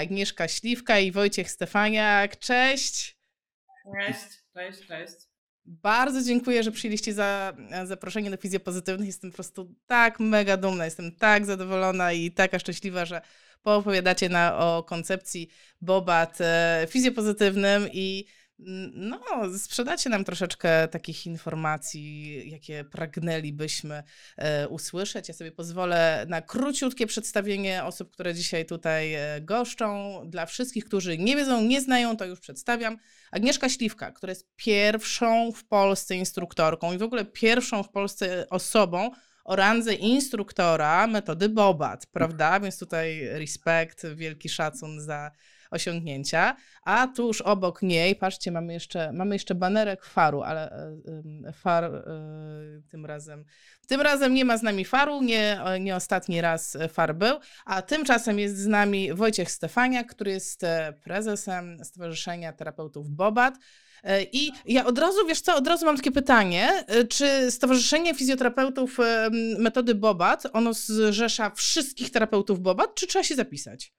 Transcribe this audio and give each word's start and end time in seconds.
Agnieszka 0.00 0.48
Śliwka 0.48 0.98
i 0.98 1.12
Wojciech 1.12 1.50
Stefaniak. 1.50 2.38
Cześć! 2.38 3.18
Cześć, 3.94 4.20
cześć, 4.54 4.86
cześć. 4.86 5.14
Bardzo 5.64 6.22
dziękuję, 6.22 6.62
że 6.62 6.70
przyjęliście 6.72 7.14
za 7.14 7.52
zaproszenie 7.84 8.30
do 8.30 8.36
Fizjopozytywnych. 8.36 9.06
Jestem 9.06 9.30
po 9.30 9.34
prostu 9.34 9.74
tak 9.86 10.20
mega 10.20 10.56
dumna, 10.56 10.84
jestem 10.84 11.16
tak 11.16 11.46
zadowolona 11.46 12.12
i 12.12 12.30
taka 12.30 12.58
szczęśliwa, 12.58 13.04
że 13.04 13.20
poopowiadacie 13.62 14.28
na, 14.28 14.58
o 14.58 14.82
koncepcji 14.82 15.48
Bobat 15.80 16.38
e, 16.40 16.86
fizjopozytywnym 16.90 17.88
i 17.92 18.26
no, 18.92 19.20
sprzedacie 19.58 20.10
nam 20.10 20.24
troszeczkę 20.24 20.88
takich 20.88 21.26
informacji, 21.26 22.42
jakie 22.50 22.84
pragnęlibyśmy 22.84 24.02
e, 24.36 24.68
usłyszeć. 24.68 25.28
Ja 25.28 25.34
sobie 25.34 25.52
pozwolę 25.52 26.26
na 26.28 26.42
króciutkie 26.42 27.06
przedstawienie 27.06 27.84
osób, 27.84 28.10
które 28.10 28.34
dzisiaj 28.34 28.66
tutaj 28.66 29.14
e, 29.14 29.40
goszczą. 29.40 30.20
Dla 30.26 30.46
wszystkich, 30.46 30.84
którzy 30.84 31.18
nie 31.18 31.36
wiedzą, 31.36 31.62
nie 31.62 31.80
znają, 31.80 32.16
to 32.16 32.24
już 32.24 32.40
przedstawiam. 32.40 32.96
Agnieszka 33.30 33.68
Śliwka, 33.68 34.12
która 34.12 34.30
jest 34.30 34.48
pierwszą 34.56 35.52
w 35.52 35.64
Polsce 35.64 36.16
instruktorką 36.16 36.92
i 36.92 36.98
w 36.98 37.02
ogóle 37.02 37.24
pierwszą 37.24 37.82
w 37.82 37.90
Polsce 37.90 38.46
osobą 38.48 39.10
o 39.44 39.56
randze 39.56 39.94
instruktora 39.94 41.06
metody 41.06 41.48
Bobat, 41.48 42.06
prawda? 42.06 42.60
Więc 42.60 42.78
tutaj 42.78 43.28
respekt, 43.28 44.06
wielki 44.14 44.48
szacun 44.48 45.00
za 45.00 45.30
osiągnięcia. 45.70 46.56
A 46.82 47.06
tuż 47.06 47.40
obok 47.40 47.82
niej, 47.82 48.16
patrzcie, 48.16 48.50
mamy 48.50 48.72
jeszcze, 48.72 49.12
mamy 49.12 49.34
jeszcze 49.34 49.54
banerek 49.54 50.04
faru, 50.04 50.42
ale 50.42 50.72
e, 50.72 51.52
far 51.52 51.84
e, 51.84 52.02
tym 52.90 53.06
razem. 53.06 53.44
Tym 53.86 54.00
razem 54.00 54.34
nie 54.34 54.44
ma 54.44 54.58
z 54.58 54.62
nami 54.62 54.84
faru, 54.84 55.22
nie, 55.22 55.60
nie 55.80 55.96
ostatni 55.96 56.40
raz 56.40 56.76
far 56.92 57.14
był, 57.14 57.38
a 57.64 57.82
tymczasem 57.82 58.38
jest 58.38 58.58
z 58.58 58.66
nami 58.66 59.14
Wojciech 59.14 59.50
Stefaniak, 59.50 60.06
który 60.06 60.30
jest 60.30 60.64
e, 60.64 60.92
prezesem 61.04 61.84
Stowarzyszenia 61.84 62.52
Terapeutów 62.52 63.10
Bobat. 63.10 63.54
I 64.32 64.52
ja 64.64 64.86
od 64.86 64.98
razu, 64.98 65.26
wiesz 65.26 65.40
co, 65.40 65.56
od 65.56 65.66
razu 65.66 65.86
mam 65.86 65.96
takie 65.96 66.12
pytanie, 66.12 66.84
czy 67.08 67.50
Stowarzyszenie 67.50 68.14
Fizjoterapeutów 68.14 68.98
Metody 69.58 69.94
Bobat, 69.94 70.46
ono 70.52 70.72
zrzesza 70.74 71.50
wszystkich 71.50 72.10
terapeutów 72.10 72.60
Bobat, 72.60 72.94
czy 72.94 73.06
trzeba 73.06 73.22
się 73.24 73.34
zapisać? 73.34 73.92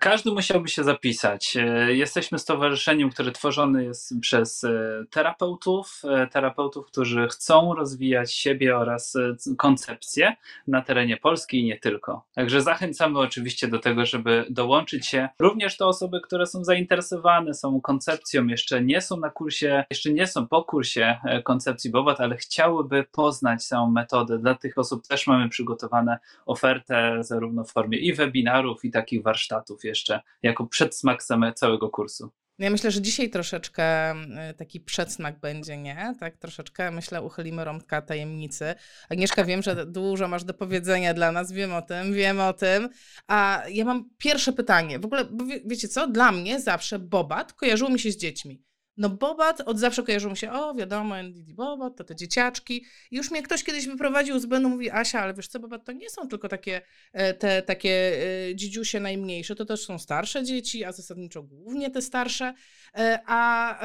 Każdy 0.00 0.32
musiałby 0.32 0.68
się 0.68 0.84
zapisać. 0.84 1.56
E, 1.56 1.94
jesteśmy 1.94 2.38
stowarzyszeniem, 2.38 3.10
które 3.10 3.32
tworzone 3.32 3.84
jest 3.84 4.14
przez 4.20 4.64
e, 4.64 5.04
terapeutów, 5.10 6.02
e, 6.04 6.26
terapeutów, 6.26 6.86
którzy 6.86 7.28
chcą 7.28 7.74
rozwijać 7.74 8.34
siebie 8.34 8.76
oraz 8.76 9.16
koncepcje 9.58 10.36
na 10.66 10.82
terenie 10.82 11.16
Polski 11.16 11.60
i 11.60 11.64
nie 11.64 11.78
tylko. 11.78 12.24
Także 12.34 12.62
zachęcamy 12.62 13.18
oczywiście 13.18 13.68
do 13.68 13.78
tego, 13.78 14.06
żeby 14.06 14.46
dołączyć 14.50 15.06
się. 15.06 15.28
Również 15.38 15.76
to 15.76 15.88
osoby, 15.88 16.20
które 16.20 16.46
są 16.46 16.64
zainteresowane 16.64 17.54
są 17.54 17.80
koncepcją, 17.80 18.46
jeszcze 18.46 18.82
nie 18.82 19.00
są 19.00 19.16
na 19.16 19.30
kursie, 19.30 19.84
jeszcze 19.90 20.12
nie 20.12 20.26
są 20.26 20.46
po 20.46 20.64
kursie 20.64 21.18
koncepcji 21.44 21.90
Bobat, 21.90 22.20
ale 22.20 22.36
chciałyby 22.36 23.04
poznać 23.12 23.64
samą 23.64 23.90
metodę. 23.90 24.38
Dla 24.38 24.54
tych 24.54 24.78
osób 24.78 25.06
też 25.06 25.26
mamy 25.26 25.48
przygotowane 25.48 26.18
ofertę 26.46 27.16
zarówno 27.20 27.64
w 27.64 27.72
formie 27.72 27.98
i 27.98 28.14
webinarów, 28.14 28.84
i 28.84 28.90
takich 28.90 29.22
warsztatów 29.22 29.77
jeszcze 29.84 30.20
jako 30.42 30.66
przedsmak 30.66 31.22
całego 31.54 31.90
kursu. 31.90 32.30
Ja 32.58 32.70
myślę, 32.70 32.90
że 32.90 33.02
dzisiaj 33.02 33.30
troszeczkę 33.30 34.12
y, 34.12 34.54
taki 34.56 34.80
przedsmak 34.80 35.40
będzie, 35.40 35.76
nie? 35.76 36.14
Tak 36.20 36.36
troszeczkę, 36.36 36.90
myślę, 36.90 37.22
uchylimy 37.22 37.64
rąbka 37.64 38.02
tajemnicy. 38.02 38.74
Agnieszka, 39.08 39.44
wiem, 39.44 39.62
że 39.62 39.86
dużo 39.86 40.28
masz 40.28 40.44
do 40.44 40.54
powiedzenia 40.54 41.14
dla 41.14 41.32
nas, 41.32 41.52
wiem 41.52 41.74
o 41.74 41.82
tym, 41.82 42.14
wiem 42.14 42.40
o 42.40 42.52
tym. 42.52 42.88
A 43.26 43.62
ja 43.70 43.84
mam 43.84 44.10
pierwsze 44.18 44.52
pytanie. 44.52 44.98
W 44.98 45.04
ogóle, 45.04 45.24
wiecie 45.64 45.88
co? 45.88 46.06
Dla 46.06 46.32
mnie 46.32 46.60
zawsze 46.60 46.98
Bobat 46.98 47.52
kojarzyło 47.52 47.90
mi 47.90 47.98
się 47.98 48.12
z 48.12 48.16
dziećmi. 48.16 48.67
No 48.98 49.08
Bobat 49.08 49.60
od 49.60 49.78
zawsze 49.78 50.02
kojarzył 50.02 50.30
mi 50.30 50.36
się, 50.36 50.52
o 50.52 50.74
wiadomo, 50.74 51.18
NDD 51.18 51.52
Bobat, 51.52 51.96
to 51.96 52.04
te 52.04 52.16
dzieciaczki. 52.16 52.84
I 53.10 53.16
już 53.16 53.30
mnie 53.30 53.42
ktoś 53.42 53.64
kiedyś 53.64 53.86
wyprowadził 53.86 54.38
z 54.38 54.46
Benu, 54.46 54.68
mówi, 54.68 54.90
Asia, 54.90 55.20
ale 55.20 55.34
wiesz 55.34 55.48
co, 55.48 55.60
Bobat 55.60 55.84
to 55.84 55.92
nie 55.92 56.10
są 56.10 56.28
tylko 56.28 56.48
takie, 56.48 56.82
e, 57.12 57.34
te 57.34 57.62
takie 57.62 58.12
e, 58.50 58.54
dzidziusie 58.54 59.00
najmniejsze, 59.00 59.54
to 59.54 59.64
też 59.64 59.84
są 59.84 59.98
starsze 59.98 60.44
dzieci, 60.44 60.84
a 60.84 60.92
zasadniczo 60.92 61.42
głównie 61.42 61.90
te 61.90 62.02
starsze. 62.02 62.54
E, 62.94 63.20
a 63.26 63.78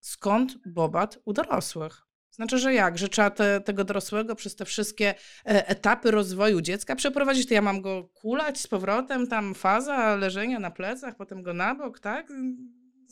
skąd 0.00 0.58
Bobat 0.66 1.18
u 1.24 1.32
dorosłych? 1.32 2.02
Znaczy, 2.30 2.58
że 2.58 2.74
jak? 2.74 2.98
Że 2.98 3.08
trzeba 3.08 3.30
te, 3.30 3.60
tego 3.60 3.84
dorosłego 3.84 4.34
przez 4.34 4.56
te 4.56 4.64
wszystkie 4.64 5.14
etapy 5.44 6.10
rozwoju 6.10 6.60
dziecka 6.60 6.96
przeprowadzić, 6.96 7.48
to 7.48 7.54
ja 7.54 7.62
mam 7.62 7.80
go 7.80 8.04
kulać 8.04 8.60
z 8.60 8.66
powrotem, 8.66 9.26
tam 9.26 9.54
faza 9.54 10.16
leżenia 10.16 10.58
na 10.58 10.70
plecach, 10.70 11.16
potem 11.16 11.42
go 11.42 11.52
na 11.52 11.74
bok, 11.74 12.00
tak? 12.00 12.28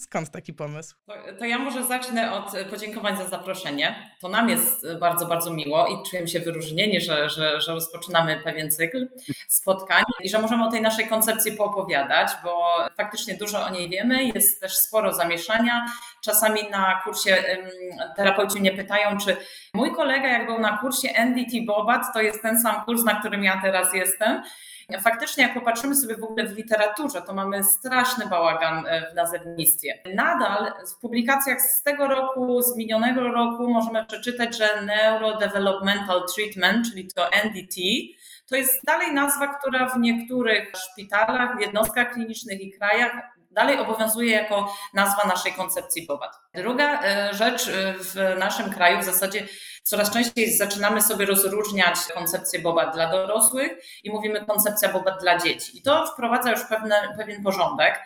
Skąd 0.00 0.30
taki 0.30 0.54
pomysł? 0.54 0.96
To, 1.06 1.12
to, 1.38 1.44
ja 1.44 1.58
może 1.58 1.84
zacznę 1.84 2.32
od 2.32 2.52
podziękowań 2.70 3.16
za 3.16 3.28
zaproszenie. 3.28 4.12
To 4.20 4.28
nam 4.28 4.48
jest 4.48 4.98
bardzo, 5.00 5.26
bardzo 5.26 5.50
miło 5.50 5.86
i 5.86 6.10
czujemy 6.10 6.28
się 6.28 6.40
wyróżnieni, 6.40 7.00
że, 7.00 7.28
że, 7.28 7.60
że 7.60 7.72
rozpoczynamy 7.72 8.40
pewien 8.44 8.70
cykl 8.70 9.08
spotkań 9.48 10.04
i 10.20 10.28
że 10.28 10.38
możemy 10.38 10.66
o 10.66 10.70
tej 10.70 10.82
naszej 10.82 11.08
koncepcji 11.08 11.52
poopowiadać, 11.52 12.28
bo 12.44 12.76
faktycznie 12.96 13.34
dużo 13.34 13.64
o 13.64 13.70
niej 13.70 13.88
wiemy, 13.88 14.24
jest 14.24 14.60
też 14.60 14.76
sporo 14.76 15.14
zamieszania. 15.14 15.86
Czasami 16.24 16.70
na 16.70 17.00
kursie 17.04 17.44
terapeuci 18.16 18.60
mnie 18.60 18.72
pytają, 18.72 19.18
czy 19.18 19.36
mój 19.74 19.94
kolega, 19.94 20.28
jak 20.28 20.46
był 20.46 20.58
na 20.58 20.78
kursie 20.78 21.08
NDT 21.08 21.66
Bobat, 21.66 22.02
to 22.14 22.20
jest 22.20 22.42
ten 22.42 22.60
sam 22.60 22.84
kurs, 22.84 23.04
na 23.04 23.20
którym 23.20 23.44
ja 23.44 23.60
teraz 23.62 23.94
jestem. 23.94 24.42
Faktycznie, 24.98 25.44
jak 25.44 25.54
popatrzymy 25.54 25.96
sobie 25.96 26.16
w 26.16 26.24
ogóle 26.24 26.46
w 26.46 26.56
literaturze, 26.56 27.22
to 27.22 27.34
mamy 27.34 27.64
straszny 27.64 28.26
bałagan 28.26 28.86
e, 28.86 29.12
w 29.12 29.14
nazewnictwie. 29.14 30.02
Nadal 30.14 30.72
w 30.96 31.00
publikacjach 31.00 31.60
z 31.60 31.82
tego 31.82 32.08
roku, 32.08 32.62
z 32.62 32.76
minionego 32.76 33.20
roku 33.20 33.70
możemy 33.70 34.06
przeczytać, 34.06 34.58
że 34.58 34.82
Neurodevelopmental 34.82 36.22
Treatment, 36.34 36.90
czyli 36.90 37.08
to 37.08 37.32
NDT, 37.32 37.76
to 38.48 38.56
jest 38.56 38.84
dalej 38.84 39.14
nazwa, 39.14 39.54
która 39.54 39.88
w 39.88 39.98
niektórych 39.98 40.72
szpitalach, 40.76 41.60
jednostkach 41.60 42.12
klinicznych 42.12 42.60
i 42.60 42.72
krajach 42.72 43.12
dalej 43.50 43.78
obowiązuje 43.78 44.32
jako 44.32 44.74
nazwa 44.94 45.28
naszej 45.28 45.52
koncepcji 45.52 46.06
POWAD. 46.06 46.40
Druga 46.54 47.02
e, 47.02 47.34
rzecz 47.34 47.68
e, 47.68 47.94
w 47.98 48.38
naszym 48.38 48.70
kraju 48.70 48.98
w 49.00 49.04
zasadzie 49.04 49.46
coraz 49.82 50.10
częściej 50.10 50.56
zaczynamy 50.56 51.02
sobie 51.02 51.26
rozróżniać 51.26 51.96
koncepcję 52.14 52.60
BOBA 52.60 52.86
dla 52.86 53.10
dorosłych 53.10 53.72
i 54.04 54.10
mówimy 54.10 54.46
koncepcja 54.46 54.92
BOBA 54.92 55.10
dla 55.10 55.38
dzieci. 55.38 55.78
I 55.78 55.82
to 55.82 56.06
wprowadza 56.06 56.50
już 56.50 56.60
pewne, 56.68 57.14
pewien 57.18 57.42
porządek 57.42 58.00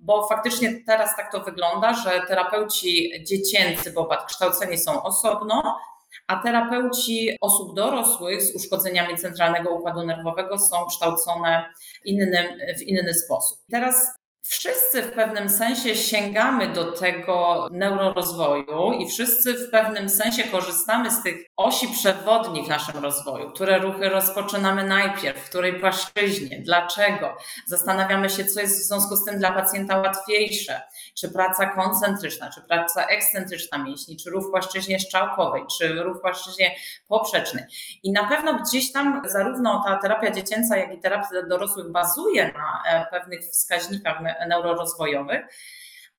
bo 0.00 0.26
faktycznie 0.28 0.84
teraz 0.86 1.16
tak 1.16 1.32
to 1.32 1.40
wygląda, 1.40 1.94
że 1.94 2.20
terapeuci 2.28 3.10
dziecięcy 3.24 3.92
BOBAT 3.92 4.24
kształceni 4.24 4.78
są 4.78 5.02
osobno, 5.02 5.78
a 6.26 6.42
terapeuci 6.42 7.36
osób 7.40 7.76
dorosłych 7.76 8.42
z 8.42 8.54
uszkodzeniami 8.54 9.16
centralnego 9.16 9.70
układu 9.70 10.06
nerwowego 10.06 10.58
są 10.58 10.86
kształcone 10.86 11.72
innym, 12.04 12.46
w 12.78 12.82
inny 12.82 13.14
sposób. 13.14 13.58
Teraz 13.70 14.18
Wszyscy 14.48 15.02
w 15.02 15.12
pewnym 15.12 15.48
sensie 15.48 15.96
sięgamy 15.96 16.68
do 16.68 16.92
tego 16.92 17.68
neurorozwoju 17.70 18.92
i 18.92 19.08
wszyscy 19.08 19.54
w 19.54 19.70
pewnym 19.70 20.08
sensie 20.08 20.44
korzystamy 20.44 21.10
z 21.10 21.22
tych 21.22 21.46
osi 21.56 21.88
przewodnich 21.88 22.66
w 22.66 22.68
naszym 22.68 23.02
rozwoju, 23.02 23.50
które 23.50 23.78
ruchy 23.78 24.08
rozpoczynamy 24.08 24.84
najpierw, 24.84 25.38
w 25.38 25.48
której 25.48 25.80
płaszczyźnie, 25.80 26.62
dlaczego. 26.62 27.36
Zastanawiamy 27.66 28.30
się, 28.30 28.44
co 28.44 28.60
jest 28.60 28.80
w 28.80 28.86
związku 28.86 29.16
z 29.16 29.24
tym 29.24 29.38
dla 29.38 29.52
pacjenta 29.52 29.98
łatwiejsze, 29.98 30.80
czy 31.14 31.28
praca 31.28 31.66
koncentryczna, 31.66 32.50
czy 32.50 32.60
praca 32.60 33.06
ekscentryczna 33.06 33.78
mięśni, 33.78 34.16
czy 34.16 34.30
ruch 34.30 34.46
w 34.46 34.50
płaszczyźnie 34.50 34.98
szczałkowej, 34.98 35.62
czy 35.78 36.02
ruch 36.02 36.18
w 36.18 36.20
płaszczyźnie 36.20 36.74
poprzecznej. 37.08 37.64
I 38.02 38.12
na 38.12 38.28
pewno 38.28 38.54
gdzieś 38.54 38.92
tam 38.92 39.22
zarówno 39.24 39.82
ta 39.86 39.96
terapia 39.96 40.30
dziecięca, 40.30 40.76
jak 40.76 40.94
i 40.94 40.98
terapia 40.98 41.42
dorosłych 41.48 41.92
bazuje 41.92 42.52
na 42.52 42.82
e, 42.86 43.06
pewnych 43.10 43.40
wskaźnikach 43.40 44.22
neurorozwojowych, 44.48 45.46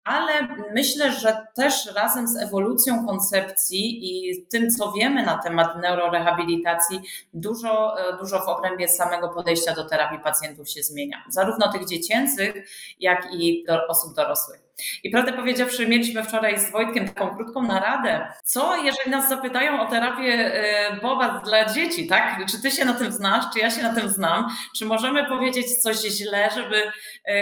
ale 0.08 0.48
myślę, 0.74 1.12
że 1.12 1.48
też 1.56 1.94
razem 1.96 2.28
z 2.28 2.38
ewolucją 2.38 3.06
koncepcji 3.06 4.00
i 4.02 4.46
tym, 4.46 4.70
co 4.70 4.92
wiemy 4.92 5.24
na 5.24 5.38
temat 5.38 5.82
neurorehabilitacji, 5.82 7.02
dużo, 7.34 7.96
dużo 8.20 8.40
w 8.40 8.50
obrębie 8.50 8.88
samego 8.88 9.30
podejścia 9.30 9.74
do 9.74 9.84
terapii 9.90 10.20
pacjentów 10.20 10.70
się 10.70 10.84
zmienia, 10.84 11.24
zarówno 11.30 11.72
tych 11.72 11.88
dziecięcych, 11.88 12.70
jak 13.00 13.28
i 13.34 13.64
do 13.68 13.88
osób 13.88 14.16
dorosłych. 14.16 14.68
I 15.04 15.10
prawdę 15.10 15.34
powiedziawszy, 15.34 15.88
mieliśmy 15.88 16.24
wczoraj 16.24 16.60
z 16.60 16.72
Wojtkiem 16.72 17.08
taką 17.08 17.36
krótką 17.36 17.62
naradę. 17.62 18.28
Co, 18.44 18.76
jeżeli 18.76 19.12
nas 19.12 19.30
zapytają 19.30 19.82
o 19.82 19.90
terapię 19.90 20.34
e, 20.34 20.96
Boba 21.02 21.42
dla 21.46 21.74
dzieci, 21.74 22.08
tak? 22.08 22.46
Czy 22.52 22.62
ty 22.62 22.72
się 22.72 22.86
na 22.86 22.94
tym 22.94 23.12
znasz, 23.12 23.46
czy 23.54 23.60
ja 23.60 23.72
się 23.72 23.84
na 23.84 23.96
tym 23.96 24.10
znam? 24.10 24.48
Czy 24.76 24.86
możemy 24.86 25.26
powiedzieć 25.26 25.76
coś 25.76 25.98
źle, 25.98 26.50
żeby 26.56 26.78
e, 26.78 26.92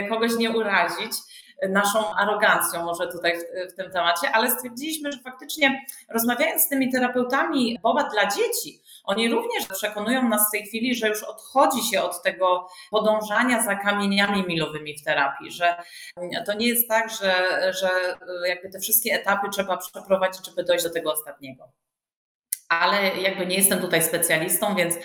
kogoś 0.09 0.37
nie 0.37 0.51
urazić? 0.51 1.11
naszą 1.69 2.15
arogancją 2.15 2.85
może 2.85 3.07
tutaj 3.07 3.39
w, 3.39 3.73
w 3.73 3.75
tym 3.75 3.91
temacie, 3.91 4.31
ale 4.31 4.51
stwierdziliśmy, 4.51 5.11
że 5.11 5.19
faktycznie 5.19 5.85
rozmawiając 6.09 6.61
z 6.61 6.69
tymi 6.69 6.91
terapeutami 6.91 7.79
Boba 7.83 8.03
dla 8.03 8.27
dzieci, 8.27 8.81
oni 9.03 9.29
również 9.29 9.67
przekonują 9.67 10.29
nas 10.29 10.47
w 10.47 10.51
tej 10.51 10.65
chwili, 10.65 10.95
że 10.95 11.07
już 11.07 11.23
odchodzi 11.23 11.83
się 11.83 12.01
od 12.01 12.23
tego 12.23 12.67
podążania 12.91 13.63
za 13.63 13.75
kamieniami 13.75 14.43
milowymi 14.47 14.97
w 14.97 15.03
terapii, 15.03 15.51
że 15.51 15.75
to 16.45 16.53
nie 16.53 16.67
jest 16.67 16.89
tak, 16.89 17.09
że, 17.09 17.33
że 17.73 17.89
jakby 18.47 18.69
te 18.69 18.79
wszystkie 18.79 19.13
etapy 19.13 19.47
trzeba 19.51 19.77
przeprowadzić, 19.77 20.45
żeby 20.45 20.63
dojść 20.63 20.83
do 20.83 20.89
tego 20.89 21.13
ostatniego 21.13 21.69
ale 22.69 23.21
jakby 23.21 23.45
nie 23.45 23.55
jestem 23.55 23.79
tutaj 23.79 24.03
specjalistą, 24.03 24.75
więc 24.75 24.95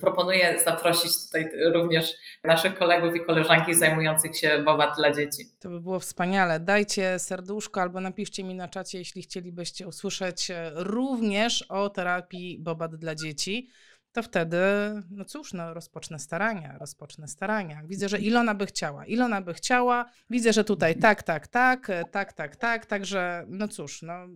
proponuję 0.00 0.60
zaprosić 0.64 1.12
tutaj 1.24 1.50
również 1.74 2.14
naszych 2.44 2.74
kolegów 2.74 3.16
i 3.16 3.20
koleżanki 3.20 3.74
zajmujących 3.74 4.38
się 4.38 4.62
Boba 4.64 4.94
dla 4.94 5.12
dzieci. 5.12 5.44
To 5.60 5.68
by 5.68 5.80
było 5.80 6.00
wspaniale. 6.00 6.60
Dajcie 6.60 7.18
serduszko 7.18 7.80
albo 7.80 8.00
napiszcie 8.00 8.44
mi 8.44 8.54
na 8.54 8.68
czacie, 8.68 8.98
jeśli 8.98 9.22
chcielibyście 9.22 9.86
usłyszeć 9.86 10.48
również 10.74 11.62
o 11.62 11.90
terapii 11.90 12.58
Bobat 12.58 12.96
dla 12.96 13.14
dzieci 13.14 13.68
to 14.16 14.22
wtedy, 14.22 14.56
no 15.10 15.24
cóż, 15.24 15.52
no 15.52 15.74
rozpocznę 15.74 16.18
starania, 16.18 16.78
rozpocznę 16.78 17.28
starania. 17.28 17.82
Widzę, 17.84 18.08
że 18.08 18.18
Ilona 18.18 18.54
by 18.54 18.66
chciała, 18.66 19.06
Ilona 19.06 19.40
by 19.40 19.54
chciała, 19.54 20.04
widzę, 20.30 20.52
że 20.52 20.64
tutaj 20.64 20.98
tak, 20.98 21.22
tak, 21.22 21.46
tak, 21.46 21.90
tak, 22.12 22.32
tak, 22.32 22.56
tak, 22.56 22.86
także 22.86 23.44
no 23.48 23.68
cóż, 23.68 24.02
no 24.02 24.26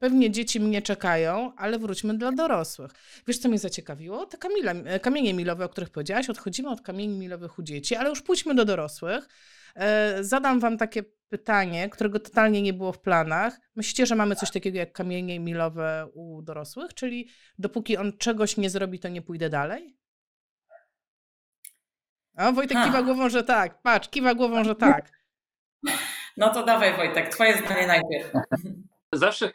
Pewnie 0.00 0.30
dzieci 0.30 0.60
mnie 0.60 0.82
czekają, 0.82 1.52
ale 1.56 1.78
wróćmy 1.78 2.18
dla 2.18 2.32
dorosłych. 2.32 2.90
Wiesz, 3.26 3.38
co 3.38 3.48
mnie 3.48 3.58
zaciekawiło? 3.58 4.26
Te 4.26 4.38
kamile, 4.38 5.00
kamienie 5.00 5.34
milowe, 5.34 5.64
o 5.64 5.68
których 5.68 5.90
powiedziałaś. 5.90 6.30
Odchodzimy 6.30 6.70
od 6.70 6.80
kamieni 6.80 7.18
milowych 7.18 7.58
u 7.58 7.62
dzieci, 7.62 7.96
ale 7.96 8.08
już 8.08 8.22
pójdźmy 8.22 8.54
do 8.54 8.64
dorosłych. 8.64 9.28
E, 9.74 10.24
zadam 10.24 10.60
wam 10.60 10.78
takie 10.78 11.02
pytanie, 11.28 11.88
którego 11.88 12.20
totalnie 12.20 12.62
nie 12.62 12.72
było 12.72 12.92
w 12.92 13.00
planach. 13.00 13.60
Myślicie, 13.76 14.06
że 14.06 14.14
mamy 14.14 14.36
coś 14.36 14.50
takiego 14.50 14.78
jak 14.78 14.92
kamienie 14.92 15.40
milowe 15.40 16.06
u 16.14 16.42
dorosłych? 16.42 16.94
Czyli 16.94 17.28
dopóki 17.58 17.96
on 17.96 18.18
czegoś 18.18 18.56
nie 18.56 18.70
zrobi, 18.70 18.98
to 18.98 19.08
nie 19.08 19.22
pójdę 19.22 19.50
dalej? 19.50 19.96
A 22.36 22.52
Wojtek 22.52 22.78
ha. 22.78 22.86
kiwa 22.86 23.02
głową, 23.02 23.28
że 23.28 23.44
tak. 23.44 23.82
Patrz, 23.82 24.08
kiwa 24.08 24.34
głową, 24.34 24.64
że 24.64 24.74
tak. 24.74 25.10
No 26.36 26.54
to 26.54 26.64
dawaj 26.64 26.96
Wojtek, 26.96 27.28
twoje 27.28 27.58
zdanie 27.58 27.86
najpierw. 27.86 28.32
Zawsze 29.12 29.52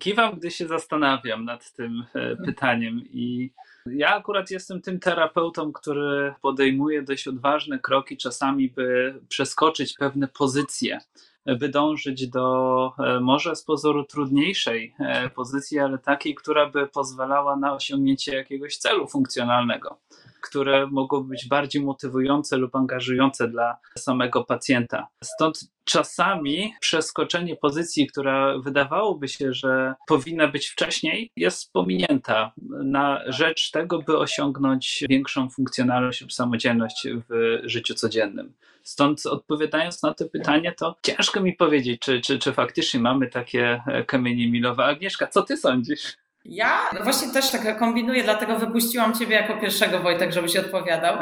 kiwam, 0.00 0.38
gdy 0.38 0.50
się 0.50 0.66
zastanawiam 0.66 1.44
nad 1.44 1.72
tym 1.72 2.04
e, 2.14 2.36
pytaniem 2.36 3.00
i 3.10 3.50
ja 3.86 4.16
akurat 4.16 4.50
jestem 4.50 4.82
tym 4.82 5.00
terapeutą, 5.00 5.72
który 5.72 6.34
podejmuje 6.42 7.02
dość 7.02 7.28
odważne 7.28 7.78
kroki 7.78 8.16
czasami, 8.16 8.68
by 8.68 9.20
przeskoczyć 9.28 9.94
pewne 9.98 10.28
pozycje, 10.28 10.98
by 11.46 11.68
dążyć 11.68 12.28
do 12.28 12.92
e, 12.98 13.20
może 13.20 13.56
z 13.56 13.62
pozoru 13.62 14.04
trudniejszej 14.04 14.94
e, 14.98 15.30
pozycji, 15.30 15.78
ale 15.78 15.98
takiej, 15.98 16.34
która 16.34 16.70
by 16.70 16.86
pozwalała 16.86 17.56
na 17.56 17.74
osiągnięcie 17.74 18.36
jakiegoś 18.36 18.76
celu 18.76 19.06
funkcjonalnego 19.06 19.98
które 20.42 20.86
mogą 20.86 21.22
być 21.24 21.48
bardziej 21.48 21.82
motywujące 21.82 22.56
lub 22.56 22.76
angażujące 22.76 23.48
dla 23.48 23.76
samego 23.98 24.44
pacjenta. 24.44 25.08
Stąd 25.24 25.60
czasami 25.84 26.74
przeskoczenie 26.80 27.56
pozycji, 27.56 28.06
która 28.06 28.58
wydawałoby 28.58 29.28
się, 29.28 29.52
że 29.52 29.94
powinna 30.06 30.48
być 30.48 30.66
wcześniej, 30.66 31.30
jest 31.36 31.72
pominięta 31.72 32.52
na 32.84 33.20
rzecz 33.26 33.70
tego, 33.70 33.98
by 33.98 34.18
osiągnąć 34.18 35.04
większą 35.08 35.50
funkcjonalność 35.50 36.20
lub 36.20 36.32
samodzielność 36.32 37.06
w 37.28 37.58
życiu 37.64 37.94
codziennym. 37.94 38.52
Stąd 38.82 39.26
odpowiadając 39.26 40.02
na 40.02 40.14
to 40.14 40.24
pytanie, 40.28 40.72
to 40.72 40.96
ciężko 41.02 41.40
mi 41.40 41.52
powiedzieć, 41.52 42.00
czy, 42.00 42.20
czy, 42.20 42.38
czy 42.38 42.52
faktycznie 42.52 43.00
mamy 43.00 43.26
takie 43.26 43.82
kamienie 44.06 44.50
milowe. 44.50 44.84
Agnieszka, 44.84 45.26
co 45.26 45.42
ty 45.42 45.56
sądzisz? 45.56 46.16
Ja 46.44 46.90
właśnie 47.04 47.32
też 47.32 47.50
tak 47.50 47.78
kombinuję, 47.78 48.24
dlatego 48.24 48.58
wypuściłam 48.58 49.14
Ciebie 49.14 49.36
jako 49.36 49.56
pierwszego, 49.56 50.00
Wojtek, 50.00 50.32
żebyś 50.32 50.56
odpowiadał. 50.56 51.18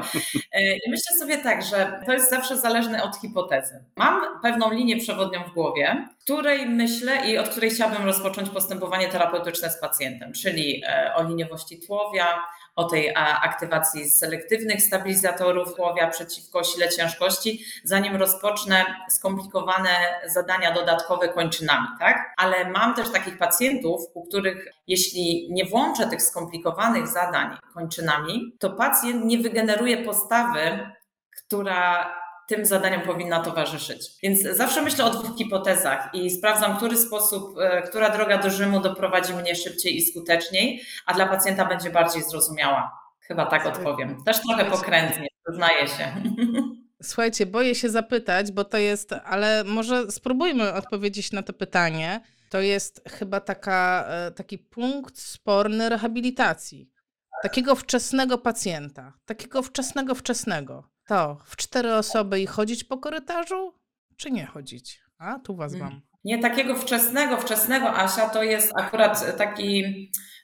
E, 0.53 0.77
I 0.87 0.91
myślę 0.91 1.17
sobie 1.19 1.39
tak, 1.39 1.63
że 1.63 2.01
to 2.07 2.13
jest 2.13 2.31
zawsze 2.31 2.57
zależne 2.57 3.03
od 3.03 3.17
hipotezy. 3.17 3.85
Mam 3.97 4.21
pewną 4.43 4.73
linię 4.73 4.97
przewodnią 4.97 5.45
w 5.45 5.55
głowie, 5.55 6.09
której 6.25 6.67
myślę 6.67 7.31
i 7.31 7.39
od 7.39 7.49
której 7.49 7.71
chciałabym 7.71 8.05
rozpocząć 8.05 8.51
postępowanie 8.51 9.09
terapeutyczne 9.09 9.71
z 9.71 9.81
pacjentem, 9.81 10.33
czyli 10.33 10.83
e, 10.87 11.15
o 11.15 11.23
liniowości 11.23 11.81
tłowia, 11.87 12.43
o 12.77 12.85
tej 12.85 13.13
aktywacji 13.43 14.11
selektywnych 14.11 14.83
stabilizatorów 14.83 15.75
tłowia 15.75 16.09
przeciwko 16.11 16.65
sile 16.65 16.89
ciężkości, 16.89 17.65
zanim 17.85 18.17
rozpocznę 18.17 18.85
skomplikowane 19.09 19.91
zadania 20.27 20.73
dodatkowe 20.73 21.29
kończynami, 21.29 21.87
tak? 21.99 22.35
Ale 22.37 22.71
mam 22.71 22.95
też 22.95 23.13
takich 23.13 23.39
pacjentów, 23.39 24.01
u 24.15 24.29
których 24.29 24.73
jeśli 24.87 25.49
nie 25.51 25.65
włączę 25.65 26.07
tych 26.07 26.23
skomplikowanych 26.23 27.09
zadań 27.09 27.57
kończynami, 27.75 28.57
to 28.59 28.71
pacjent 28.71 29.25
nie 29.25 29.39
wygeneruje 29.39 30.05
postawy, 30.05 30.91
która 31.37 32.13
tym 32.47 32.67
zadaniom 32.67 33.03
powinna 33.03 33.41
towarzyszyć. 33.41 34.09
Więc 34.23 34.43
zawsze 34.43 34.83
myślę 34.83 35.05
o 35.05 35.11
dwóch 35.11 35.37
hipotezach 35.39 36.11
i 36.13 36.31
sprawdzam, 36.31 36.77
który 36.77 36.97
sposób, 36.97 37.59
e, 37.59 37.83
która 37.83 38.11
droga 38.11 38.39
do 38.39 38.51
Rzymu 38.51 38.81
doprowadzi 38.81 39.35
mnie 39.35 39.55
szybciej 39.55 39.97
i 39.97 40.03
skuteczniej, 40.03 40.83
a 41.07 41.15
dla 41.15 41.27
pacjenta 41.27 41.65
będzie 41.65 41.91
bardziej 41.91 42.23
zrozumiała. 42.23 42.93
Chyba 43.21 43.47
tak 43.47 43.67
odpowiem. 43.67 44.25
Też 44.25 44.41
trochę 44.41 44.65
pokrętnie, 44.65 45.29
przyznaję 45.47 45.89
się. 45.89 46.13
Słuchajcie, 47.03 47.47
boję 47.47 47.75
się 47.75 47.89
zapytać, 47.89 48.53
bo 48.53 48.65
to 48.65 48.79
jest, 48.79 49.13
ale 49.25 49.65
może 49.65 50.11
spróbujmy 50.11 50.73
odpowiedzieć 50.73 51.33
na 51.33 51.43
to 51.43 51.53
pytanie. 51.53 52.21
To 52.51 52.61
jest 52.61 53.03
chyba 53.09 53.41
taka, 53.41 54.07
e, 54.09 54.31
taki 54.31 54.59
punkt 54.59 55.19
sporny 55.19 55.89
rehabilitacji. 55.89 56.91
Takiego 57.43 57.75
wczesnego 57.75 58.39
pacjenta, 58.39 59.13
takiego 59.27 59.63
wczesnego, 59.63 60.15
wczesnego. 60.15 60.96
To 61.07 61.37
w 61.45 61.57
cztery 61.57 61.95
osoby 61.95 62.41
i 62.41 62.47
chodzić 62.47 62.85
po 62.85 62.99
korytarzu, 62.99 63.75
czy 64.17 64.31
nie 64.31 64.47
chodzić? 64.47 65.01
A 65.19 65.39
tu 65.39 65.57
was 65.57 65.75
mm. 65.75 65.85
mam. 65.85 66.01
Nie 66.25 66.39
takiego 66.39 66.75
wczesnego, 66.75 67.37
wczesnego, 67.37 67.97
Asia, 67.97 68.29
to 68.29 68.43
jest 68.43 68.73
akurat 68.79 69.37
taki 69.37 69.85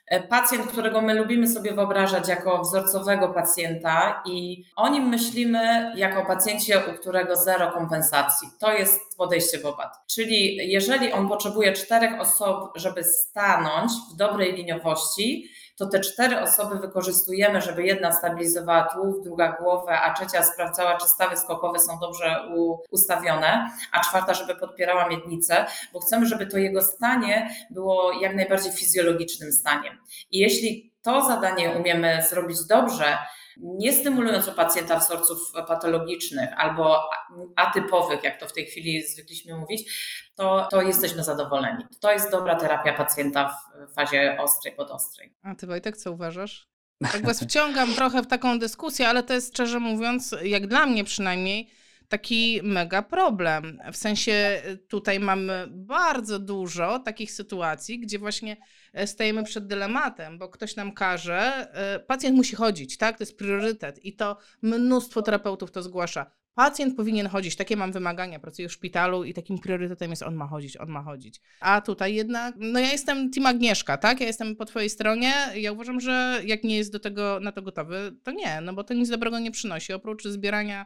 e, 0.07 0.27
pacjent, 0.27 0.67
którego 0.67 1.01
my 1.01 1.13
lubimy 1.13 1.47
sobie 1.47 1.73
wyobrażać 1.73 2.27
jako 2.27 2.61
wzorcowego 2.61 3.29
pacjenta 3.29 4.23
i 4.25 4.63
o 4.75 4.89
nim 4.89 5.03
myślimy 5.03 5.91
jako 5.95 6.25
pacjencie, 6.25 6.81
u 6.89 6.99
którego 6.99 7.35
zero 7.35 7.71
kompensacji. 7.71 8.47
To 8.59 8.73
jest 8.73 9.17
podejście 9.17 9.59
WOBAT. 9.59 9.97
Czyli 10.07 10.71
jeżeli 10.71 11.11
on 11.11 11.27
potrzebuje 11.29 11.73
czterech 11.73 12.19
osób, 12.19 12.71
żeby 12.75 13.03
stanąć 13.03 13.91
w 14.13 14.15
dobrej 14.15 14.53
liniowości, 14.53 15.49
to 15.75 15.85
te 15.85 15.99
cztery 15.99 16.39
osoby 16.39 16.79
wykorzystujemy, 16.79 17.61
żeby 17.61 17.83
jedna 17.83 18.11
stabilizowała 18.11 18.83
tułów, 18.83 19.23
druga 19.23 19.51
głowę, 19.51 19.99
a 19.99 20.13
trzecia 20.13 20.43
sprawdzała, 20.43 20.97
czy 20.97 21.07
stawy 21.07 21.37
skokowe 21.37 21.79
są 21.79 21.99
dobrze 21.99 22.49
ustawione, 22.91 23.69
a 23.91 24.03
czwarta, 24.03 24.33
żeby 24.33 24.55
podpierała 24.55 25.07
miednicę, 25.07 25.65
bo 25.93 25.99
chcemy, 25.99 26.25
żeby 26.25 26.47
to 26.47 26.57
jego 26.57 26.81
stanie 26.81 27.49
było 27.69 28.11
jak 28.21 28.35
najbardziej 28.35 28.71
fizjologicznym 28.71 29.51
staniem. 29.51 29.97
I 30.31 30.39
jeśli 30.39 30.93
to 31.01 31.27
zadanie 31.27 31.71
umiemy 31.71 32.25
zrobić 32.29 32.65
dobrze, 32.67 33.17
nie 33.57 33.93
stymulując 33.93 34.47
u 34.47 34.51
pacjenta 34.51 34.99
wzorców 34.99 35.51
patologicznych 35.67 36.49
albo 36.57 37.09
atypowych, 37.55 38.23
jak 38.23 38.39
to 38.39 38.47
w 38.47 38.53
tej 38.53 38.65
chwili 38.65 39.07
zwykliśmy 39.07 39.57
mówić, 39.57 39.93
to, 40.35 40.67
to 40.71 40.81
jesteśmy 40.81 41.23
zadowoleni. 41.23 41.83
To 42.01 42.11
jest 42.11 42.31
dobra 42.31 42.55
terapia 42.55 42.93
pacjenta 42.93 43.57
w 43.89 43.93
fazie 43.93 44.37
ostrej, 44.39 44.75
podostrej. 44.75 45.33
A 45.43 45.55
ty 45.55 45.67
Wojtek, 45.67 45.97
co 45.97 46.11
uważasz? 46.11 46.67
Tak 47.11 47.25
was 47.25 47.43
wciągam 47.43 47.93
trochę 47.93 48.21
w 48.21 48.27
taką 48.27 48.59
dyskusję, 48.59 49.07
ale 49.09 49.23
to 49.23 49.33
jest 49.33 49.53
szczerze 49.53 49.79
mówiąc, 49.79 50.35
jak 50.43 50.67
dla 50.67 50.85
mnie 50.85 51.03
przynajmniej, 51.03 51.69
taki 52.13 52.59
mega 52.63 53.01
problem. 53.01 53.79
W 53.93 53.97
sensie 53.97 54.61
tutaj 54.87 55.19
mamy 55.19 55.67
bardzo 55.71 56.39
dużo 56.39 56.99
takich 56.99 57.31
sytuacji, 57.31 57.99
gdzie 57.99 58.19
właśnie 58.19 58.57
e, 58.93 59.07
stajemy 59.07 59.43
przed 59.43 59.67
dylematem, 59.67 60.37
bo 60.37 60.49
ktoś 60.49 60.75
nam 60.75 60.91
każe, 60.91 61.67
e, 61.73 61.99
pacjent 61.99 62.37
musi 62.37 62.55
chodzić, 62.55 62.97
tak? 62.97 63.17
To 63.17 63.21
jest 63.21 63.37
priorytet 63.37 64.05
i 64.05 64.15
to 64.15 64.37
mnóstwo 64.61 65.21
terapeutów 65.21 65.71
to 65.71 65.83
zgłasza. 65.83 66.31
Pacjent 66.55 66.95
powinien 66.95 67.27
chodzić, 67.27 67.55
takie 67.55 67.77
mam 67.77 67.91
wymagania, 67.91 68.39
pracuję 68.39 68.69
w 68.69 68.71
szpitalu 68.71 69.23
i 69.23 69.33
takim 69.33 69.59
priorytetem 69.59 70.09
jest 70.09 70.23
on 70.23 70.35
ma 70.35 70.47
chodzić, 70.47 70.77
on 70.77 70.89
ma 70.89 71.03
chodzić. 71.03 71.41
A 71.59 71.81
tutaj 71.81 72.15
jednak, 72.15 72.55
no 72.57 72.79
ja 72.79 72.91
jestem 72.91 73.31
Team 73.31 73.45
Agnieszka, 73.45 73.97
tak? 73.97 74.19
Ja 74.19 74.27
jestem 74.27 74.55
po 74.55 74.65
twojej 74.65 74.89
stronie. 74.89 75.33
Ja 75.55 75.71
uważam, 75.71 75.99
że 75.99 76.41
jak 76.45 76.63
nie 76.63 76.77
jest 76.77 76.91
do 76.91 76.99
tego, 76.99 77.39
na 77.39 77.51
to 77.51 77.61
gotowy, 77.61 78.15
to 78.23 78.31
nie, 78.31 78.61
no 78.61 78.73
bo 78.73 78.83
to 78.83 78.93
nic 78.93 79.09
dobrego 79.09 79.39
nie 79.39 79.51
przynosi, 79.51 79.93
oprócz 79.93 80.23
zbierania 80.23 80.85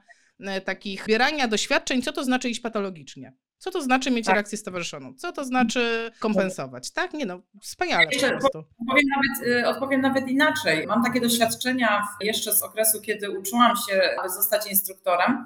takich 0.66 1.04
zbierania 1.04 1.48
doświadczeń, 1.48 2.02
co 2.02 2.12
to 2.12 2.24
znaczy 2.24 2.50
iść 2.50 2.60
patologicznie. 2.60 3.34
Co 3.60 3.72
to 3.72 3.82
znaczy 3.82 4.12
mieć 4.12 4.26
Tak. 4.26 4.36
reakcję 4.36 4.58
stowarzyszoną? 4.58 5.14
Co 5.14 5.32
to 5.32 5.46
znaczy 5.46 6.12
kompensować? 6.20 6.92
Tak? 6.92 7.14
Nie 7.14 7.26
no, 7.26 7.40
wspaniale 7.62 8.08
po 8.08 8.30
prostu. 8.30 8.58
Odpowiem 8.60 9.06
nawet, 9.16 9.58
y, 9.64 9.68
odpowiem 9.68 10.02
nawet 10.02 10.28
inaczej. 10.28 10.88
Mam 10.88 11.04
takie 11.04 11.22
doświadczenia 11.22 12.02
jeszcze 12.22 12.54
z 12.54 12.64
okresu, 12.64 13.02
kiedy 13.02 13.40
uczyłam 13.40 13.74
się, 13.90 14.02
aby 14.20 14.30
zostać 14.30 14.68
instruktorem, 14.72 15.46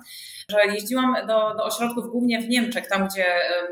że 0.49 0.65
jeździłam 0.65 1.15
do, 1.27 1.53
do 1.57 1.63
ośrodków 1.63 2.11
głównie 2.11 2.41
w 2.41 2.49
Niemczech, 2.49 2.87
tam 2.87 3.07
gdzie 3.07 3.25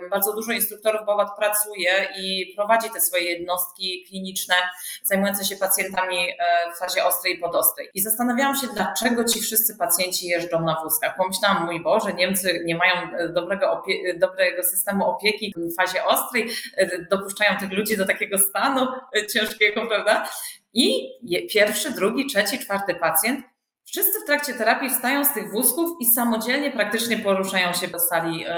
bardzo 0.10 0.34
dużo 0.34 0.51
instruktorów 0.51 1.05
BOWAT 1.05 1.29
pracuje 1.38 2.08
i 2.19 2.53
prowadzi 2.55 2.89
te 2.89 3.01
swoje 3.01 3.24
jednostki 3.24 4.05
kliniczne 4.08 4.55
zajmujące 5.03 5.46
się 5.46 5.55
pacjentami 5.55 6.17
e, 6.17 6.36
w 6.75 6.79
fazie 6.79 7.03
ostrej 7.05 7.36
i 7.36 7.38
podostrej. 7.38 7.89
I 7.93 8.01
zastanawiałam 8.01 8.55
się, 8.55 8.67
dlaczego 8.74 9.24
ci 9.24 9.39
wszyscy 9.41 9.77
pacjenci 9.77 10.27
jeżdżą 10.27 10.62
na 10.62 10.81
wózkach. 10.84 11.17
Pomyślałam, 11.17 11.65
mój 11.65 11.84
Boże, 11.84 12.13
Niemcy 12.13 12.62
nie 12.65 12.75
mają 12.75 12.93
e, 12.93 13.29
dobrego, 13.29 13.65
opie- 13.65 14.19
dobrego 14.29 14.63
systemu 14.63 15.05
opieki 15.05 15.53
w 15.57 15.75
fazie 15.75 16.05
ostrej, 16.05 16.50
e, 16.77 17.05
dopuszczają 17.05 17.59
tych 17.59 17.71
ludzi 17.71 17.98
do 17.98 18.05
takiego 18.05 18.38
stanu 18.38 18.88
e, 19.17 19.27
ciężkiego, 19.27 19.88
prawda? 19.88 20.29
I 20.74 21.09
pierwszy, 21.53 21.91
drugi, 21.91 22.25
trzeci, 22.25 22.59
czwarty 22.59 22.95
pacjent 22.95 23.45
Wszyscy 23.91 24.19
w 24.19 24.25
trakcie 24.25 24.53
terapii 24.53 24.89
wstają 24.89 25.25
z 25.25 25.33
tych 25.33 25.51
wózków 25.51 25.98
i 26.01 26.05
samodzielnie 26.05 26.71
praktycznie 26.71 27.17
poruszają 27.17 27.74
się 27.74 27.88
do 27.88 28.00
sali 28.00 28.45
em, 28.48 28.53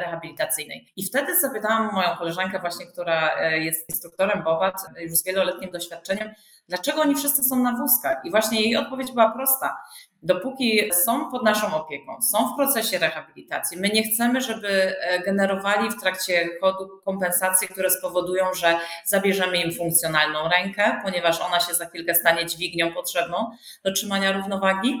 rehabilitacyjnej. 0.00 0.88
I 0.96 1.04
wtedy 1.04 1.40
zapytałam 1.40 1.92
moją 1.92 2.16
koleżankę 2.16 2.58
właśnie, 2.58 2.86
która 2.86 3.36
e, 3.36 3.58
jest 3.58 3.88
instruktorem 3.88 4.42
BOBAT, 4.42 4.74
e, 4.96 5.02
już 5.02 5.12
z 5.12 5.24
wieloletnim 5.24 5.70
doświadczeniem, 5.70 6.30
dlaczego 6.70 7.02
oni 7.02 7.14
wszyscy 7.14 7.42
są 7.42 7.56
na 7.56 7.76
wózkach? 7.76 8.24
I 8.24 8.30
właśnie 8.30 8.60
jej 8.60 8.76
odpowiedź 8.76 9.12
była 9.12 9.30
prosta. 9.30 9.76
Dopóki 10.22 10.80
są 11.04 11.30
pod 11.30 11.42
naszą 11.42 11.74
opieką, 11.74 12.22
są 12.22 12.52
w 12.52 12.56
procesie 12.56 12.98
rehabilitacji, 12.98 13.78
my 13.80 13.88
nie 13.88 14.02
chcemy, 14.02 14.40
żeby 14.40 14.68
e, 14.68 15.20
generowali 15.20 15.90
w 15.90 16.00
trakcie 16.00 16.48
chodu 16.60 16.88
kompensacje, 17.04 17.68
które 17.68 17.90
spowodują, 17.90 18.44
że 18.54 18.76
zabierzemy 19.04 19.62
im 19.62 19.72
funkcjonalną 19.72 20.48
rękę, 20.48 21.00
ponieważ 21.04 21.40
ona 21.40 21.60
się 21.60 21.74
za 21.74 21.86
chwilkę 21.86 22.14
stanie 22.14 22.46
dźwignią 22.46 22.92
potrzebną 22.92 23.50
do 23.84 23.92
trzymania 23.92 24.32
równowagi. 24.32 25.00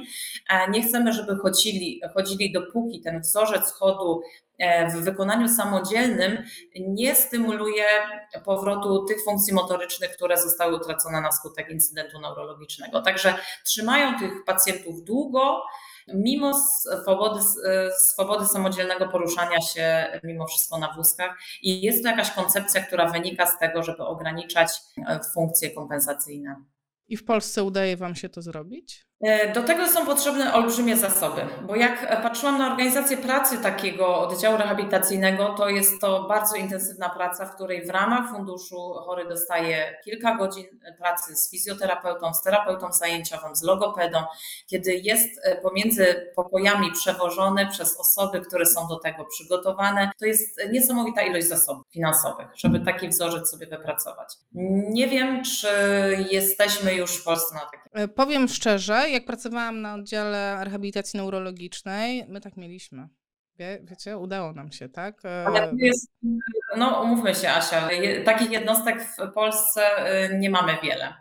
E, 0.50 0.70
Nie 0.70 0.82
chcemy, 0.82 1.12
żeby 1.12 1.36
chodzili, 1.36 2.00
chodzili 2.14 2.52
dopóki 2.52 3.00
ten 3.00 3.20
wzorzec 3.20 3.72
chodu 3.72 4.22
w 4.94 5.04
wykonaniu 5.04 5.48
samodzielnym 5.48 6.44
nie 6.80 7.14
stymuluje 7.14 7.84
powrotu 8.44 9.04
tych 9.04 9.24
funkcji 9.24 9.54
motorycznych, 9.54 10.10
które 10.10 10.36
zostały 10.36 10.76
utracone 10.76 11.20
na 11.20 11.32
skutek 11.32 11.70
incydentu 11.70 12.20
neurologicznego. 12.20 13.02
Także 13.02 13.34
trzymają 13.64 14.18
tych 14.18 14.44
pacjentów 14.44 15.04
długo, 15.04 15.62
mimo 16.14 16.54
swobody, 16.54 17.40
swobody 17.98 18.46
samodzielnego 18.46 19.08
poruszania 19.08 19.60
się 19.60 20.06
mimo 20.24 20.46
wszystko 20.46 20.78
na 20.78 20.92
wózkach 20.92 21.38
i 21.62 21.82
jest 21.82 22.02
to 22.02 22.10
jakaś 22.10 22.30
koncepcja, 22.30 22.84
która 22.84 23.08
wynika 23.10 23.46
z 23.46 23.58
tego, 23.58 23.82
żeby 23.82 24.02
ograniczać 24.02 24.68
e, 25.08 25.20
funkcje 25.34 25.70
kompensacyjne. 25.70 26.64
I 27.08 27.16
w 27.16 27.24
Polsce 27.24 27.64
udaje 27.64 27.96
Wam 27.96 28.14
się 28.14 28.28
to 28.28 28.42
zrobić? 28.42 29.09
E, 29.20 29.52
Do 29.52 29.62
tego 29.62 29.88
są 29.88 30.06
potrzebne 30.06 30.54
olbrzymie 30.54 30.96
zasoby, 30.96 31.40
bo 31.62 31.76
jak 31.76 32.22
patrzyłam 32.22 32.58
na 32.58 32.70
organizację 32.70 33.16
pracy 33.16 33.58
takiego 33.58 34.18
oddziału 34.18 34.56
rehabilitacyjnego, 34.56 35.54
to 35.58 35.68
jest 35.68 36.00
to 36.00 36.24
bardzo 36.28 36.56
intensywna 36.56 37.08
praca, 37.08 37.46
w 37.46 37.54
której 37.54 37.86
w 37.86 37.90
ramach 37.90 38.30
funduszu 38.30 38.94
chory 39.06 39.28
dostaje 39.28 39.96
kilka 40.04 40.36
godzin 40.36 40.66
pracy 40.98 41.36
z 41.36 41.50
fizjoterapeutą, 41.50 42.34
z 42.34 42.42
terapeutą 42.42 42.92
zajęciowym, 42.92 43.56
z 43.56 43.62
logopedą, 43.62 44.18
kiedy 44.66 44.94
jest 44.94 45.40
e, 45.42 45.56
pomiędzy 45.56 46.30
pokojami 46.36 46.92
przewożone 46.92 47.66
przez 47.66 48.00
osoby, 48.00 48.40
które 48.40 48.66
są 48.66 48.88
do 48.88 48.98
tego 48.98 49.24
przygotowane. 49.24 50.10
To 50.18 50.26
jest 50.26 50.60
niesamowita 50.72 51.22
ilość 51.22 51.46
zasobów 51.46 51.86
finansowych, 51.90 52.46
żeby 52.54 52.80
taki 52.80 53.08
wzorzec 53.08 53.50
sobie 53.50 53.66
wypracować. 53.66 54.34
Nie 54.90 55.08
wiem, 55.08 55.42
czy 55.44 55.68
jesteśmy 56.30 56.94
już 56.94 57.16
w 57.16 57.24
Polsce 57.24 57.54
na 57.54 57.60
takim 57.60 57.80
E, 57.89 57.89
Powiem 58.14 58.48
szczerze, 58.48 59.10
jak 59.10 59.24
pracowałam 59.24 59.80
na 59.80 59.94
oddziale 59.94 60.64
rehabilitacji 60.64 61.16
neurologicznej, 61.16 62.24
my 62.28 62.40
tak 62.40 62.56
mieliśmy. 62.56 63.08
Wie, 63.58 63.78
wiecie, 63.82 64.18
udało 64.18 64.52
nam 64.52 64.72
się, 64.72 64.88
tak? 64.88 65.24
E, 65.24 65.44
Ale 65.46 65.72
jest, 65.76 66.08
no 66.76 67.02
umówmy 67.02 67.34
się, 67.34 67.50
Asia, 67.50 67.88
takich 68.24 68.50
jednostek 68.50 69.02
w 69.02 69.32
Polsce 69.32 69.82
y, 70.30 70.38
nie 70.38 70.50
mamy 70.50 70.76
wiele. 70.82 71.14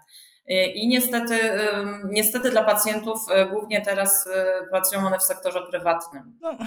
Y, 0.52 0.66
I 0.66 0.88
niestety, 0.88 1.40
niestety 2.04 2.52
dla 2.52 2.64
pacjentów 2.64 3.18
y, 3.30 3.46
głównie 3.50 3.82
teraz 3.82 4.30
pracują 4.70 5.08
one 5.08 5.20
w 5.20 5.24
sektorze 5.24 5.62
prywatnym. 5.72 6.38
No, 6.42 6.58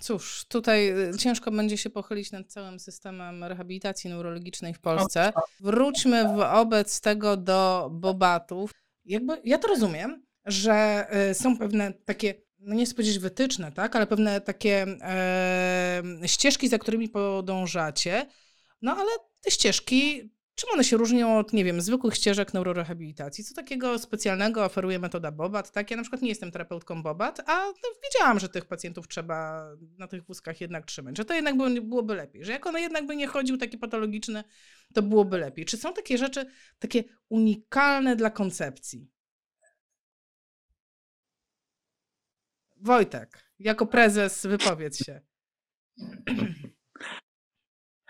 cóż, 0.00 0.44
tutaj 0.48 0.94
ciężko 1.18 1.50
będzie 1.50 1.78
się 1.78 1.90
pochylić 1.90 2.32
nad 2.32 2.46
całym 2.46 2.80
systemem 2.80 3.44
rehabilitacji 3.44 4.10
neurologicznej 4.10 4.74
w 4.74 4.80
Polsce. 4.80 5.32
Wróćmy 5.60 6.24
wobec 6.36 7.00
tego 7.00 7.36
do 7.36 7.88
bobatów. 7.92 8.70
Jakby, 9.06 9.40
ja 9.44 9.58
to 9.58 9.68
rozumiem, 9.68 10.26
że 10.44 11.06
y, 11.30 11.34
są 11.34 11.58
pewne 11.58 11.92
takie, 11.92 12.34
no 12.58 12.74
nie 12.74 12.84
chcę 12.84 12.94
powiedzieć 12.94 13.18
wytyczne, 13.18 13.72
tak, 13.72 13.96
ale 13.96 14.06
pewne 14.06 14.40
takie 14.40 14.86
e, 15.02 16.02
ścieżki, 16.26 16.68
za 16.68 16.78
którymi 16.78 17.08
podążacie. 17.08 18.26
No 18.82 18.96
ale 18.96 19.10
te 19.40 19.50
ścieżki, 19.50 20.30
czym 20.56 20.70
one 20.72 20.84
się 20.84 20.96
różnią 20.96 21.38
od, 21.38 21.52
nie 21.52 21.64
wiem, 21.64 21.80
zwykłych 21.80 22.14
ścieżek 22.14 22.54
neurorehabilitacji? 22.54 23.44
Co 23.44 23.54
takiego 23.54 23.98
specjalnego 23.98 24.64
oferuje 24.64 24.98
metoda 24.98 25.32
Bobat? 25.32 25.72
Tak, 25.72 25.90
ja 25.90 25.96
na 25.96 26.02
przykład 26.02 26.22
nie 26.22 26.28
jestem 26.28 26.50
terapeutką 26.50 27.02
Bobat, 27.02 27.40
a 27.46 27.66
no, 27.66 27.88
wiedziałam, 28.04 28.38
że 28.38 28.48
tych 28.48 28.64
pacjentów 28.64 29.08
trzeba 29.08 29.68
na 29.98 30.08
tych 30.08 30.24
wózkach 30.24 30.60
jednak 30.60 30.86
trzymać, 30.86 31.16
że 31.16 31.24
to 31.24 31.34
jednak 31.34 31.56
by, 31.56 31.80
byłoby 31.80 32.14
lepiej, 32.14 32.44
że 32.44 32.52
jak 32.52 32.66
on 32.66 32.76
jednak 32.76 33.06
by 33.06 33.16
nie 33.16 33.26
chodził 33.26 33.56
taki 33.56 33.78
patologiczny, 33.78 34.44
to 34.94 35.02
byłoby 35.02 35.38
lepiej. 35.38 35.64
Czy 35.64 35.76
są 35.76 35.94
takie 35.94 36.18
rzeczy 36.18 36.46
takie 36.78 37.04
unikalne 37.28 38.16
dla 38.16 38.30
koncepcji? 38.30 39.10
Wojtek, 42.76 43.50
jako 43.58 43.86
prezes 43.86 44.46
wypowiedz 44.46 45.04
się. 45.04 45.20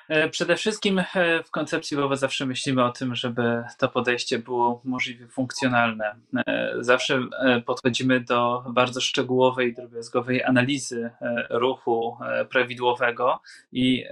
E, 0.08 0.28
Przede 0.28 0.56
wszystkim 0.56 0.98
e, 0.98 1.42
w 1.42 1.50
koncepcji 1.50 1.96
WOWA 1.96 2.16
zawsze 2.16 2.46
myślimy 2.46 2.84
o 2.84 2.92
tym, 2.92 3.14
żeby 3.14 3.64
to 3.78 3.88
podejście 3.88 4.38
było 4.38 4.80
możliwie 4.84 5.28
funkcjonalne. 5.28 6.14
E, 6.46 6.72
Zawsze 6.80 7.20
podchodzimy 7.66 8.20
do 8.20 8.64
bardzo 8.70 9.00
szczegółowej, 9.00 9.74
drobiazgowej 9.74 10.44
analizy 10.44 11.10
ruchu 11.50 12.16
prawidłowego 12.50 13.40
i 13.72 14.04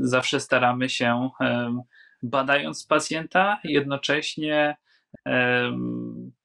zawsze 0.00 0.40
staramy 0.40 0.88
się, 0.88 1.30
badając 2.22 2.86
pacjenta, 2.86 3.60
jednocześnie 3.64 4.76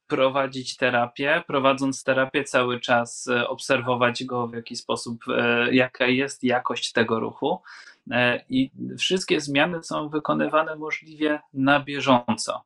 prowadzić 0.07 0.77
terapię, 0.77 1.43
prowadząc 1.47 2.03
terapię 2.03 2.43
cały 2.43 2.79
czas 2.79 3.27
e, 3.27 3.47
obserwować 3.47 4.23
go 4.23 4.47
w 4.47 4.53
jaki 4.53 4.75
sposób, 4.75 5.23
e, 5.37 5.75
jaka 5.75 6.07
jest 6.07 6.43
jakość 6.43 6.91
tego 6.91 7.19
ruchu. 7.19 7.61
E, 8.11 8.41
I 8.49 8.71
wszystkie 8.97 9.41
zmiany 9.41 9.83
są 9.83 10.09
wykonywane 10.09 10.75
możliwie 10.75 11.39
na 11.53 11.79
bieżąco. 11.79 12.63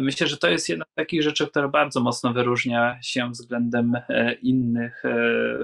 Myślę, 0.00 0.26
że 0.26 0.36
to 0.36 0.48
jest 0.48 0.68
jedna 0.68 0.84
z 0.92 0.94
takich 0.94 1.22
rzeczy, 1.22 1.46
która 1.46 1.68
bardzo 1.68 2.00
mocno 2.00 2.32
wyróżnia 2.32 2.98
się 3.02 3.30
względem 3.30 3.92
innych 4.42 5.02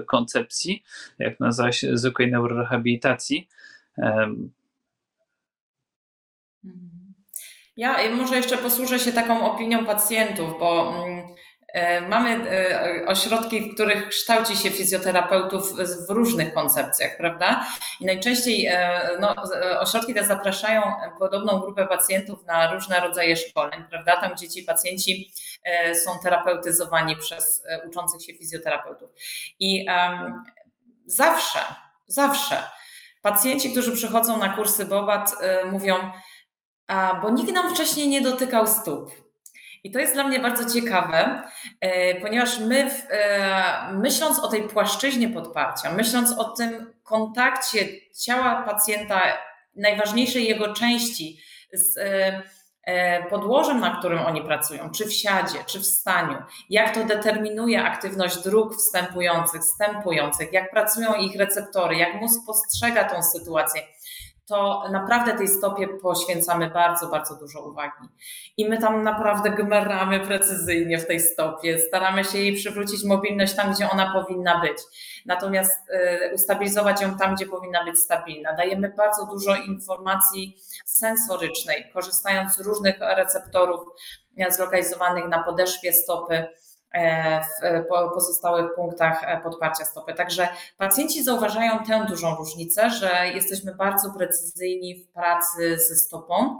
koncepcji, 0.07 0.83
jak 1.19 1.39
na 1.39 1.51
zaś 1.51 1.85
zwykłej 1.93 2.31
neurorehabilitacji. 2.31 3.47
Em, 3.97 4.51
Ja 7.77 7.97
może 8.11 8.35
jeszcze 8.35 8.57
posłużę 8.57 8.99
się 8.99 9.11
taką 9.11 9.51
opinią 9.51 9.85
pacjentów, 9.85 10.59
bo 10.59 10.93
mm, 11.05 11.27
e, 11.73 12.01
mamy 12.01 12.51
e, 12.51 13.05
ośrodki, 13.07 13.61
w 13.61 13.73
których 13.73 14.09
kształci 14.09 14.57
się 14.57 14.69
fizjoterapeutów 14.71 15.73
w 16.07 16.09
różnych 16.09 16.53
koncepcjach, 16.53 17.17
prawda? 17.17 17.65
I 17.99 18.05
najczęściej 18.05 18.65
e, 18.65 19.01
no, 19.19 19.35
ośrodki 19.79 20.13
te 20.13 20.23
zapraszają 20.25 20.81
podobną 21.19 21.59
grupę 21.59 21.87
pacjentów 21.87 22.45
na 22.45 22.73
różne 22.73 22.99
rodzaje 22.99 23.37
szkoleń, 23.37 23.83
prawda? 23.89 24.21
Tam, 24.21 24.33
gdzie 24.33 24.49
ci 24.49 24.63
pacjenci 24.63 25.31
są 26.05 26.11
terapeutyzowani 26.23 27.17
przez 27.17 27.63
uczących 27.89 28.23
się 28.23 28.33
fizjoterapeutów. 28.33 29.09
I 29.59 29.85
em, 29.89 30.43
zawsze, 31.05 31.59
zawsze 32.07 32.63
pacjenci, 33.21 33.71
którzy 33.71 33.91
przychodzą 33.91 34.37
na 34.37 34.49
kursy 34.49 34.85
BOBAT, 34.85 35.31
mówią, 35.71 36.11
bo 37.21 37.29
nikt 37.29 37.53
nam 37.53 37.75
wcześniej 37.75 38.07
nie 38.07 38.21
dotykał 38.21 38.67
stóp. 38.67 39.11
I 39.83 39.91
to 39.91 39.99
jest 39.99 40.13
dla 40.13 40.23
mnie 40.23 40.39
bardzo 40.39 40.73
ciekawe, 40.73 41.43
e, 41.81 42.15
ponieważ 42.15 42.59
my, 42.59 42.91
e, 43.09 43.93
myśląc 43.93 44.39
o 44.39 44.47
tej 44.47 44.63
płaszczyźnie 44.63 45.29
podparcia, 45.29 45.93
myśląc 45.93 46.31
o 46.31 46.43
tym 46.43 46.93
kontakcie 47.03 47.79
ciała 48.25 48.63
pacjenta, 48.63 49.21
najważniejszej 49.75 50.47
jego 50.47 50.73
części 50.73 51.39
z, 51.73 51.97
e, 52.85 53.23
podłożem, 53.29 53.79
na 53.79 53.99
którym 53.99 54.19
oni 54.19 54.41
pracują, 54.41 54.89
czy 54.91 55.05
w 55.05 55.13
siadzie, 55.13 55.59
czy 55.65 55.79
w 55.79 55.85
staniu, 55.85 56.37
jak 56.69 56.95
to 56.95 57.03
determinuje 57.05 57.83
aktywność 57.83 58.43
dróg 58.43 58.75
wstępujących, 58.75 59.61
wstępujących, 59.61 60.53
jak 60.53 60.71
pracują 60.71 61.13
ich 61.13 61.35
receptory, 61.35 61.95
jak 61.95 62.21
mózg 62.21 62.41
postrzega 62.47 63.03
tą 63.03 63.23
sytuację 63.23 63.81
to 64.51 64.83
naprawdę 64.91 65.33
tej 65.33 65.47
stopie 65.47 65.87
poświęcamy 65.87 66.69
bardzo, 66.69 67.07
bardzo 67.07 67.35
dużo 67.35 67.61
uwagi. 67.61 68.09
I 68.57 68.69
my 68.69 68.77
tam 68.77 69.03
naprawdę 69.03 69.49
gmeramy 69.49 70.19
precyzyjnie 70.19 70.97
w 70.97 71.07
tej 71.07 71.19
stopie, 71.19 71.79
staramy 71.79 72.23
się 72.23 72.37
jej 72.37 72.55
przywrócić 72.55 73.03
mobilność 73.03 73.55
tam, 73.55 73.73
gdzie 73.73 73.89
ona 73.89 74.13
powinna 74.13 74.59
być. 74.59 74.77
Natomiast 75.25 75.89
y, 75.89 76.35
ustabilizować 76.35 77.01
ją 77.01 77.17
tam, 77.17 77.35
gdzie 77.35 77.45
powinna 77.45 77.83
być 77.83 77.99
stabilna. 77.99 78.53
Dajemy 78.53 78.93
bardzo 78.97 79.25
dużo 79.25 79.55
informacji 79.55 80.57
sensorycznej, 80.85 81.91
korzystając 81.93 82.55
z 82.55 82.59
różnych 82.59 82.95
receptorów 82.99 83.81
zlokalizowanych 84.49 85.27
na 85.27 85.43
podeszwie 85.43 85.93
stopy 85.93 86.47
w 86.93 88.13
pozostałych 88.13 88.75
punktach 88.75 89.23
e, 89.23 89.41
podparcia 89.41 89.85
stopy. 89.85 90.13
Także 90.13 90.47
pacjenci 90.77 91.23
zauważają 91.23 91.79
tę 91.83 92.05
dużą 92.09 92.35
różnicę, 92.35 92.89
że 92.89 93.27
jesteśmy 93.33 93.75
bardzo 93.75 94.13
precyzyjni 94.13 94.95
w 94.95 95.07
pracy 95.07 95.77
ze 95.89 95.95
stopą. 95.95 96.59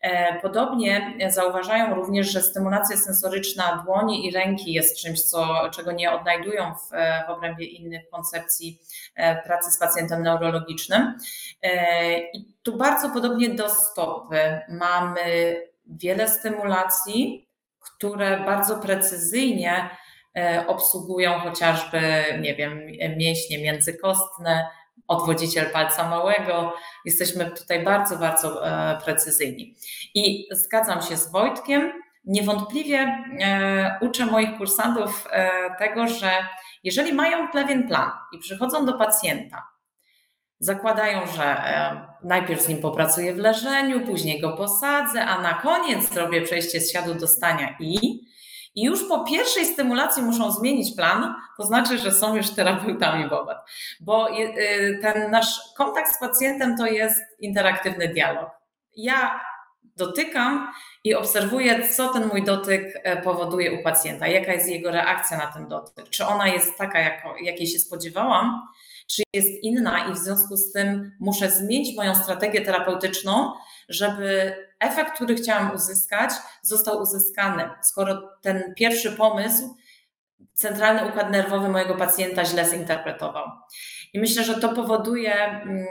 E, 0.00 0.40
podobnie 0.40 1.18
zauważają 1.28 1.94
również, 1.94 2.32
że 2.32 2.42
stymulacja 2.42 2.96
sensoryczna 2.96 3.82
dłoni 3.84 4.26
i 4.26 4.30
ręki 4.30 4.72
jest 4.72 4.98
czymś, 4.98 5.22
co, 5.22 5.70
czego 5.70 5.92
nie 5.92 6.12
odnajdują 6.12 6.74
w, 6.74 6.90
w 7.26 7.30
obrębie 7.30 7.66
innych 7.66 8.10
koncepcji 8.10 8.80
pracy 9.44 9.70
z 9.70 9.78
pacjentem 9.78 10.22
neurologicznym. 10.22 11.14
I 12.32 12.54
tu 12.62 12.76
bardzo 12.76 13.10
podobnie 13.10 13.50
do 13.50 13.68
stopy 13.68 14.60
mamy 14.68 15.56
wiele 15.86 16.28
stymulacji, 16.28 17.43
które 18.04 18.40
bardzo 18.40 18.76
precyzyjnie 18.76 19.90
e, 20.36 20.64
obsługują 20.66 21.38
chociażby, 21.38 22.00
nie 22.40 22.54
wiem, 22.54 22.80
mięśnie 23.16 23.58
międzykostne, 23.58 24.68
odwodziciel 25.08 25.70
palca 25.70 26.08
małego. 26.08 26.74
Jesteśmy 27.04 27.50
tutaj 27.50 27.84
bardzo, 27.84 28.16
bardzo 28.16 28.68
e, 28.68 29.00
precyzyjni. 29.04 29.76
I 30.14 30.48
zgadzam 30.50 31.02
się 31.02 31.16
z 31.16 31.30
Wojtkiem. 31.30 31.92
Niewątpliwie 32.24 32.98
e, 32.98 33.98
uczę 34.00 34.26
moich 34.26 34.58
kursantów 34.58 35.28
tego, 35.78 36.08
że 36.08 36.30
jeżeli 36.84 37.12
mają 37.12 37.48
pewien 37.48 37.88
plan 37.88 38.10
i 38.32 38.38
przychodzą 38.38 38.86
do 38.86 38.92
pacjenta 38.92 39.74
Zakładają, 40.64 41.26
że 41.26 41.56
najpierw 42.24 42.62
z 42.62 42.68
nim 42.68 42.78
popracuję 42.78 43.34
w 43.34 43.38
leżeniu, 43.38 44.06
później 44.06 44.40
go 44.40 44.56
posadzę, 44.56 45.24
a 45.24 45.42
na 45.42 45.54
koniec 45.54 46.12
zrobię 46.12 46.42
przejście 46.42 46.80
z 46.80 46.92
siadu 46.92 47.14
do 47.14 47.28
stania 47.28 47.76
i. 47.80 48.24
I 48.74 48.82
już 48.82 49.08
po 49.08 49.24
pierwszej 49.24 49.66
stymulacji 49.66 50.22
muszą 50.22 50.52
zmienić 50.52 50.96
plan, 50.96 51.34
to 51.56 51.66
znaczy, 51.66 51.98
że 51.98 52.12
są 52.12 52.36
już 52.36 52.50
terapeutami 52.50 53.28
Bobat. 53.28 53.58
Bo 54.00 54.30
e, 54.30 54.98
ten 54.98 55.30
nasz 55.30 55.60
kontakt 55.76 56.16
z 56.16 56.18
pacjentem 56.20 56.76
to 56.76 56.86
jest 56.86 57.22
interaktywny 57.40 58.08
dialog. 58.08 58.50
Ja 58.96 59.40
dotykam 59.96 60.72
i 61.04 61.14
obserwuję, 61.14 61.88
co 61.88 62.08
ten 62.08 62.28
mój 62.28 62.44
dotyk 62.44 63.00
e, 63.02 63.22
powoduje 63.22 63.80
u 63.80 63.82
pacjenta, 63.82 64.26
jaka 64.26 64.52
jest 64.52 64.68
jego 64.68 64.90
reakcja 64.90 65.36
na 65.38 65.46
ten 65.46 65.68
dotyk. 65.68 66.08
Czy 66.08 66.26
ona 66.26 66.48
jest 66.48 66.78
taka, 66.78 66.98
jakiej 67.42 67.66
się 67.66 67.78
spodziewałam, 67.78 68.62
czy 69.06 69.22
jest 69.32 69.48
inna 69.62 70.08
i 70.08 70.12
w 70.12 70.18
związku 70.18 70.56
z 70.56 70.72
tym 70.72 71.12
muszę 71.20 71.50
zmienić 71.50 71.96
moją 71.96 72.14
strategię 72.14 72.60
terapeutyczną, 72.60 73.52
żeby 73.88 74.56
efekt, 74.80 75.14
który 75.14 75.34
chciałam 75.34 75.74
uzyskać, 75.74 76.30
został 76.62 77.02
uzyskany. 77.02 77.70
Skoro 77.82 78.30
ten 78.42 78.74
pierwszy 78.76 79.12
pomysł 79.12 79.76
centralny 80.54 81.08
układ 81.08 81.30
nerwowy 81.30 81.68
mojego 81.68 81.94
pacjenta 81.94 82.44
źle 82.44 82.64
zinterpretował. 82.64 83.46
I 84.12 84.18
myślę, 84.18 84.44
że 84.44 84.54
to 84.60 84.68
powoduje 84.68 85.34
mm, 85.34 85.86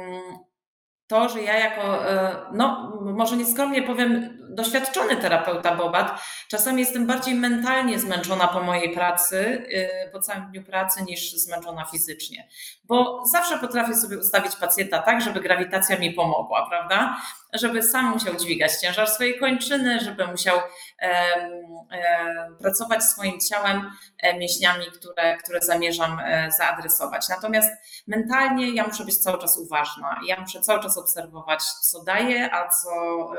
to, 1.08 1.30
że 1.30 1.42
ja 1.42 1.58
jako, 1.58 2.12
e, 2.12 2.36
no 2.54 3.00
może 3.02 3.38
nieskromnie 3.38 3.84
powiem, 3.84 4.40
doświadczony 4.54 5.16
terapeuta 5.18 5.76
Bobat, 5.76 6.22
czasami 6.48 6.80
jestem 6.80 7.08
bardziej 7.08 7.36
mentalnie 7.36 8.00
zmęczona 8.00 8.48
po 8.48 8.60
mojej 8.60 8.94
pracy, 8.94 9.66
e, 9.74 10.10
po 10.10 10.20
całym 10.20 10.52
dniu 10.52 10.64
pracy, 10.64 11.04
niż 11.04 11.32
zmęczona 11.32 11.86
fizycznie. 11.86 12.48
Bo 12.84 13.26
zawsze 13.26 13.58
potrafię 13.58 13.96
sobie 13.96 14.18
ustawić 14.18 14.56
pacjenta 14.56 15.00
tak, 15.00 15.22
żeby 15.22 15.40
grawitacja 15.40 16.00
mi 16.00 16.12
pomogła, 16.12 16.70
prawda? 16.70 17.18
Żeby 17.54 17.84
sam 17.84 18.06
musiał 18.06 18.36
dźwigać 18.36 18.72
ciężar 18.76 19.10
swojej 19.10 19.40
kończyny, 19.40 20.00
żeby 20.00 20.28
musiał 20.28 20.60
pracować 22.60 23.04
swoim 23.04 23.40
ciałem, 23.40 23.92
e, 24.18 24.38
mięśniami, 24.38 24.86
które, 24.86 25.38
które 25.38 25.62
zamierzam 25.62 26.22
zaadresować. 26.58 27.30
Natomiast 27.30 27.70
mentalnie 28.08 28.70
ja 28.70 28.88
muszę 28.88 29.06
być 29.06 29.18
cały 29.18 29.42
czas 29.42 29.58
uważna. 29.58 30.20
Ja 30.28 30.42
muszę 30.42 30.62
cały 30.62 30.84
czas 30.84 30.98
obserwować, 30.98 31.64
co 31.64 32.04
daje, 32.04 32.54
a 32.54 32.68
co 32.68 32.90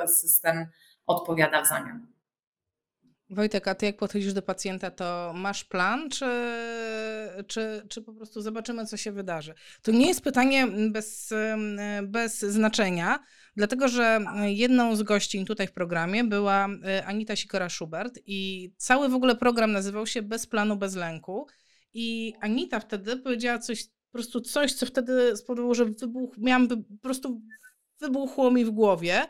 system 0.07 0.67
odpowiada 1.07 1.63
w 1.63 1.69
zamian. 1.69 2.07
Wojtek, 3.31 3.69
a 3.69 3.75
ty 3.75 3.87
jak 3.87 3.97
podchodzisz 3.97 4.33
do 4.33 4.43
pacjenta, 4.43 4.91
to 4.91 5.33
masz 5.37 5.65
plan, 5.65 6.11
czy, 6.11 6.27
czy, 7.47 7.87
czy 7.89 8.03
po 8.03 8.13
prostu 8.15 8.41
zobaczymy, 8.41 8.87
co 8.87 8.97
się 8.97 9.13
wydarzy? 9.13 9.55
To 9.83 9.93
nie 9.93 10.07
jest 10.07 10.21
pytanie 10.21 10.67
bez, 10.91 11.35
bez 12.03 12.39
znaczenia, 12.39 13.19
dlatego 13.57 13.89
że 13.89 14.21
jedną 14.45 14.97
z 14.97 15.03
gościń 15.03 15.47
tutaj 15.47 15.67
w 15.67 15.73
programie 15.73 16.25
była 16.25 16.69
Anita 17.07 17.35
Sikora-Schubert 17.35 18.19
i 18.27 18.71
cały 18.77 19.09
w 19.09 19.15
ogóle 19.15 19.37
program 19.37 19.73
nazywał 19.73 20.07
się 20.07 20.23
Bez 20.23 20.47
planu, 20.47 20.77
bez 20.77 20.95
lęku. 20.95 21.47
I 21.95 22.35
Anita 22.41 22.81
wtedy 22.81 23.17
powiedziała 23.17 23.59
coś, 23.59 23.85
po 23.85 24.13
prostu 24.13 24.41
coś, 24.41 24.73
co 24.73 24.87
wtedy 24.87 25.37
spowodowało, 25.37 25.75
że 25.75 25.85
wybuch, 25.85 26.39
miałam 26.39 26.69
po 26.69 26.77
prostu 27.03 27.43
wybuchło 28.01 28.51
mi 28.51 28.65
w 28.65 28.71
głowie. 28.71 29.27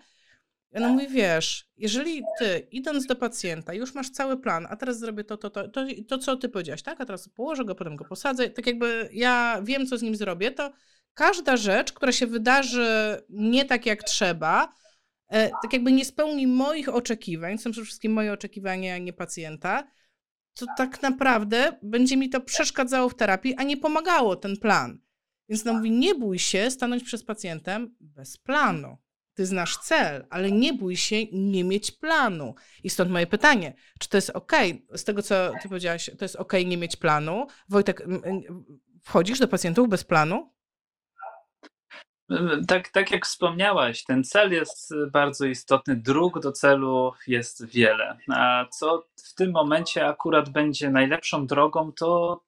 I 0.74 0.76
ona 0.76 0.88
mówi, 0.88 1.08
wiesz, 1.08 1.68
jeżeli 1.76 2.22
ty 2.38 2.68
idąc 2.70 3.06
do 3.06 3.16
pacjenta, 3.16 3.74
już 3.74 3.94
masz 3.94 4.10
cały 4.10 4.36
plan, 4.36 4.66
a 4.70 4.76
teraz 4.76 4.98
zrobię 4.98 5.24
to, 5.24 5.36
to, 5.36 5.50
to, 5.50 5.68
to, 5.68 5.86
to 6.08 6.18
co 6.18 6.36
ty 6.36 6.48
powiedziałaś, 6.48 6.82
tak? 6.82 7.00
A 7.00 7.04
teraz 7.04 7.28
położę 7.28 7.64
go, 7.64 7.74
potem 7.74 7.96
go 7.96 8.04
posadzę, 8.04 8.50
tak 8.50 8.66
jakby 8.66 9.08
ja 9.12 9.60
wiem, 9.62 9.86
co 9.86 9.98
z 9.98 10.02
nim 10.02 10.16
zrobię, 10.16 10.50
to 10.50 10.72
każda 11.14 11.56
rzecz, 11.56 11.92
która 11.92 12.12
się 12.12 12.26
wydarzy 12.26 13.22
nie 13.28 13.64
tak, 13.64 13.86
jak 13.86 14.02
trzeba, 14.02 14.74
e, 15.28 15.50
tak 15.62 15.72
jakby 15.72 15.92
nie 15.92 16.04
spełni 16.04 16.46
moich 16.46 16.88
oczekiwań, 16.88 17.58
są 17.58 17.70
przede 17.70 17.84
wszystkim 17.84 18.12
moje 18.12 18.32
oczekiwania, 18.32 18.94
a 18.94 18.98
nie 18.98 19.12
pacjenta, 19.12 19.88
to 20.54 20.66
tak 20.76 21.02
naprawdę 21.02 21.78
będzie 21.82 22.16
mi 22.16 22.30
to 22.30 22.40
przeszkadzało 22.40 23.08
w 23.08 23.16
terapii, 23.16 23.54
a 23.54 23.62
nie 23.62 23.76
pomagało 23.76 24.36
ten 24.36 24.56
plan. 24.56 24.98
Więc 25.48 25.64
no 25.64 25.74
mówi, 25.74 25.90
nie 25.90 26.14
bój 26.14 26.38
się 26.38 26.70
stanąć 26.70 27.04
przed 27.04 27.24
pacjentem 27.24 27.96
bez 28.00 28.38
planu. 28.38 29.03
Ty 29.34 29.46
znasz 29.46 29.76
cel, 29.76 30.26
ale 30.30 30.52
nie 30.52 30.72
bój 30.72 30.96
się 30.96 31.16
nie 31.32 31.64
mieć 31.64 31.90
planu. 31.90 32.54
I 32.84 32.90
stąd 32.90 33.10
moje 33.10 33.26
pytanie, 33.26 33.74
czy 33.98 34.08
to 34.08 34.16
jest 34.16 34.30
ok? 34.30 34.52
Z 34.94 35.04
tego, 35.04 35.22
co 35.22 35.52
ty 35.62 35.68
powiedziałaś, 35.68 36.10
to 36.18 36.24
jest 36.24 36.36
ok 36.36 36.52
nie 36.66 36.76
mieć 36.76 36.96
planu. 36.96 37.46
Wojtek, 37.68 38.06
wchodzisz 39.02 39.38
do 39.38 39.48
pacjentów 39.48 39.88
bez 39.88 40.04
planu? 40.04 40.54
Tak, 42.68 42.88
tak 42.88 43.10
jak 43.10 43.26
wspomniałaś, 43.26 44.04
ten 44.04 44.24
cel 44.24 44.52
jest 44.52 44.94
bardzo 45.12 45.46
istotny, 45.46 45.96
dróg 45.96 46.40
do 46.40 46.52
celu 46.52 47.12
jest 47.26 47.66
wiele. 47.66 48.18
A 48.34 48.64
co 48.70 49.06
w 49.16 49.34
tym 49.34 49.50
momencie 49.50 50.06
akurat 50.06 50.48
będzie 50.48 50.90
najlepszą 50.90 51.46
drogą, 51.46 51.92
to 51.92 52.40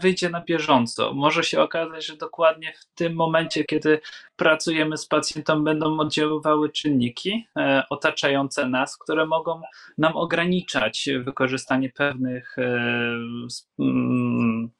wyjdzie 0.00 0.30
na 0.30 0.40
bieżąco. 0.40 1.14
Może 1.14 1.44
się 1.44 1.62
okazać, 1.62 2.06
że 2.06 2.16
dokładnie 2.16 2.72
w 2.80 2.94
tym 2.94 3.14
momencie, 3.14 3.64
kiedy 3.64 4.00
pracujemy 4.36 4.96
z 4.96 5.06
pacjentem, 5.06 5.64
będą 5.64 5.98
oddziaływały 5.98 6.70
czynniki 6.70 7.46
e, 7.56 7.82
otaczające 7.90 8.68
nas, 8.68 8.96
które 8.96 9.26
mogą 9.26 9.60
nam 9.98 10.16
ograniczać 10.16 11.08
wykorzystanie 11.24 11.90
pewnych, 11.90 12.58
e, 12.58 12.88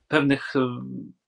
pewnych 0.09 0.55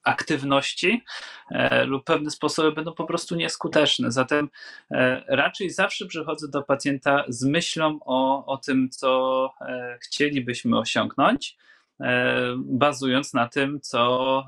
aktywności 0.04 1.04
e, 1.50 1.84
lub 1.84 2.04
pewne 2.04 2.30
sposoby 2.30 2.72
będą 2.72 2.92
po 2.92 3.04
prostu 3.04 3.36
nieskuteczne. 3.36 4.12
Zatem 4.12 4.48
e, 4.90 5.24
raczej 5.28 5.70
zawsze 5.70 6.06
przychodzę 6.06 6.48
do 6.48 6.62
pacjenta 6.62 7.24
z 7.28 7.44
myślą 7.44 7.98
o, 8.04 8.46
o 8.46 8.56
tym, 8.56 8.90
co 8.90 9.50
e, 9.60 9.98
chcielibyśmy 10.02 10.78
osiągnąć, 10.78 11.56
bazując 12.56 13.34
na 13.34 13.48
tym, 13.48 13.80
co 13.80 14.44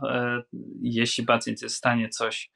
jeśli 0.83 1.25
pacjent 1.25 1.63
jest 1.63 1.75
w 1.75 1.79
stanie 1.79 2.09
coś 2.09 2.51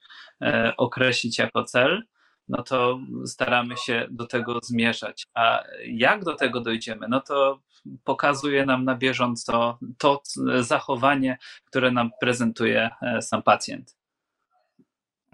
określić 0.76 1.38
jako 1.38 1.64
cel, 1.64 2.02
no 2.48 2.62
to 2.62 2.98
staramy 3.26 3.76
się 3.76 4.06
do 4.10 4.26
tego 4.26 4.60
zmierzać. 4.62 5.26
A 5.34 5.64
jak 5.86 6.24
do 6.24 6.34
tego 6.34 6.60
dojdziemy? 6.60 7.06
No 7.08 7.20
to 7.20 7.60
pokazuje 8.04 8.66
nam 8.66 8.84
na 8.84 8.94
bieżąco 8.94 9.78
to 9.98 10.22
zachowanie, 10.60 11.38
które 11.64 11.90
nam 11.90 12.10
prezentuje 12.20 12.90
e, 13.02 13.22
sam 13.22 13.42
pacjent. 13.42 13.96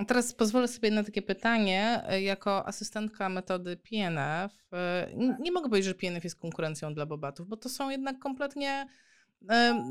Teraz 0.07 0.35
pozwolę 0.35 0.69
sobie 0.69 0.91
na 0.91 1.05
takie 1.05 1.23
pytanie. 1.23 2.03
Jako 2.21 2.67
asystentka 2.67 3.29
metody 3.29 3.77
PNF, 3.77 4.53
nie 5.41 5.53
mogę 5.53 5.69
powiedzieć, 5.69 5.89
że 5.89 5.95
PNF 5.95 6.25
jest 6.25 6.41
konkurencją 6.41 6.95
dla 6.95 7.07
bobatów, 7.07 7.49
bo 7.49 7.57
to 7.57 7.69
są 7.69 7.91
jednak 7.91 8.19
kompletnie 8.19 8.87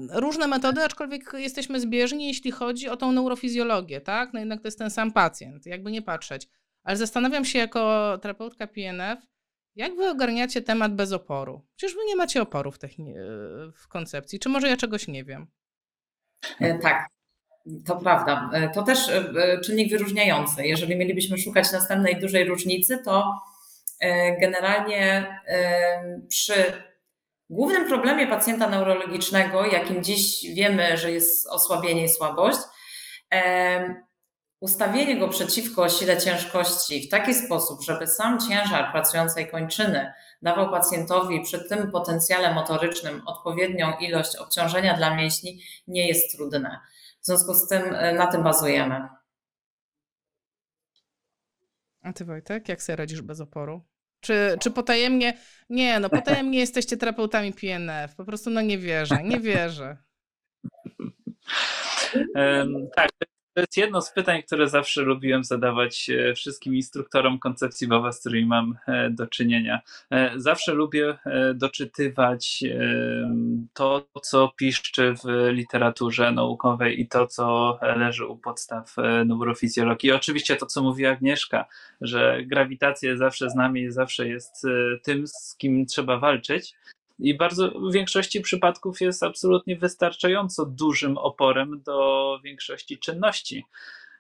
różne 0.10 0.48
metody, 0.48 0.84
aczkolwiek 0.84 1.34
jesteśmy 1.34 1.80
zbieżni, 1.80 2.28
jeśli 2.28 2.52
chodzi 2.52 2.90
o 2.90 2.98
tą 2.98 3.12
neurofizjologię, 3.12 4.02
tak? 4.02 4.34
No 4.34 4.40
jednak 4.40 4.62
to 4.62 4.68
jest 4.68 4.80
ten 4.80 4.90
sam 4.90 5.12
pacjent, 5.12 5.66
jakby 5.66 5.92
nie 5.92 6.02
patrzeć. 6.02 6.48
Ale 6.84 6.98
zastanawiam 6.98 7.46
się 7.46 7.60
jako 7.60 8.18
terapeutka 8.22 8.68
PNF, 8.68 9.20
jak 9.76 9.96
wy 9.96 10.10
ogarniacie 10.10 10.62
temat 10.62 10.96
bez 10.96 11.12
oporu? 11.12 11.66
Przecież 11.76 11.96
wy 11.96 12.06
nie 12.08 12.16
macie 12.16 12.42
oporu 12.42 12.72
w, 12.72 12.78
w 13.76 13.88
koncepcji. 13.88 14.40
Czy 14.40 14.50
może 14.50 14.70
ja 14.70 14.78
czegoś 14.78 15.08
nie 15.08 15.24
wiem? 15.24 15.48
E, 16.60 16.80
tak, 16.80 17.08
to 17.86 17.96
prawda. 17.96 18.50
E, 18.54 18.70
to 18.70 18.84
też 18.84 19.10
e, 19.10 19.60
czynnik 19.66 19.92
wyróżniający. 19.92 20.68
Jeżeli 20.68 20.96
mielibyśmy 20.96 21.38
szukać 21.38 21.72
następnej 21.72 22.20
dużej 22.20 22.46
różnicy, 22.46 22.98
to 23.06 23.42
generalnie 24.42 25.36
przy 26.28 26.54
głównym 27.50 27.88
problemie 27.88 28.28
pacjenta 28.28 28.70
neurologicznego, 28.70 29.66
jakim 29.66 30.04
dziś 30.04 30.46
wiemy, 30.56 30.98
że 30.98 31.12
jest 31.12 31.48
osłabienie 31.48 32.04
i 32.04 32.10
słabość, 32.10 32.58
ustawienie 34.62 35.20
go 35.20 35.28
przeciwko 35.28 35.90
sile 35.90 36.18
ciężkości 36.18 37.08
w 37.08 37.10
taki 37.10 37.34
sposób, 37.34 37.82
żeby 37.84 38.08
sam 38.08 38.40
ciężar 38.40 38.92
pracującej 38.92 39.52
kończyny 39.52 40.14
dawał 40.42 40.72
pacjentowi 40.72 41.42
przy 41.42 41.70
tym 41.70 41.92
potencjale 41.92 42.54
motorycznym 42.54 43.22
odpowiednią 43.26 43.94
ilość 44.00 44.36
obciążenia 44.36 44.98
dla 44.98 45.16
mięśni, 45.16 45.62
nie 45.88 46.08
jest 46.08 46.36
trudne. 46.36 46.80
W 47.22 47.26
związku 47.26 47.54
z 47.54 47.68
tym 47.68 47.94
e, 47.94 48.14
na 48.14 48.28
tym 48.28 48.44
bazujemy. 48.44 49.08
A 52.02 52.14
ty 52.14 52.26
Wojtek, 52.26 52.70
jak 52.70 52.84
sobie 52.84 52.96
radzisz 52.96 53.22
bez 53.22 53.42
oporu? 53.42 53.82
Czy, 54.20 54.58
czy 54.60 54.72
potajemnie, 54.72 55.38
nie 55.70 56.00
no, 56.00 56.10
potajemnie 56.10 56.60
jesteście 56.66 56.98
terapeutami 56.98 57.54
PNF, 57.54 58.16
po 58.16 58.26
prostu 58.26 58.50
no 58.50 58.62
nie 58.62 58.78
wierzę, 58.78 59.24
nie 59.24 59.40
wierzę. 59.40 59.98
Um, 62.36 62.88
tak, 62.96 63.10
to 63.54 63.62
jest 63.62 63.78
jedno 63.78 64.02
z 64.02 64.12
pytań, 64.12 64.44
które 64.44 64.70
zawsze 64.70 65.02
lubiłem 65.02 65.44
zadawać 65.44 66.10
e, 66.10 66.34
wszystkim 66.34 66.76
instruktorom 66.76 67.40
koncepcji 67.40 67.88
WOWA, 67.88 68.12
z 68.12 68.20
którymi 68.20 68.46
mam 68.48 68.78
e, 68.88 69.10
do 69.10 69.28
czynienia. 69.28 69.82
E, 70.12 70.32
zawsze 70.36 70.74
lubię 70.74 71.18
doczytywać 71.56 72.64
to, 73.74 74.08
co 74.24 74.52
piszczy 74.56 75.14
w 75.14 75.52
literaturze 75.52 76.32
naukowej 76.32 77.02
i 77.02 77.08
to, 77.08 77.28
co 77.28 77.80
leży 77.82 78.26
u 78.26 78.38
podstaw 78.38 78.96
neurofizjologii. 79.26 80.10
I 80.10 80.14
oczywiście 80.14 80.56
to, 80.56 80.66
co 80.66 80.84
mówi 80.84 81.06
Agnieszka, 81.06 81.66
że 82.02 82.44
grawitacja 82.46 83.18
zawsze 83.18 83.50
z 83.50 83.56
nami, 83.56 83.92
zawsze 83.92 84.28
jest 84.28 84.68
tym, 85.04 85.28
z 85.28 85.56
kim 85.58 85.86
trzeba 85.86 86.18
walczyć 86.18 86.76
i 87.22 87.38
bardzo 87.38 87.72
w 87.72 87.94
większości 87.94 88.42
przypadków 88.42 89.02
jest 89.02 89.24
absolutnie 89.24 89.76
wystarczająco 89.76 90.66
dużym 90.66 91.18
oporem 91.18 91.82
do 91.86 92.40
większości 92.44 93.00
czynności. 93.00 93.66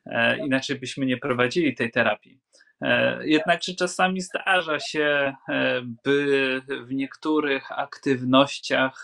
E, 0.05 0.37
inaczej 0.37 0.79
byśmy 0.79 1.05
nie 1.05 1.17
prowadzili 1.17 1.75
tej 1.75 1.91
terapii. 1.91 2.39
E, 2.81 3.27
jednak 3.27 3.61
czy 3.61 3.75
czasami 3.75 4.21
zdarza 4.21 4.79
się, 4.79 5.33
e, 5.49 5.81
by 6.03 6.61
w 6.67 6.93
niektórych 6.93 7.71
aktywnościach 7.71 9.03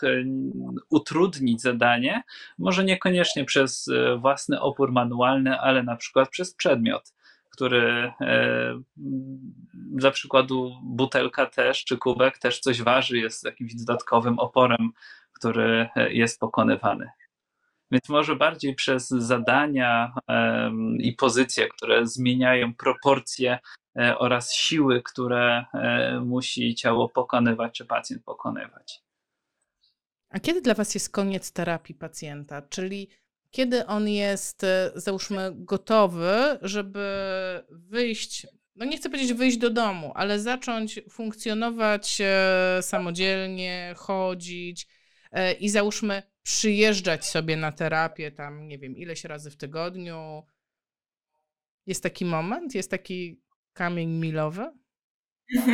utrudnić 0.90 1.62
zadanie, 1.62 2.22
może 2.58 2.84
niekoniecznie 2.84 3.44
przez 3.44 3.90
własny 4.18 4.60
opór 4.60 4.92
manualny, 4.92 5.60
ale 5.60 5.82
na 5.82 5.96
przykład 5.96 6.28
przez 6.28 6.54
przedmiot 6.54 7.12
który 7.58 8.12
e, 8.20 8.80
dla 9.74 10.10
przykładu 10.10 10.72
butelka 10.82 11.46
też, 11.46 11.84
czy 11.84 11.98
kubek 11.98 12.38
też 12.38 12.60
coś 12.60 12.82
waży, 12.82 13.18
jest 13.18 13.44
jakimś 13.44 13.74
dodatkowym 13.74 14.38
oporem, 14.38 14.90
który 15.32 15.88
e, 15.96 16.12
jest 16.12 16.40
pokonywany. 16.40 17.10
Więc 17.90 18.08
może 18.08 18.36
bardziej 18.36 18.74
przez 18.74 19.08
zadania 19.08 20.14
i 20.98 21.12
pozycje, 21.12 21.68
które 21.68 22.06
zmieniają 22.06 22.74
proporcje 22.74 23.58
e, 23.98 24.18
oraz 24.18 24.54
siły, 24.54 25.02
które 25.02 25.64
musi 26.24 26.74
ciało 26.74 27.08
pokonywać, 27.08 27.74
czy 27.74 27.86
pacjent 27.86 28.24
pokonywać. 28.24 29.02
A 30.30 30.40
kiedy 30.40 30.60
dla 30.60 30.74
Was 30.74 30.94
jest 30.94 31.12
koniec 31.12 31.52
terapii 31.52 31.94
pacjenta? 31.94 32.62
Czyli 32.62 33.08
kiedy 33.50 33.86
on 33.86 34.08
jest, 34.08 34.64
e, 34.64 34.92
załóżmy, 34.94 35.52
gotowy, 35.54 36.58
żeby 36.62 37.06
wyjść, 37.70 38.46
no 38.76 38.84
nie 38.84 38.96
chcę 38.96 39.10
powiedzieć 39.10 39.32
wyjść 39.32 39.56
do 39.58 39.70
domu, 39.70 40.12
ale 40.14 40.40
zacząć 40.40 41.00
funkcjonować 41.10 42.18
e, 42.20 42.78
samodzielnie, 42.82 43.94
chodzić 43.96 44.86
e, 45.32 45.52
i 45.52 45.68
załóżmy 45.68 46.22
przyjeżdżać 46.42 47.26
sobie 47.26 47.56
na 47.56 47.72
terapię 47.72 48.32
tam, 48.32 48.68
nie 48.68 48.78
wiem, 48.78 48.96
ileś 48.96 49.24
razy 49.24 49.50
w 49.50 49.56
tygodniu. 49.56 50.42
Jest 51.86 52.02
taki 52.02 52.24
moment? 52.24 52.74
Jest 52.74 52.90
taki 52.90 53.40
kamień 53.72 54.10
milowy? 54.10 54.70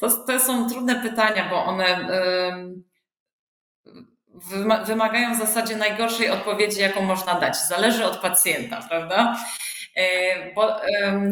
To, 0.00 0.10
to 0.10 0.40
są 0.40 0.68
trudne 0.68 1.02
pytania, 1.02 1.50
bo 1.50 1.64
one 1.64 2.06
wymagają 4.86 5.34
w 5.34 5.38
zasadzie 5.38 5.76
najgorszej 5.76 6.30
odpowiedzi, 6.30 6.80
jaką 6.80 7.02
można 7.02 7.40
dać. 7.40 7.56
Zależy 7.68 8.04
od 8.04 8.16
pacjenta, 8.16 8.86
prawda? 8.88 9.36
E, 9.96 10.54
bo 10.54 10.76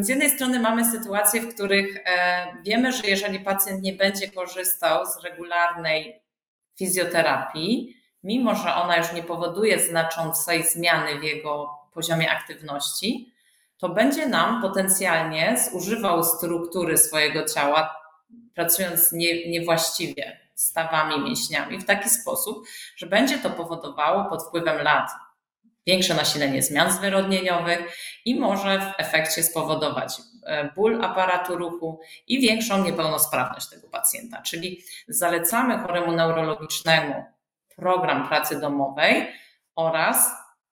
z 0.00 0.08
jednej 0.08 0.30
strony 0.30 0.60
mamy 0.60 0.90
sytuacje, 0.90 1.40
w 1.40 1.54
których 1.54 1.96
e, 1.96 2.46
wiemy, 2.64 2.92
że 2.92 3.06
jeżeli 3.06 3.40
pacjent 3.40 3.82
nie 3.82 3.92
będzie 3.92 4.30
korzystał 4.30 5.06
z 5.06 5.24
regularnej 5.24 6.22
fizjoterapii, 6.78 7.96
mimo 8.22 8.54
że 8.54 8.74
ona 8.74 8.96
już 8.96 9.12
nie 9.12 9.22
powoduje 9.22 9.80
znaczącej 9.80 10.62
zmiany 10.62 11.20
w 11.20 11.22
jego 11.22 11.70
poziomie 11.94 12.30
aktywności, 12.30 13.32
to 13.78 13.88
będzie 13.88 14.26
nam 14.26 14.62
potencjalnie 14.62 15.56
zużywał 15.72 16.24
struktury 16.24 16.98
swojego 16.98 17.44
ciała, 17.44 17.96
pracując 18.54 19.12
nie, 19.12 19.50
niewłaściwie 19.50 20.47
stawami 20.60 21.24
mięśniami 21.24 21.78
w 21.78 21.84
taki 21.84 22.10
sposób, 22.10 22.66
że 22.96 23.06
będzie 23.06 23.38
to 23.38 23.50
powodowało 23.50 24.24
pod 24.24 24.42
wpływem 24.42 24.82
lat 24.82 25.10
większe 25.86 26.14
nasilenie 26.14 26.62
zmian 26.62 26.92
zwyrodnieniowych 26.92 27.96
i 28.24 28.40
może 28.40 28.78
w 28.78 29.00
efekcie 29.00 29.42
spowodować 29.42 30.20
e, 30.46 30.72
ból 30.72 31.04
aparatu 31.04 31.56
ruchu 31.56 32.00
i 32.26 32.40
większą 32.40 32.84
niepełnosprawność 32.84 33.68
tego 33.68 33.88
pacjenta. 33.88 34.42
Czyli 34.42 34.82
zalecamy 35.08 35.78
choremu 35.78 36.12
neurologicznemu 36.12 37.24
program 37.76 38.28
pracy 38.28 38.60
domowej 38.60 39.32
oraz 39.74 40.30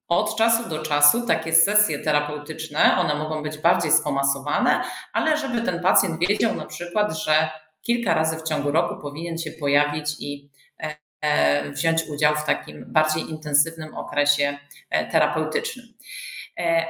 od 0.09 0.37
czasu 0.37 0.68
do 0.68 0.83
czasu 0.83 1.27
takie 1.27 1.53
sesje 1.53 1.99
terapeutyczne, 1.99 2.96
one 2.99 3.14
mogą 3.14 3.42
być 3.42 3.59
bardziej 3.59 3.92
skomasowane, 3.92 4.83
ale 5.12 5.37
żeby 5.37 5.62
ten 5.62 5.81
pacjent 5.81 6.20
wiedział 6.20 6.55
na 6.55 6.66
przykład, 6.66 7.18
że 7.18 7.51
kilka 7.87 8.14
razy 8.14 8.37
w 8.37 8.42
ciągu 8.42 8.70
roku 8.70 9.03
powinien 9.03 9.38
się 9.38 9.51
pojawić 9.51 10.16
i 10.20 10.51
e, 10.81 10.96
e, 11.20 11.70
wziąć 11.72 12.03
udział 12.09 12.35
w 12.35 12.44
takim 12.44 12.85
bardziej 12.88 13.31
intensywnym 13.31 13.94
okresie 13.94 14.59
e, 14.90 15.11
terapeutycznym. 15.11 15.87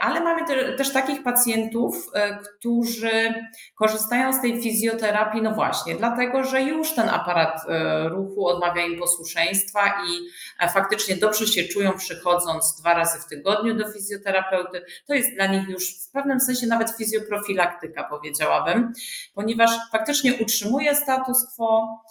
Ale 0.01 0.21
mamy 0.21 0.43
też 0.77 0.93
takich 0.93 1.23
pacjentów, 1.23 2.11
którzy 2.45 3.35
korzystają 3.75 4.33
z 4.33 4.41
tej 4.41 4.63
fizjoterapii, 4.63 5.43
no 5.43 5.53
właśnie, 5.53 5.95
dlatego, 5.95 6.45
że 6.45 6.63
już 6.63 6.95
ten 6.95 7.09
aparat 7.09 7.61
ruchu 8.05 8.47
odmawia 8.47 8.87
im 8.87 8.99
posłuszeństwa 8.99 9.81
i 10.09 10.29
faktycznie 10.69 11.17
dobrze 11.17 11.47
się 11.47 11.65
czują 11.65 11.93
przychodząc 11.93 12.81
dwa 12.81 12.95
razy 12.95 13.19
w 13.19 13.29
tygodniu 13.29 13.75
do 13.75 13.93
fizjoterapeuty. 13.93 14.85
To 15.07 15.15
jest 15.15 15.35
dla 15.35 15.47
nich 15.47 15.69
już 15.69 16.05
w 16.05 16.11
pewnym 16.11 16.41
sensie 16.41 16.67
nawet 16.67 16.91
fizjoprofilaktyka, 16.91 18.05
powiedziałabym, 18.05 18.93
ponieważ 19.35 19.71
faktycznie 19.93 20.35
utrzymuje 20.35 20.95
status 20.95 21.55
quo. 21.57 22.03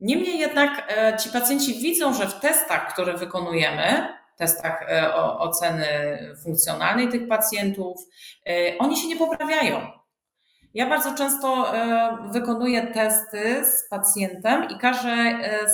Niemniej 0.00 0.38
jednak 0.38 0.92
e, 0.96 1.16
ci 1.16 1.28
pacjenci 1.28 1.74
widzą, 1.74 2.14
że 2.14 2.26
w 2.26 2.40
testach, 2.40 2.92
które 2.92 3.16
wykonujemy, 3.16 4.08
testach 4.36 4.82
e, 4.82 5.14
oceny 5.14 5.86
funkcjonalnej 6.44 7.08
tych 7.08 7.28
pacjentów, 7.28 7.96
e, 8.46 8.78
oni 8.78 8.96
się 8.96 9.08
nie 9.08 9.16
poprawiają. 9.16 9.80
Ja 10.74 10.88
bardzo 10.88 11.14
często 11.14 11.72
wykonuję 12.32 12.86
testy 12.86 13.64
z 13.64 13.88
pacjentem 13.88 14.68
i 14.70 14.78
każę 14.78 15.16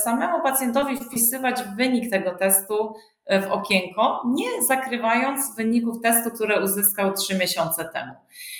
samemu 0.03 0.43
pacjentowi 0.43 0.97
wpisywać 0.97 1.63
wynik 1.77 2.11
tego 2.11 2.31
testu 2.31 2.95
w 3.29 3.51
okienko, 3.51 4.21
nie 4.25 4.63
zakrywając 4.67 5.55
wyników 5.55 6.01
testu, 6.01 6.31
które 6.31 6.63
uzyskał 6.63 7.13
trzy 7.13 7.37
miesiące 7.37 7.85
temu. 7.85 8.13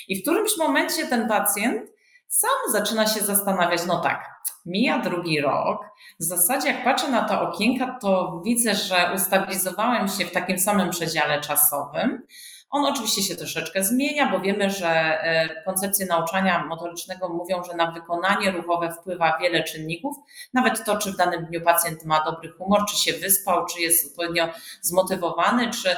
I 0.08 0.20
w 0.20 0.22
którymś 0.22 0.58
momencie 0.58 1.08
ten 1.08 1.28
pacjent 1.28 1.92
sam 2.32 2.50
zaczyna 2.72 3.08
się 3.08 3.22
zastanawiać, 3.22 3.86
no 3.88 4.00
tak, 4.00 4.41
mija 4.65 5.00
drugi 5.00 5.41
rok. 5.41 5.86
W 6.20 6.24
zasadzie, 6.24 6.67
jak 6.67 6.84
patrzę 6.84 7.08
na 7.08 7.30
te 7.30 7.39
okienka, 7.39 7.98
to 8.02 8.41
widzę, 8.46 8.76
że 8.76 9.12
ustabilizowałem 9.15 10.08
się 10.08 10.26
w 10.26 10.32
takim 10.32 10.60
samym 10.60 10.89
przedziale 10.89 11.41
czasowym. 11.41 12.28
On 12.70 12.86
oczywiście 12.86 13.24
się 13.24 13.36
troszeczkę 13.36 13.84
zmienia, 13.84 14.32
bo 14.32 14.39
wiemy, 14.39 14.70
że 14.70 14.89
e, 14.89 15.63
koncepcje 15.63 16.06
nauczania 16.06 16.65
motorycznego 16.65 17.30
mówią, 17.30 17.63
że 17.63 17.76
na 17.76 17.91
wykonanie 17.91 18.52
ruchowe 18.52 18.91
wpływa 18.91 19.38
wiele 19.41 19.63
czynników, 19.63 20.17
nawet 20.54 20.86
to, 20.86 20.98
czy 20.98 21.12
w 21.12 21.15
danym 21.15 21.46
dniu 21.46 21.62
pacjent 21.62 22.06
ma 22.06 22.24
dobry 22.24 22.50
humor, 22.50 22.86
czy 22.89 22.98
się 22.98 23.13
wyspał, 23.13 23.65
czy 23.65 23.82
jest 23.82 24.12
odpowiednio 24.12 24.50
zmotywowany, 24.82 25.70
czy 25.70 25.96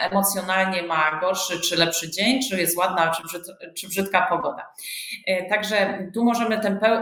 emocjonalnie 0.00 0.82
ma 0.82 1.20
gorszy 1.20 1.60
czy 1.60 1.76
lepszy 1.76 2.10
dzień, 2.10 2.40
czy 2.42 2.60
jest 2.60 2.76
ładna, 2.76 3.10
czy, 3.10 3.22
brzyd, 3.22 3.46
czy 3.76 3.88
brzydka 3.88 4.26
pogoda. 4.26 4.72
E, 5.26 5.48
także 5.48 6.08
tu 6.14 6.24
możemy 6.24 6.60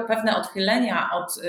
pewne 0.08 0.36
odchylenia 0.36 1.10
od 1.12 1.42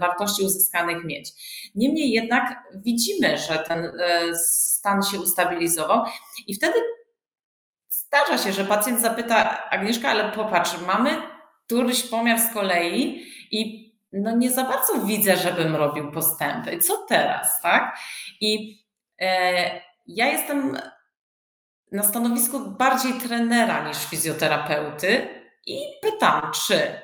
wartości 0.00 0.42
uzyskanych 0.42 1.04
mieć. 1.04 1.30
Niemniej 1.74 2.10
jednak 2.10 2.62
widzimy, 2.74 3.38
że 3.38 3.58
ten 3.58 3.92
stan 4.34 5.02
się 5.02 5.20
ustabilizował 5.20 6.04
i 6.46 6.54
wtedy 6.54 6.74
zdarza 7.88 8.38
się, 8.38 8.52
że 8.52 8.64
pacjent 8.64 9.00
zapyta 9.00 9.70
Agnieszka, 9.70 10.10
ale 10.10 10.32
popatrz, 10.32 10.70
mamy 10.86 11.22
któryś 11.66 12.02
pomiar 12.02 12.38
z 12.40 12.54
kolei 12.54 13.26
i 13.50 13.92
no 14.12 14.36
nie 14.36 14.50
za 14.50 14.64
bardzo 14.64 15.06
widzę, 15.06 15.36
żebym 15.36 15.76
robił 15.76 16.12
postępy. 16.12 16.78
Co 16.78 16.96
teraz, 17.08 17.60
tak? 17.60 17.98
I 18.40 18.78
e, 19.20 19.80
ja 20.06 20.26
jestem 20.26 20.78
na 21.92 22.02
stanowisku 22.02 22.70
bardziej 22.70 23.12
trenera 23.12 23.88
niż 23.88 23.98
fizjoterapeuty 23.98 25.28
i 25.66 25.78
pytam, 26.02 26.42
czy 26.66 27.00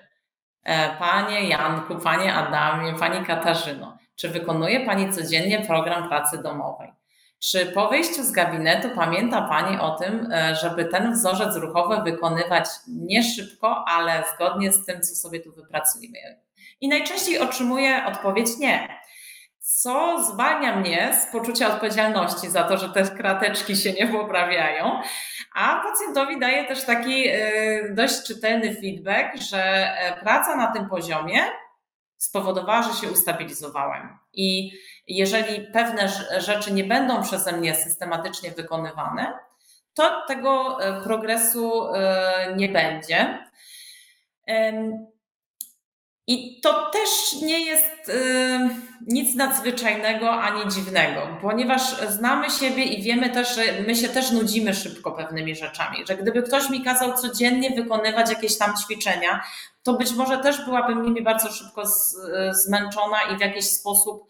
e, 0.65 0.97
Panie 0.99 1.49
Janku, 1.49 1.97
Panie 1.97 2.35
Adamie, 2.35 2.95
Pani 2.95 3.27
Katarzyno, 3.27 3.99
czy 4.17 4.29
wykonuje 4.29 4.87
Pani 4.87 5.13
codziennie 5.13 5.61
program 5.61 6.09
pracy 6.09 6.43
domowej? 6.43 6.93
Czy 7.39 7.67
po 7.67 7.89
wyjściu 7.89 8.23
z 8.25 8.31
gabinetu 8.31 8.89
pamięta 8.95 9.43
Pani 9.43 9.79
o 9.79 9.91
tym, 9.91 10.33
e, 10.33 10.55
żeby 10.55 10.85
ten 10.85 11.13
wzorzec 11.13 11.57
ruchowy 11.57 12.03
wykonywać 12.03 12.67
nie 12.89 13.23
szybko, 13.23 13.85
ale 13.89 14.25
zgodnie 14.35 14.73
z 14.73 14.87
tym, 14.87 15.01
co 15.01 15.15
sobie 15.15 15.41
tu 15.41 15.53
wypracujemy? 15.53 16.41
I 16.81 16.89
najczęściej 16.89 17.39
otrzymuję 17.39 18.07
odpowiedź 18.07 18.59
nie. 18.59 18.89
Co 19.83 20.23
zwalnia 20.23 20.77
mnie 20.77 21.17
z 21.21 21.33
poczucia 21.33 21.75
odpowiedzialności 21.75 22.51
za 22.51 22.65
to, 22.65 22.77
że 22.77 22.89
te 22.89 23.03
krateczki 23.03 23.77
się 23.77 23.93
nie 23.93 24.07
poprawiają, 24.07 25.01
a 25.55 25.81
pacjentowi 25.83 26.41
daje 26.41 26.65
też 26.65 26.85
taki 26.85 27.29
e, 27.29 27.41
dość 27.95 28.23
czytelny 28.23 28.75
feedback, 28.75 29.37
że 29.51 29.63
e, 29.63 30.21
praca 30.21 30.57
na 30.57 30.73
tym 30.73 30.89
poziomie 30.89 31.41
spowodowała, 32.17 32.83
że 32.83 33.01
się 33.01 33.13
ustabilizowałem. 33.13 34.19
I 34.33 34.71
jeżeli 35.07 35.67
pewne 35.73 36.09
rzeczy 36.39 36.73
nie 36.73 36.85
będą 36.85 37.23
przeze 37.23 37.53
mnie 37.53 37.75
systematycznie 37.75 38.51
wykonywane, 38.51 39.39
to 39.95 40.27
tego 40.29 40.79
e, 40.81 41.03
progresu 41.03 41.89
nie 42.57 42.69
będzie. 42.69 43.39
I 46.29 46.61
to 46.61 46.91
też 46.91 47.33
nie 47.43 47.65
jest 47.65 48.09
y, 48.09 48.59
nic 49.07 49.35
nadzwyczajnego 49.35 50.31
ani 50.31 50.71
dziwnego, 50.71 51.39
ponieważ 51.43 51.83
znamy 52.09 52.51
siebie 52.51 52.85
i 52.85 53.03
wiemy 53.03 53.31
też, 53.31 53.55
że 53.55 53.63
my 53.87 53.97
się 53.97 54.09
też 54.09 54.31
nudzimy 54.31 54.75
szybko 54.75 55.13
pewnymi 55.13 55.57
rzeczami. 55.57 55.99
Że 56.09 56.17
gdyby 56.17 56.43
ktoś 56.43 56.71
mi 56.71 56.85
kazał 56.85 57.15
codziennie 57.15 57.71
wykonywać 57.71 58.31
jakieś 58.31 58.59
tam 58.59 58.77
ćwiczenia, 58.77 59.43
to 59.83 59.93
być 59.93 60.13
może 60.13 60.39
też 60.39 60.65
byłabym 60.65 61.03
nimi 61.03 61.23
bardzo 61.23 61.53
szybko 61.53 61.87
z, 61.87 62.17
zmęczona 62.51 63.19
i 63.35 63.37
w 63.37 63.41
jakiś 63.41 63.65
sposób 63.65 64.29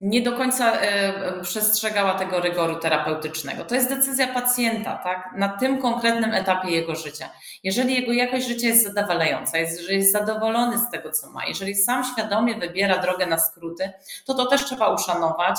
nie 0.00 0.22
do 0.22 0.32
końca 0.32 0.72
e, 0.72 1.40
przestrzegała 1.40 2.14
tego 2.14 2.40
rygoru 2.40 2.76
terapeutycznego. 2.76 3.64
To 3.64 3.74
jest 3.74 3.88
decyzja 3.88 4.34
pacjenta, 4.34 4.96
tak? 4.96 5.32
Na 5.36 5.48
tym 5.48 5.78
konkretnym 5.78 6.34
etapie 6.34 6.70
jego 6.70 6.96
życia. 6.96 7.30
Jeżeli 7.62 7.94
jego 7.94 8.12
jakość 8.12 8.46
życia 8.46 8.66
jest 8.66 8.84
zadowalająca, 8.84 9.58
jeżeli 9.58 9.96
jest 9.96 10.12
zadowolony 10.12 10.78
z 10.78 10.90
tego, 10.90 11.10
co 11.10 11.30
ma, 11.30 11.46
jeżeli 11.46 11.74
sam 11.74 12.04
świadomie 12.04 12.54
wybiera 12.54 12.98
drogę 12.98 13.26
na 13.26 13.38
skróty, 13.38 13.92
to 14.26 14.34
to 14.34 14.46
też 14.46 14.64
trzeba 14.64 14.94
uszanować 14.94 15.56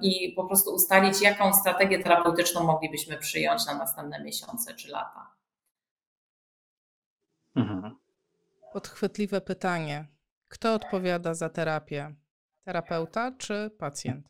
i 0.00 0.32
po 0.36 0.44
prostu 0.44 0.74
ustalić, 0.74 1.22
jaką 1.22 1.52
strategię 1.52 2.02
terapeutyczną 2.02 2.64
moglibyśmy 2.64 3.18
przyjąć 3.18 3.66
na 3.66 3.74
następne 3.74 4.20
miesiące 4.24 4.74
czy 4.74 4.88
lata. 4.88 5.30
Mhm. 7.56 7.96
Podchwytliwe 8.72 9.40
pytanie. 9.40 10.06
Kto 10.48 10.74
odpowiada 10.74 11.34
za 11.34 11.48
terapię? 11.48 12.14
Terapeuta 12.64 13.32
czy 13.38 13.70
pacjent? 13.78 14.28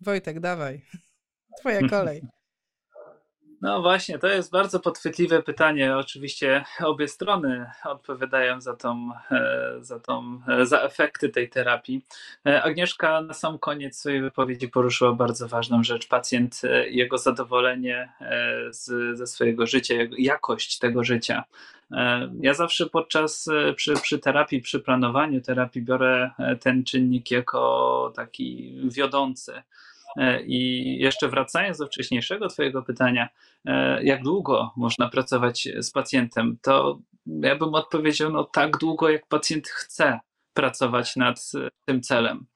Wojtek, 0.00 0.40
dawaj. 0.40 0.82
Twoja 1.60 1.88
kolej. 1.88 2.22
No 3.60 3.82
właśnie, 3.82 4.18
to 4.18 4.26
jest 4.28 4.50
bardzo 4.50 4.80
podchwytliwe 4.80 5.42
pytanie. 5.42 5.96
Oczywiście 5.96 6.64
obie 6.80 7.08
strony 7.08 7.70
odpowiadają 7.84 8.60
za, 8.60 8.76
tą, 8.76 9.10
e, 9.30 9.74
za, 9.80 10.00
tą, 10.00 10.40
e, 10.48 10.66
za 10.66 10.80
efekty 10.82 11.28
tej 11.28 11.48
terapii. 11.48 12.06
E, 12.46 12.62
Agnieszka 12.62 13.20
na 13.20 13.34
sam 13.34 13.58
koniec 13.58 13.98
swojej 13.98 14.22
wypowiedzi 14.22 14.68
poruszyła 14.68 15.12
bardzo 15.12 15.48
ważną 15.48 15.82
rzecz. 15.82 16.08
Pacjent, 16.08 16.62
jego 16.88 17.18
zadowolenie 17.18 18.12
z, 18.70 19.18
ze 19.18 19.26
swojego 19.26 19.66
życia, 19.66 19.94
jakość 20.18 20.78
tego 20.78 21.04
życia. 21.04 21.44
Ja 22.40 22.54
zawsze 22.54 22.86
podczas, 22.86 23.48
przy, 23.76 23.94
przy 23.94 24.18
terapii, 24.18 24.60
przy 24.60 24.80
planowaniu 24.80 25.40
terapii 25.40 25.82
biorę 25.82 26.30
ten 26.60 26.84
czynnik 26.84 27.30
jako 27.30 28.12
taki 28.16 28.74
wiodący. 28.84 29.62
E, 30.16 30.42
I 30.42 30.84
jeszcze 30.98 31.28
wracając 31.28 31.78
do 31.78 31.86
wcześniejszego 31.86 32.48
Twojego 32.48 32.82
pytania, 32.82 33.28
e, 33.64 34.04
jak 34.04 34.22
długo 34.22 34.72
można 34.76 35.08
pracować 35.08 35.68
z 35.78 35.90
pacjentem, 35.90 36.58
to 36.62 36.98
ja 37.26 37.56
bym 37.56 37.74
odpowiedział, 37.74 38.32
no 38.32 38.44
tak 38.44 38.78
długo, 38.78 39.08
jak 39.08 39.26
pacjent 39.26 39.68
chce 39.68 40.20
pracować 40.54 41.16
nad 41.16 41.52
tym 41.84 42.02
celem. 42.02 42.46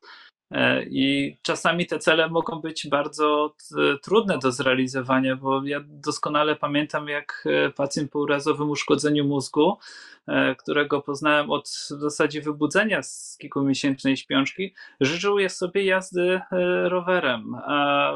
E, 0.53 0.85
I 0.85 1.37
czasami 1.43 1.87
te 1.87 1.99
cele 1.99 2.29
mogą 2.29 2.61
być 2.61 2.89
bardzo 2.89 3.55
trudne 4.03 4.39
do 4.39 4.53
zrealizowania, 4.53 5.37
bo 5.37 5.65
ja 5.65 5.81
doskonale 5.87 6.57
pamiętam, 6.57 7.09
jak 7.09 7.45
e, 7.47 7.71
pacjent 7.71 8.11
po 8.11 8.19
urazowym 8.19 8.71
uszkodzeniu 8.71 9.25
mózgu, 9.25 9.79
e, 10.27 10.55
którego 10.55 11.01
poznałem 11.01 11.51
od 11.51 11.69
w 11.69 12.01
zasadzie 12.01 12.41
wybudzenia 12.41 13.03
z 13.03 13.37
kilkumiesięcznej 13.41 14.17
śpiączki, 14.17 14.75
życzył 15.01 15.49
sobie 15.49 15.85
jazdy 15.85 16.41
rowerem, 16.85 17.55
a 17.55 18.13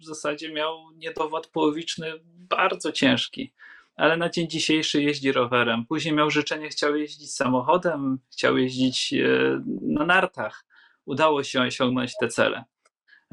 w 0.00 0.04
zasadzie 0.04 0.52
miał 0.52 0.90
niedowład 0.96 1.46
połowiczny 1.46 2.12
bardzo 2.48 2.92
ciężki 2.92 3.52
ale 3.96 4.16
na 4.16 4.28
dzień 4.28 4.48
dzisiejszy 4.48 5.02
jeździ 5.02 5.32
rowerem. 5.32 5.86
Później 5.86 6.14
miał 6.14 6.30
życzenie, 6.30 6.68
chciał 6.68 6.96
jeździć 6.96 7.34
samochodem, 7.34 8.18
chciał 8.32 8.58
jeździć 8.58 9.14
na 9.82 10.06
nartach 10.06 10.64
udało 11.06 11.42
się 11.42 11.60
osiągnąć 11.60 12.12
te 12.20 12.28
cele. 12.28 12.64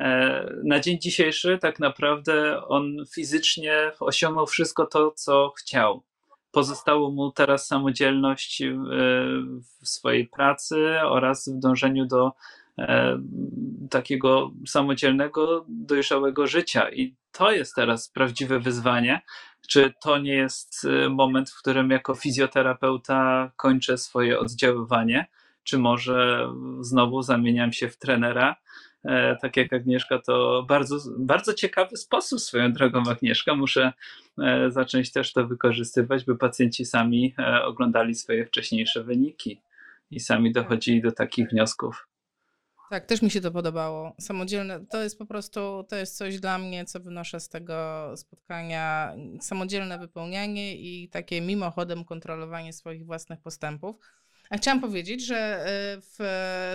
E, 0.01 0.45
na 0.63 0.79
dzień 0.79 0.99
dzisiejszy 0.99 1.57
tak 1.61 1.79
naprawdę 1.79 2.65
on 2.65 2.97
fizycznie 3.13 3.91
osiągnął 3.99 4.47
wszystko 4.47 4.85
to, 4.85 5.11
co 5.11 5.53
chciał. 5.57 6.03
Pozostało 6.51 7.11
mu 7.11 7.31
teraz 7.31 7.67
samodzielność 7.67 8.61
e, 8.61 8.73
w 9.81 9.87
swojej 9.87 10.27
pracy 10.27 10.99
oraz 11.03 11.49
w 11.49 11.59
dążeniu 11.59 12.05
do 12.05 12.31
e, 12.77 13.19
takiego 13.89 14.51
samodzielnego, 14.67 15.65
dojrzałego 15.69 16.47
życia. 16.47 16.89
I 16.91 17.15
to 17.31 17.51
jest 17.51 17.75
teraz 17.75 18.09
prawdziwe 18.09 18.59
wyzwanie. 18.59 19.21
Czy 19.67 19.93
to 20.03 20.17
nie 20.17 20.33
jest 20.33 20.87
moment, 21.09 21.49
w 21.49 21.59
którym 21.59 21.89
jako 21.89 22.15
fizjoterapeuta 22.15 23.51
kończę 23.55 23.97
swoje 23.97 24.39
oddziaływanie? 24.39 25.27
Czy 25.63 25.77
może 25.77 26.47
znowu 26.81 27.21
zamieniam 27.21 27.73
się 27.73 27.89
w 27.89 27.97
trenera. 27.97 28.55
E, 29.05 29.35
tak 29.35 29.57
jak 29.57 29.73
Agnieszka, 29.73 30.19
to 30.19 30.65
bardzo, 30.67 30.97
bardzo 31.17 31.53
ciekawy 31.53 31.97
sposób 31.97 32.39
swoją 32.39 32.73
drogą 32.73 33.03
Agnieszka. 33.09 33.55
Muszę 33.55 33.93
e, 34.39 34.71
zacząć 34.71 35.11
też 35.11 35.33
to 35.33 35.47
wykorzystywać, 35.47 36.25
by 36.25 36.37
pacjenci 36.37 36.85
sami 36.85 37.35
e, 37.39 37.63
oglądali 37.63 38.15
swoje 38.15 38.45
wcześniejsze 38.45 39.03
wyniki 39.03 39.61
i 40.11 40.19
sami 40.19 40.51
dochodzili 40.51 41.01
do 41.01 41.11
takich 41.11 41.49
wniosków. 41.49 42.07
Tak, 42.89 43.05
też 43.05 43.21
mi 43.21 43.31
się 43.31 43.41
to 43.41 43.51
podobało. 43.51 44.15
Samodzielne 44.19 44.85
to 44.85 45.03
jest 45.03 45.17
po 45.17 45.25
prostu, 45.25 45.85
to 45.89 45.95
jest 45.95 46.17
coś 46.17 46.39
dla 46.39 46.57
mnie, 46.57 46.85
co 46.85 46.99
wynoszę 46.99 47.39
z 47.39 47.49
tego 47.49 47.73
spotkania. 48.15 49.13
Samodzielne 49.39 49.99
wypełnianie 49.99 50.75
i 50.75 51.09
takie 51.09 51.41
mimochodem 51.41 52.05
kontrolowanie 52.05 52.73
swoich 52.73 53.05
własnych 53.05 53.41
postępów. 53.41 53.95
A 54.51 54.57
chciałam 54.57 54.81
powiedzieć, 54.81 55.25
że 55.25 55.37
e, 55.37 55.65
w, 56.01 56.19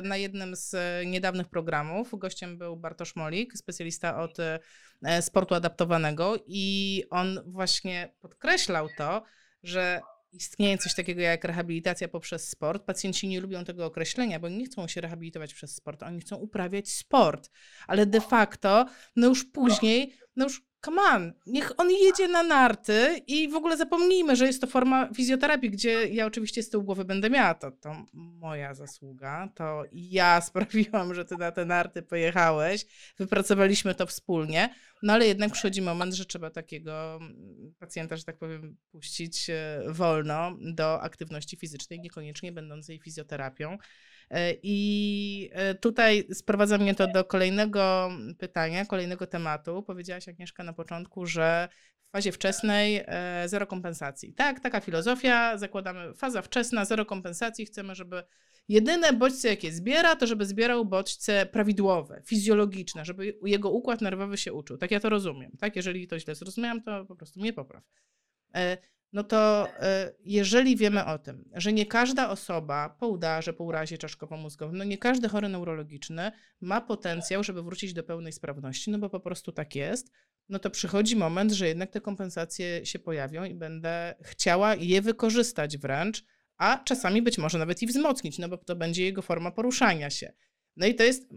na 0.02 0.16
jednym 0.16 0.56
z 0.56 0.76
niedawnych 1.06 1.48
programów 1.48 2.18
gościem 2.18 2.58
był 2.58 2.76
Bartosz 2.76 3.16
Molik, 3.16 3.52
specjalista 3.58 4.22
od 4.22 4.38
e, 4.40 5.22
sportu 5.22 5.54
adaptowanego 5.54 6.34
i 6.46 7.04
on 7.10 7.40
właśnie 7.46 8.14
podkreślał 8.20 8.88
to, 8.98 9.22
że 9.62 10.00
istnieje 10.32 10.78
coś 10.78 10.94
takiego 10.94 11.20
jak 11.20 11.44
rehabilitacja 11.44 12.08
poprzez 12.08 12.48
sport. 12.48 12.84
Pacjenci 12.84 13.28
nie 13.28 13.40
lubią 13.40 13.64
tego 13.64 13.86
określenia, 13.86 14.40
bo 14.40 14.48
nie 14.48 14.64
chcą 14.64 14.88
się 14.88 15.00
rehabilitować 15.00 15.54
przez 15.54 15.74
sport, 15.74 16.02
oni 16.02 16.20
chcą 16.20 16.36
uprawiać 16.36 16.88
sport, 16.88 17.50
ale 17.86 18.06
de 18.06 18.20
facto, 18.20 18.86
no 19.16 19.28
już 19.28 19.44
później, 19.44 20.14
no 20.36 20.44
już 20.44 20.62
come 20.86 21.02
on, 21.02 21.32
niech 21.46 21.72
on 21.76 21.90
jedzie 21.90 22.28
na 22.28 22.42
narty 22.42 23.22
i 23.26 23.48
w 23.48 23.54
ogóle 23.54 23.76
zapomnijmy, 23.76 24.36
że 24.36 24.46
jest 24.46 24.60
to 24.60 24.66
forma 24.66 25.08
fizjoterapii, 25.14 25.70
gdzie 25.70 26.08
ja 26.08 26.26
oczywiście 26.26 26.62
z 26.62 26.70
tyłu 26.70 26.84
głowy 26.84 27.04
będę 27.04 27.30
miała. 27.30 27.54
To, 27.54 27.70
to 27.70 28.04
moja 28.12 28.74
zasługa, 28.74 29.48
to 29.54 29.82
ja 29.92 30.40
sprawiłam, 30.48 31.14
że 31.14 31.24
ty 31.24 31.36
na 31.36 31.52
te 31.52 31.64
narty 31.64 32.02
pojechałeś, 32.02 32.86
wypracowaliśmy 33.18 33.94
to 33.94 34.06
wspólnie, 34.06 34.74
no 35.02 35.12
ale 35.12 35.26
jednak 35.26 35.52
przychodzi 35.52 35.82
moment, 35.82 36.14
że 36.14 36.24
trzeba 36.24 36.50
takiego 36.50 37.16
mm, 37.16 37.74
pacjenta, 37.78 38.16
że 38.16 38.24
tak 38.24 38.38
powiem, 38.38 38.76
puścić 38.92 39.50
e, 39.50 39.82
wolno 39.88 40.56
do 40.60 41.02
aktywności 41.02 41.56
fizycznej, 41.56 42.00
niekoniecznie 42.00 42.52
będącej 42.52 43.00
fizjoterapią. 43.00 43.78
E, 44.30 44.54
I 44.62 45.50
e, 45.52 45.74
tutaj 45.74 46.24
sprowadza 46.32 46.78
mnie 46.78 46.94
to 46.94 47.06
do 47.06 47.24
kolejnego 47.24 48.10
pytania, 48.38 48.84
kolejnego 48.84 49.26
tematu. 49.26 49.82
Powiedziałaś, 49.82 50.28
Agnieszka, 50.28 50.64
na 50.64 50.72
początku, 50.72 51.26
że 51.26 51.68
w 52.08 52.10
fazie 52.10 52.32
wczesnej 52.32 53.04
e, 53.06 53.48
zero 53.48 53.66
kompensacji. 53.66 54.32
Tak, 54.32 54.60
taka 54.60 54.80
filozofia. 54.80 55.58
Zakładamy 55.58 56.14
faza 56.14 56.42
wczesna, 56.42 56.84
zero 56.84 57.06
kompensacji. 57.06 57.66
Chcemy, 57.66 57.94
żeby 57.94 58.22
jedyne 58.68 59.12
bodźce, 59.12 59.48
jakie 59.48 59.72
zbiera, 59.72 60.16
to 60.16 60.26
żeby 60.26 60.46
zbierał 60.46 60.84
bodźce 60.84 61.46
prawidłowe, 61.46 62.22
fizjologiczne, 62.24 63.04
żeby 63.04 63.38
jego 63.44 63.70
układ 63.70 64.00
nerwowy 64.00 64.36
się 64.36 64.52
uczył. 64.52 64.78
Tak 64.78 64.90
ja 64.90 65.00
to 65.00 65.08
rozumiem. 65.08 65.52
Tak, 65.60 65.76
jeżeli 65.76 66.06
to 66.06 66.18
źle 66.18 66.34
zrozumiałam, 66.34 66.82
to 66.82 67.04
po 67.04 67.16
prostu 67.16 67.40
mnie 67.40 67.52
popraw 67.52 67.82
no 69.12 69.24
to 69.24 69.68
e, 69.80 70.12
jeżeli 70.24 70.76
wiemy 70.76 71.04
o 71.04 71.18
tym, 71.18 71.50
że 71.54 71.72
nie 71.72 71.86
każda 71.86 72.30
osoba 72.30 72.96
po 73.00 73.08
udarze, 73.08 73.52
po 73.52 73.64
urazie 73.64 73.98
czaszkowo-mózgowym, 73.98 74.76
no 74.76 74.84
nie 74.84 74.98
każdy 74.98 75.28
chory 75.28 75.48
neurologiczny 75.48 76.32
ma 76.60 76.80
potencjał, 76.80 77.44
żeby 77.44 77.62
wrócić 77.62 77.92
do 77.92 78.02
pełnej 78.02 78.32
sprawności, 78.32 78.90
no 78.90 78.98
bo 78.98 79.10
po 79.10 79.20
prostu 79.20 79.52
tak 79.52 79.74
jest, 79.74 80.12
no 80.48 80.58
to 80.58 80.70
przychodzi 80.70 81.16
moment, 81.16 81.52
że 81.52 81.68
jednak 81.68 81.90
te 81.90 82.00
kompensacje 82.00 82.86
się 82.86 82.98
pojawią 82.98 83.44
i 83.44 83.54
będę 83.54 84.14
chciała 84.22 84.74
je 84.74 85.02
wykorzystać 85.02 85.78
wręcz, 85.78 86.24
a 86.56 86.78
czasami 86.84 87.22
być 87.22 87.38
może 87.38 87.58
nawet 87.58 87.82
i 87.82 87.86
wzmocnić, 87.86 88.38
no 88.38 88.48
bo 88.48 88.56
to 88.56 88.76
będzie 88.76 89.04
jego 89.04 89.22
forma 89.22 89.50
poruszania 89.50 90.10
się. 90.10 90.32
No 90.76 90.86
i 90.86 90.94
to 90.94 91.02
jest, 91.04 91.28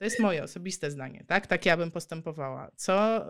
to 0.00 0.04
jest 0.04 0.20
moje 0.20 0.42
osobiste 0.42 0.90
zdanie, 0.90 1.24
tak? 1.28 1.46
Tak 1.46 1.66
ja 1.66 1.76
bym 1.76 1.90
postępowała. 1.90 2.70
Co, 2.76 3.26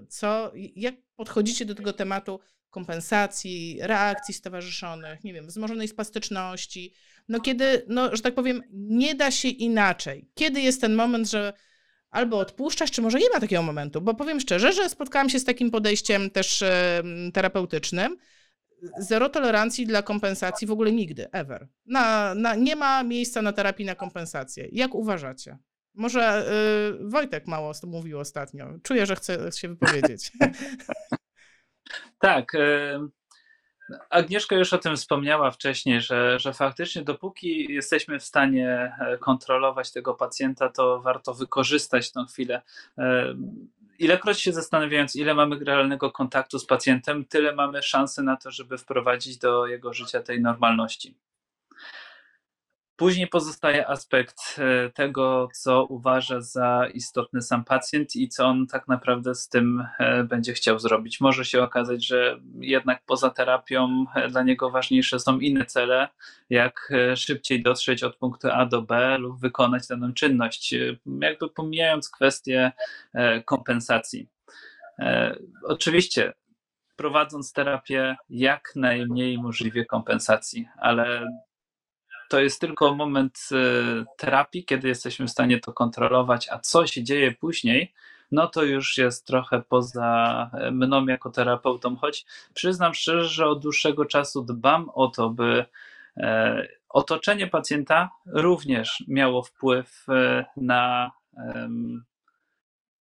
y, 0.00 0.06
co, 0.06 0.52
jak 0.54 0.94
podchodzicie 1.16 1.64
do 1.64 1.74
tego 1.74 1.92
tematu 1.92 2.40
kompensacji, 2.70 3.78
reakcji 3.80 4.34
stowarzyszonych, 4.34 5.24
nie 5.24 5.32
wiem, 5.32 5.46
wzmożonej 5.46 5.88
spastyczności, 5.88 6.94
no 7.28 7.40
kiedy, 7.40 7.84
no, 7.88 8.16
że 8.16 8.22
tak 8.22 8.34
powiem, 8.34 8.62
nie 8.72 9.14
da 9.14 9.30
się 9.30 9.48
inaczej. 9.48 10.28
Kiedy 10.34 10.60
jest 10.60 10.80
ten 10.80 10.94
moment, 10.94 11.30
że 11.30 11.52
albo 12.10 12.38
odpuszczasz, 12.38 12.90
czy 12.90 13.02
może 13.02 13.18
nie 13.18 13.30
ma 13.34 13.40
takiego 13.40 13.62
momentu, 13.62 14.00
bo 14.00 14.14
powiem 14.14 14.40
szczerze, 14.40 14.72
że 14.72 14.88
spotkałam 14.88 15.30
się 15.30 15.38
z 15.38 15.44
takim 15.44 15.70
podejściem 15.70 16.30
też 16.30 16.64
terapeutycznym, 17.32 18.16
zero 18.98 19.28
tolerancji 19.28 19.86
dla 19.86 20.02
kompensacji 20.02 20.66
w 20.66 20.70
ogóle 20.70 20.92
nigdy, 20.92 21.30
ever. 21.32 21.68
Na, 21.86 22.34
na, 22.34 22.54
nie 22.54 22.76
ma 22.76 23.02
miejsca 23.02 23.42
na 23.42 23.52
terapii 23.52 23.86
na 23.86 23.94
kompensację. 23.94 24.68
Jak 24.72 24.94
uważacie? 24.94 25.58
Może 25.94 26.46
y, 27.00 27.08
Wojtek 27.08 27.46
mało 27.46 27.72
mówił 27.86 28.18
ostatnio. 28.18 28.66
Czuję, 28.82 29.06
że 29.06 29.16
chce 29.16 29.52
się 29.52 29.68
wypowiedzieć. 29.68 30.32
Tak. 32.18 32.54
E, 32.54 33.08
Agnieszka 34.10 34.56
już 34.56 34.72
o 34.72 34.78
tym 34.78 34.96
wspomniała 34.96 35.50
wcześniej, 35.50 36.00
że, 36.00 36.38
że 36.38 36.52
faktycznie 36.52 37.02
dopóki 37.02 37.72
jesteśmy 37.72 38.18
w 38.18 38.24
stanie 38.24 38.96
e, 39.00 39.18
kontrolować 39.18 39.92
tego 39.92 40.14
pacjenta, 40.14 40.68
to 40.68 41.00
warto 41.00 41.34
wykorzystać 41.34 42.12
tę 42.12 42.24
chwilę. 42.28 42.62
E, 42.98 43.34
ilekroć 43.98 44.40
się 44.40 44.52
zastanawiając, 44.52 45.16
ile 45.16 45.34
mamy 45.34 45.64
realnego 45.64 46.10
kontaktu 46.10 46.58
z 46.58 46.66
pacjentem, 46.66 47.24
tyle 47.24 47.54
mamy 47.54 47.82
szansy 47.82 48.22
na 48.22 48.36
to, 48.36 48.50
żeby 48.50 48.78
wprowadzić 48.78 49.38
do 49.38 49.66
jego 49.66 49.92
życia 49.92 50.22
tej 50.22 50.40
normalności. 50.40 51.16
Później 52.96 53.28
pozostaje 53.28 53.88
aspekt 53.88 54.36
e, 54.58 54.90
tego, 54.90 55.48
co 55.54 55.84
uważa 55.84 56.40
za 56.40 56.86
istotny 56.94 57.42
sam 57.42 57.64
pacjent 57.64 58.16
i 58.16 58.28
co 58.28 58.46
on 58.46 58.66
tak 58.66 58.88
naprawdę 58.88 59.34
z 59.34 59.48
tym 59.48 59.86
e, 59.98 60.24
będzie 60.24 60.52
chciał 60.52 60.78
zrobić. 60.78 61.20
Może 61.20 61.44
się 61.44 61.62
okazać, 61.62 62.06
że 62.06 62.40
jednak 62.60 63.02
poza 63.06 63.30
terapią 63.30 64.04
e, 64.14 64.28
dla 64.28 64.42
niego 64.42 64.70
ważniejsze 64.70 65.20
są 65.20 65.38
inne 65.38 65.66
cele, 65.66 66.08
jak 66.50 66.92
szybciej 67.16 67.62
dotrzeć 67.62 68.02
od 68.02 68.16
punktu 68.16 68.48
A 68.52 68.66
do 68.66 68.82
B 68.82 69.18
lub 69.18 69.40
wykonać 69.40 69.86
daną 69.86 70.12
czynność, 70.12 70.74
jakby 71.20 71.48
pomijając 71.48 72.10
kwestię 72.10 72.72
kompensacji. 73.44 74.28
Oczywiście 75.62 76.32
prowadząc 76.96 77.52
terapię 77.52 78.16
jak 78.30 78.72
najmniej 78.76 79.38
możliwie 79.38 79.84
kompensacji, 79.84 80.68
ale 80.76 81.26
to 82.34 82.40
jest 82.40 82.60
tylko 82.60 82.94
moment 82.94 83.48
e, 83.52 84.04
terapii, 84.16 84.64
kiedy 84.64 84.88
jesteśmy 84.88 85.26
w 85.26 85.30
stanie 85.30 85.60
to 85.60 85.72
kontrolować, 85.72 86.48
a 86.50 86.58
co 86.58 86.86
się 86.86 87.02
dzieje 87.02 87.32
później, 87.32 87.94
no 88.32 88.46
to 88.46 88.62
już 88.62 88.98
jest 88.98 89.26
trochę 89.26 89.62
poza 89.68 90.50
e, 90.52 90.70
mną 90.70 91.06
jako 91.06 91.30
terapeutą, 91.30 91.96
choć 91.96 92.26
przyznam 92.54 92.94
szczerze, 92.94 93.28
że 93.28 93.46
od 93.46 93.62
dłuższego 93.62 94.04
czasu 94.04 94.42
dbam 94.42 94.90
o 94.94 95.08
to, 95.08 95.30
by 95.30 95.64
e, 96.16 96.68
otoczenie 96.88 97.46
pacjenta 97.46 98.10
również 98.26 99.04
miało 99.08 99.42
wpływ 99.42 100.06
na 100.56 101.10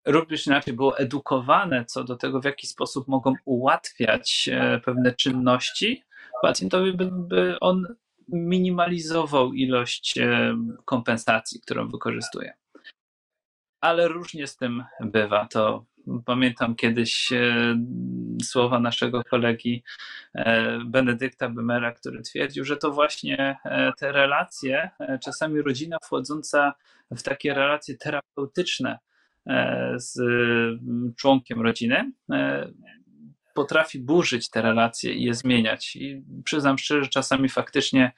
również 0.06 0.48
inaczej 0.48 0.74
było 0.74 0.98
edukowane 0.98 1.86
co 1.86 2.04
do 2.04 2.16
tego, 2.16 2.42
w 2.42 2.46
jaki 2.46 2.68
sposób 2.68 3.08
mogą 3.08 3.34
ułatwiać 3.46 4.50
pewne 4.86 5.14
czynności 5.14 6.04
pacjentowi, 6.42 6.94
by, 6.94 7.10
by 7.12 7.60
on 7.60 7.96
minimalizował 8.32 9.54
ilość 9.54 10.18
e, 10.18 10.58
kompensacji, 10.86 11.62
którą 11.62 11.88
wykorzystuje. 11.88 12.54
Ale 13.82 14.08
różnie 14.08 14.48
z 14.48 14.58
tym 14.58 14.84
bywa. 15.02 15.48
To 15.48 15.86
pamiętam 16.26 16.76
kiedyś 16.76 17.34
e, 17.34 17.76
słowa 18.44 18.80
naszego 18.80 19.24
kolegi 19.24 19.84
e, 20.36 20.80
Benedykta 20.86 21.50
Bemera, 21.50 21.92
który 21.92 22.22
twierdził, 22.22 22.66
że 22.66 22.78
to 22.78 22.92
właśnie 22.92 23.58
te 23.98 24.12
relacje, 24.12 24.90
czasami 25.24 25.62
rodzina 25.62 25.98
wchodząca 26.04 26.74
w 27.12 27.24
takie 27.24 27.54
relacje 27.54 27.98
terapeutyczne 27.98 29.00
z 29.96 30.20
członkiem 31.18 31.62
rodziny, 31.62 32.12
potrafi 33.60 34.00
burzyć 34.00 34.50
te 34.50 34.62
relacje 34.62 35.14
i 35.14 35.24
je 35.24 35.34
zmieniać. 35.34 35.96
I 35.96 36.24
przyznam 36.46 36.78
szczerze, 36.78 37.04
że 37.04 37.10
czasami 37.10 37.50
faktycznie 37.50 38.12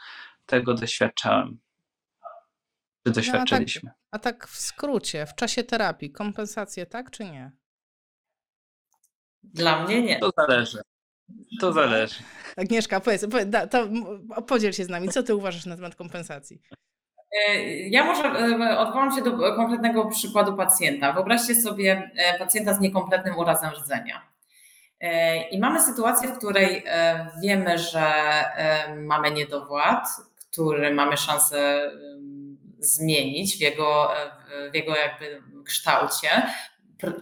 tego 0.45 0.73
doświadczałem. 0.73 1.59
Czy 3.07 3.13
doświadczyliśmy. 3.13 3.89
No, 3.89 3.93
a, 4.11 4.19
tak, 4.19 4.35
a 4.35 4.39
tak 4.39 4.47
w 4.47 4.57
skrócie, 4.57 5.25
w 5.25 5.35
czasie 5.35 5.63
terapii, 5.63 6.11
kompensacje 6.11 6.85
tak 6.85 7.11
czy 7.11 7.23
nie? 7.23 7.51
Dla 9.43 9.83
mnie 9.83 10.01
nie. 10.01 10.19
To 10.19 10.31
zależy. 10.37 10.81
To 11.59 11.73
zależy. 11.73 12.23
Agnieszka, 12.57 12.99
powiedz, 12.99 13.25
podziel 14.47 14.71
się 14.71 14.85
z 14.85 14.89
nami, 14.89 15.09
co 15.09 15.23
ty 15.23 15.35
uważasz 15.35 15.65
na 15.65 15.75
temat 15.75 15.95
kompensacji? 15.95 16.61
E, 17.31 17.59
ja 17.89 18.03
może 18.05 18.23
e, 18.23 18.77
odwołam 18.79 19.15
się 19.15 19.21
do 19.21 19.55
konkretnego 19.55 20.05
przykładu 20.05 20.57
pacjenta. 20.57 21.13
Wyobraźcie 21.13 21.55
sobie 21.55 22.11
e, 22.15 22.39
pacjenta 22.39 22.73
z 22.73 22.79
niekompletnym 22.79 23.37
urazem 23.37 23.71
rdzenia. 23.71 24.30
E, 25.01 25.41
I 25.49 25.59
mamy 25.59 25.81
sytuację, 25.81 26.29
w 26.29 26.37
której 26.37 26.83
e, 26.85 27.27
wiemy, 27.43 27.77
że 27.77 28.01
e, 28.01 28.95
mamy 28.95 29.31
niedowład, 29.31 30.07
który 30.51 30.93
mamy 30.93 31.17
szansę 31.17 31.91
zmienić 32.79 33.57
w 33.57 33.61
jego, 33.61 34.11
w 34.71 34.75
jego 34.75 34.95
jakby 34.95 35.41
kształcie. 35.65 36.29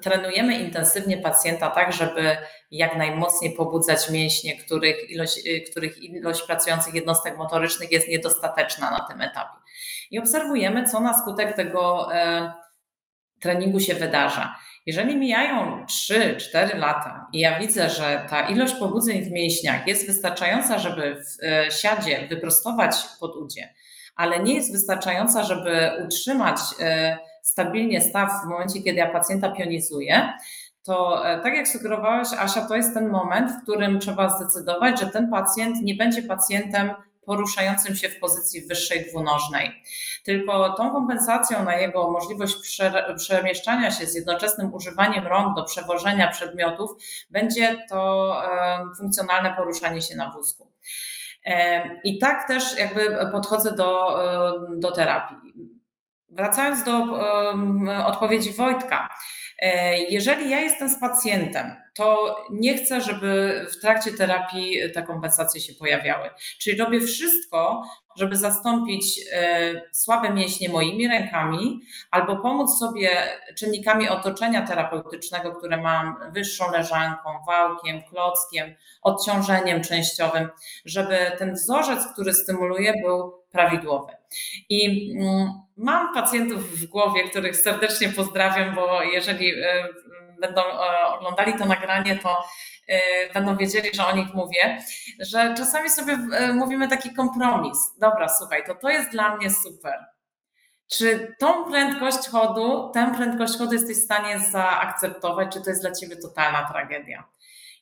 Trenujemy 0.02 0.60
intensywnie 0.60 1.18
pacjenta 1.18 1.70
tak, 1.70 1.94
żeby 1.94 2.38
jak 2.72 2.98
najmocniej 2.98 3.52
pobudzać 3.52 4.10
mięśnie, 4.10 4.58
których 4.58 5.10
ilość, 5.10 5.42
których 5.72 6.04
ilość 6.04 6.42
pracujących 6.42 6.94
jednostek 6.94 7.38
motorycznych 7.38 7.92
jest 7.92 8.08
niedostateczna 8.08 8.92
na 8.92 9.00
tym 9.00 9.22
etapie. 9.22 9.60
I 10.12 10.20
obserwujemy, 10.20 10.89
co 10.89 11.00
na 11.00 11.22
skutek 11.22 11.56
tego 11.56 12.10
treningu 13.39 13.80
się 13.80 13.94
wydarza. 13.94 14.56
Jeżeli 14.89 15.17
mijają 15.17 15.86
3-4 15.86 16.78
lata 16.78 17.28
i 17.34 17.39
ja 17.39 17.60
widzę, 17.60 17.89
że 17.89 18.25
ta 18.30 18.41
ilość 18.49 18.73
pobudzeń 18.73 19.23
w 19.23 19.32
mięśniach 19.32 19.88
jest 19.88 20.08
wystarczająca, 20.08 20.80
żeby 20.80 21.15
w 21.15 21.43
e, 21.43 21.71
siadzie 21.71 22.28
wyprostować 22.28 22.95
podudzie, 23.19 23.73
ale 24.15 24.39
nie 24.39 24.54
jest 24.54 24.71
wystarczająca, 24.71 25.43
żeby 25.43 25.91
utrzymać 26.06 26.58
e, 26.80 27.17
stabilnie 27.43 28.02
staw 28.02 28.32
w 28.44 28.48
momencie, 28.48 28.81
kiedy 28.81 28.98
ja 28.98 29.10
pacjenta 29.10 29.52
pionizuję, 29.52 30.33
to 30.83 31.27
e, 31.29 31.42
tak 31.42 31.56
jak 31.56 31.67
sugerowałaś, 31.67 32.27
Asia, 32.40 32.62
to 32.67 32.75
jest 32.75 32.94
ten 32.94 33.10
moment, 33.10 33.52
w 33.52 33.63
którym 33.63 34.00
trzeba 34.00 34.29
zdecydować, 34.29 35.00
że 35.00 35.06
ten 35.08 35.29
pacjent 35.29 35.81
nie 35.81 35.96
będzie 35.96 36.23
pacjentem 36.23 36.92
poruszającym 37.30 37.96
się 37.96 38.10
w 38.10 38.19
pozycji 38.19 38.67
wyższej 38.67 39.06
dwunożnej. 39.10 39.84
Tylko 40.23 40.73
tą 40.73 40.92
kompensacją 40.92 41.63
na 41.63 41.75
jego 41.75 42.12
możliwość 42.12 42.56
przemieszczania 43.17 43.92
się 43.92 44.06
z 44.06 44.15
jednoczesnym 44.15 44.73
używaniem 44.73 45.27
rąk 45.27 45.56
do 45.56 45.63
przewożenia 45.63 46.27
przedmiotów 46.27 46.92
będzie 47.30 47.86
to 47.90 48.34
funkcjonalne 48.98 49.54
poruszanie 49.54 50.02
się 50.02 50.15
na 50.15 50.32
wózku. 50.32 50.71
I 52.04 52.19
tak 52.19 52.48
też 52.48 52.77
jakby 52.77 53.17
podchodzę 53.32 53.75
do, 53.75 54.19
do 54.77 54.92
terapii. 54.92 55.38
Wracając 56.30 56.84
do 56.84 57.04
odpowiedzi 58.06 58.54
Wojtka, 58.54 59.10
jeżeli 60.10 60.49
ja 60.49 60.60
jestem 60.60 60.89
z 60.89 60.99
pacjentem, 60.99 61.75
to 61.93 62.37
nie 62.51 62.77
chcę, 62.77 63.01
żeby 63.01 63.65
w 63.71 63.81
trakcie 63.81 64.12
terapii 64.12 64.91
te 64.93 65.03
kompensacje 65.03 65.62
się 65.62 65.73
pojawiały. 65.73 66.29
Czyli 66.60 66.77
robię 66.77 67.01
wszystko, 67.01 67.83
żeby 68.15 68.35
zastąpić 68.35 69.19
e, 69.31 69.81
słabe 69.91 70.29
mięśnie 70.29 70.69
moimi 70.69 71.07
rękami 71.07 71.81
albo 72.12 72.35
pomóc 72.35 72.79
sobie 72.79 73.10
czynnikami 73.57 74.10
otoczenia 74.10 74.67
terapeutycznego, 74.67 75.51
które 75.51 75.77
mam 75.77 76.15
wyższą 76.33 76.71
leżanką, 76.71 77.29
wałkiem, 77.47 78.01
klockiem, 78.03 78.75
odciążeniem 79.01 79.83
częściowym, 79.83 80.49
żeby 80.85 81.17
ten 81.37 81.53
wzorzec, 81.53 81.99
który 82.13 82.33
stymuluje, 82.33 82.93
był 83.05 83.38
prawidłowy. 83.52 84.13
I 84.69 85.12
mm, 85.17 85.52
mam 85.77 86.13
pacjentów 86.13 86.79
w 86.79 86.85
głowie, 86.85 87.29
których 87.29 87.58
serdecznie 87.58 88.10
pozdrawiam, 88.10 88.75
bo 88.75 89.04
jeżeli 89.04 89.63
e, 89.63 89.87
będą 90.41 90.62
e, 90.62 91.08
oglądali 91.08 91.54
to 91.54 91.65
nagranie, 91.65 92.15
to 92.17 92.43
e, 92.87 93.33
będą 93.33 93.58
wiedzieli, 93.58 93.89
że 93.93 94.06
o 94.06 94.15
nich 94.15 94.33
mówię, 94.33 94.83
że 95.19 95.54
czasami 95.58 95.89
sobie 95.89 96.17
mówimy 96.54 96.87
taki 96.87 97.13
kompromis. 97.13 97.77
Dobra, 98.00 98.29
słuchaj, 98.29 98.63
to 98.65 98.75
to 98.75 98.89
jest 98.89 99.12
dla 99.12 99.35
mnie 99.35 99.50
super. 99.50 100.06
Czy 100.87 101.35
tą 101.39 101.65
prędkość 101.65 102.29
chodu, 102.29 102.91
tę 102.93 103.12
prędkość 103.17 103.58
chodu 103.58 103.73
jesteś 103.73 103.97
w 103.97 104.04
stanie 104.04 104.39
zaakceptować, 104.39 105.54
czy 105.54 105.62
to 105.62 105.69
jest 105.69 105.81
dla 105.81 105.91
ciebie 105.91 106.15
totalna 106.15 106.69
tragedia? 106.71 107.23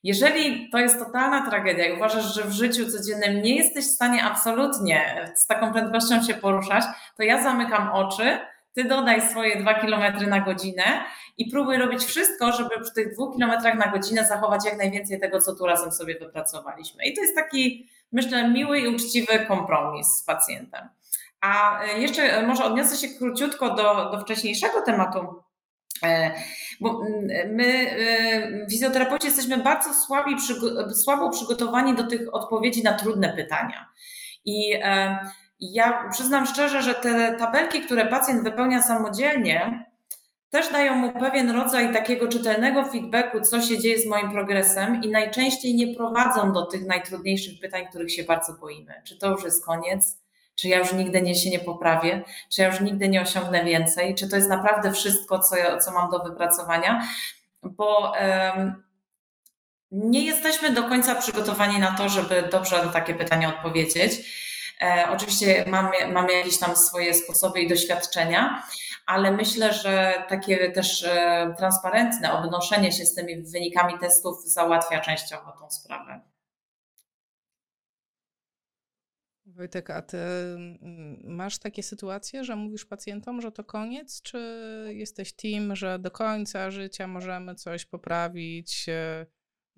Jeżeli 0.08 0.70
to 0.70 0.78
jest 0.78 0.99
totalna 0.99 1.49
tragedia 1.49 1.86
i 1.86 1.93
uważasz, 1.93 2.36
że 2.36 2.43
w 2.43 2.51
życiu 2.51 2.91
codziennym 2.91 3.41
nie 3.41 3.55
jesteś 3.55 3.86
w 3.86 3.91
stanie 3.91 4.24
absolutnie 4.24 5.32
z 5.36 5.47
taką 5.47 5.74
prędkością 5.74 6.24
się 6.24 6.34
poruszać, 6.34 6.84
to 7.18 7.24
ja 7.24 7.43
zamykam 7.43 7.91
oczy, 7.91 8.38
ty 8.74 8.84
dodaj 8.84 9.30
swoje 9.30 9.62
2 9.62 9.74
km 9.74 10.30
na 10.30 10.39
godzinę 10.39 10.84
i 11.38 11.51
próbuj 11.51 11.78
robić 11.78 12.03
wszystko, 12.03 12.51
żeby 12.51 12.70
przy 12.82 12.93
tych 12.93 13.16
2 13.16 13.26
km 13.38 13.78
na 13.78 13.88
godzinę 13.88 14.26
zachować 14.26 14.66
jak 14.66 14.78
najwięcej 14.78 15.20
tego, 15.20 15.41
co 15.41 15.55
tu 15.55 15.66
razem 15.66 15.91
sobie 15.91 16.20
wypracowaliśmy. 16.20 17.05
I 17.05 17.14
to 17.14 17.22
jest 17.22 17.36
taki, 17.36 17.89
myślę, 18.12 18.49
miły 18.49 18.80
i 18.80 18.88
uczciwy 18.88 19.45
kompromis 19.47 20.08
z 20.08 20.24
pacjentem. 20.24 20.89
A 21.41 21.80
jeszcze 21.97 22.47
może 22.47 22.64
odniosę 22.64 23.08
się 23.08 23.14
króciutko 23.18 23.76
do, 23.76 24.10
do 24.12 24.20
wcześniejszego 24.20 24.82
tematu 24.82 25.47
E, 26.03 26.32
bo 26.80 27.01
mm, 27.05 27.55
my, 27.55 27.65
e, 27.65 28.67
fizjoterapeuci, 28.69 29.28
jesteśmy 29.28 29.57
bardzo 29.57 29.93
słabi, 29.93 30.36
słabo 30.93 31.30
przygotowani 31.30 31.95
do 31.95 32.03
tych 32.03 32.34
odpowiedzi 32.34 32.84
na 32.84 32.93
trudne 32.93 33.34
pytania. 33.34 33.89
I 34.45 34.73
e, 34.84 35.19
ja 35.59 36.09
przyznam 36.11 36.45
szczerze, 36.45 36.82
że 36.82 36.95
te 36.95 37.36
tabelki, 37.39 37.82
które 37.82 38.05
pacjent 38.05 38.43
wypełnia 38.43 38.82
samodzielnie, 38.82 39.86
też 40.49 40.71
dają 40.71 40.95
mu 40.95 41.11
pewien 41.11 41.51
rodzaj 41.51 41.93
takiego 41.93 42.28
czytelnego 42.28 42.86
feedbacku, 42.86 43.41
co 43.41 43.61
się 43.61 43.80
dzieje 43.80 43.99
z 43.99 44.05
moim 44.05 44.32
progresem, 44.32 45.03
i 45.03 45.09
najczęściej 45.09 45.75
nie 45.75 45.95
prowadzą 45.95 46.53
do 46.53 46.65
tych 46.65 46.86
najtrudniejszych 46.86 47.59
pytań, 47.59 47.88
których 47.89 48.11
się 48.11 48.23
bardzo 48.23 48.53
boimy. 48.53 48.93
Czy 49.03 49.19
to 49.19 49.32
już 49.32 49.43
jest 49.43 49.65
koniec? 49.65 50.26
Czy 50.60 50.68
ja 50.68 50.80
już 50.80 50.93
nigdy 50.93 51.22
nie 51.22 51.36
się 51.36 51.49
nie 51.49 51.60
poprawię? 51.60 52.24
Czy 52.49 52.62
ja 52.62 52.68
już 52.68 52.80
nigdy 52.80 53.10
nie 53.10 53.22
osiągnę 53.22 53.66
więcej? 53.66 54.16
Czy 54.16 54.30
to 54.30 54.36
jest 54.36 54.49
naprawdę 54.49 54.91
wszystko, 54.91 55.39
co, 55.39 55.55
ja, 55.55 55.78
co 55.78 55.91
mam 55.91 56.12
do 56.12 56.20
wypracowania? 56.20 57.08
Bo 57.64 58.14
um, 58.55 58.84
nie 59.91 60.26
jesteśmy 60.26 60.72
do 60.72 60.84
końca 60.84 61.16
przygotowani 61.16 61.80
na 61.80 61.91
to, 61.91 62.10
żeby 62.10 62.49
dobrze 62.51 62.86
na 62.86 62.91
takie 62.91 63.14
pytania 63.14 63.49
odpowiedzieć. 63.49 64.12
E, 64.82 65.08
oczywiście 65.12 65.66
mamy, 65.68 66.08
mamy 66.12 66.34
jakieś 66.34 66.60
tam 66.60 66.76
swoje 66.76 67.14
sposoby 67.14 67.62
i 67.62 67.70
doświadczenia, 67.70 68.64
ale 69.05 69.32
myślę, 69.32 69.74
że 69.74 70.24
takie 70.30 70.72
też 70.72 71.03
e, 71.03 71.53
transparentne 71.58 72.34
obnoszenie 72.34 72.91
się 72.91 73.05
z 73.05 73.14
tymi 73.14 73.43
wynikami 73.43 73.99
testów 73.99 74.43
załatwia 74.45 74.99
częściowo 74.99 75.51
tą 75.51 75.72
sprawę. 75.72 76.22
Wojtek, 79.58 79.89
a 79.89 80.01
ty 80.01 80.18
mm, 80.18 81.20
masz 81.24 81.58
takie 81.58 81.84
sytuacje, 81.84 82.43
że 82.43 82.55
mówisz 82.55 82.86
pacjentom, 82.86 83.41
że 83.41 83.51
to 83.51 83.64
koniec, 83.64 84.22
czy 84.22 84.39
jesteś 84.93 85.34
team, 85.34 85.76
że 85.76 85.99
do 85.99 86.12
końca 86.12 86.72
życia 86.72 87.08
możemy 87.08 87.55
coś 87.55 87.86
poprawić? 87.86 88.86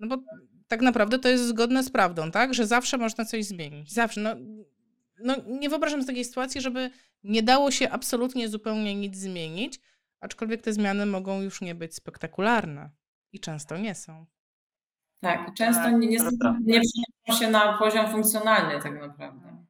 No 0.00 0.08
bo 0.08 0.22
tak 0.68 0.80
naprawdę 0.80 1.18
to 1.18 1.28
jest 1.28 1.44
zgodne 1.44 1.82
z 1.82 1.90
prawdą, 1.90 2.30
tak? 2.30 2.54
Że 2.54 2.66
zawsze 2.66 2.98
można 2.98 3.24
coś 3.24 3.44
zmienić. 3.44 3.92
Zawsze. 3.92 4.20
No, 4.20 4.34
no 5.24 5.36
nie 5.46 5.68
wyobrażam 5.68 6.00
sobie 6.00 6.06
takiej 6.06 6.24
sytuacji, 6.24 6.60
żeby 6.60 6.90
nie 7.24 7.42
dało 7.42 7.70
się 7.70 7.90
absolutnie 7.90 8.48
zupełnie 8.48 8.94
nic 8.94 9.16
zmienić, 9.16 9.80
aczkolwiek 10.20 10.62
te 10.62 10.72
zmiany 10.72 11.06
mogą 11.06 11.42
już 11.42 11.60
nie 11.60 11.74
być 11.74 11.94
spektakularne 11.94 12.90
i 13.32 13.40
często 13.40 13.78
nie 13.78 13.94
są. 13.94 14.26
Tak, 15.20 15.54
często 15.54 15.82
tak, 15.82 15.92
nie, 16.00 16.08
nie, 16.68 16.80
nie 17.28 17.34
się 17.34 17.50
na 17.50 17.78
poziom 17.78 18.10
funkcjonalny 18.10 18.82
tak 18.82 19.00
naprawdę. 19.00 19.64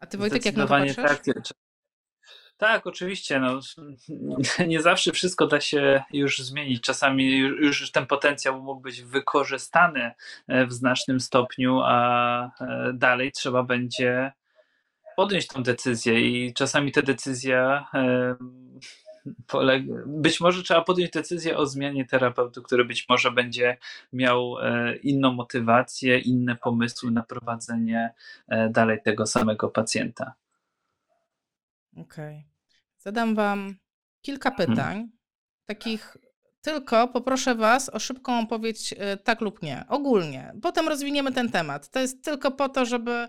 A 0.00 0.06
ty 0.06 0.18
Wojtek, 0.18 0.44
jak 0.44 0.56
na 0.56 0.62
to 0.62 0.68
patrzysz? 0.68 0.96
Tak, 0.96 1.22
tak, 2.56 2.86
oczywiście. 2.86 3.40
No, 3.40 3.60
nie 4.68 4.82
zawsze 4.82 5.12
wszystko 5.12 5.46
da 5.46 5.60
się 5.60 6.02
już 6.12 6.38
zmienić. 6.38 6.82
Czasami 6.82 7.36
już 7.38 7.90
ten 7.92 8.06
potencjał 8.06 8.62
mógł 8.62 8.80
być 8.80 9.02
wykorzystany 9.02 10.12
e, 10.48 10.66
w 10.66 10.72
znacznym 10.72 11.20
stopniu, 11.20 11.80
a 11.84 12.44
e, 12.60 12.92
dalej 12.94 13.32
trzeba 13.32 13.62
będzie 13.62 14.32
podjąć 15.16 15.46
tą 15.46 15.62
decyzję 15.62 16.20
i 16.20 16.54
czasami 16.54 16.92
ta 16.92 17.02
decyzja 17.02 17.86
być 20.06 20.40
może 20.40 20.62
trzeba 20.62 20.84
podjąć 20.84 21.10
decyzję 21.10 21.56
o 21.56 21.66
zmianie 21.66 22.04
terapeuty, 22.04 22.62
który 22.62 22.84
być 22.84 23.08
może 23.08 23.30
będzie 23.30 23.76
miał 24.12 24.58
e, 24.58 24.96
inną 24.96 25.32
motywację, 25.32 26.18
inne 26.18 26.56
pomysły 26.56 27.10
na 27.10 27.22
prowadzenie 27.22 28.14
e, 28.48 28.68
dalej 28.68 29.02
tego 29.02 29.26
samego 29.26 29.68
pacjenta. 29.68 30.34
Okej. 31.92 32.36
Okay. 32.36 32.50
Zadam 32.98 33.34
Wam 33.34 33.76
kilka 34.22 34.50
pytań, 34.50 34.76
hmm. 34.76 35.10
takich 35.66 36.16
tylko 36.62 37.08
poproszę 37.08 37.54
Was 37.54 37.88
o 37.88 37.98
szybką 37.98 38.38
odpowiedź 38.38 38.94
e, 38.98 39.16
tak 39.16 39.40
lub 39.40 39.62
nie, 39.62 39.84
ogólnie. 39.88 40.52
Potem 40.62 40.88
rozwiniemy 40.88 41.32
ten 41.32 41.50
temat. 41.50 41.90
To 41.90 42.00
jest 42.00 42.24
tylko 42.24 42.50
po 42.50 42.68
to, 42.68 42.86
żeby 42.86 43.28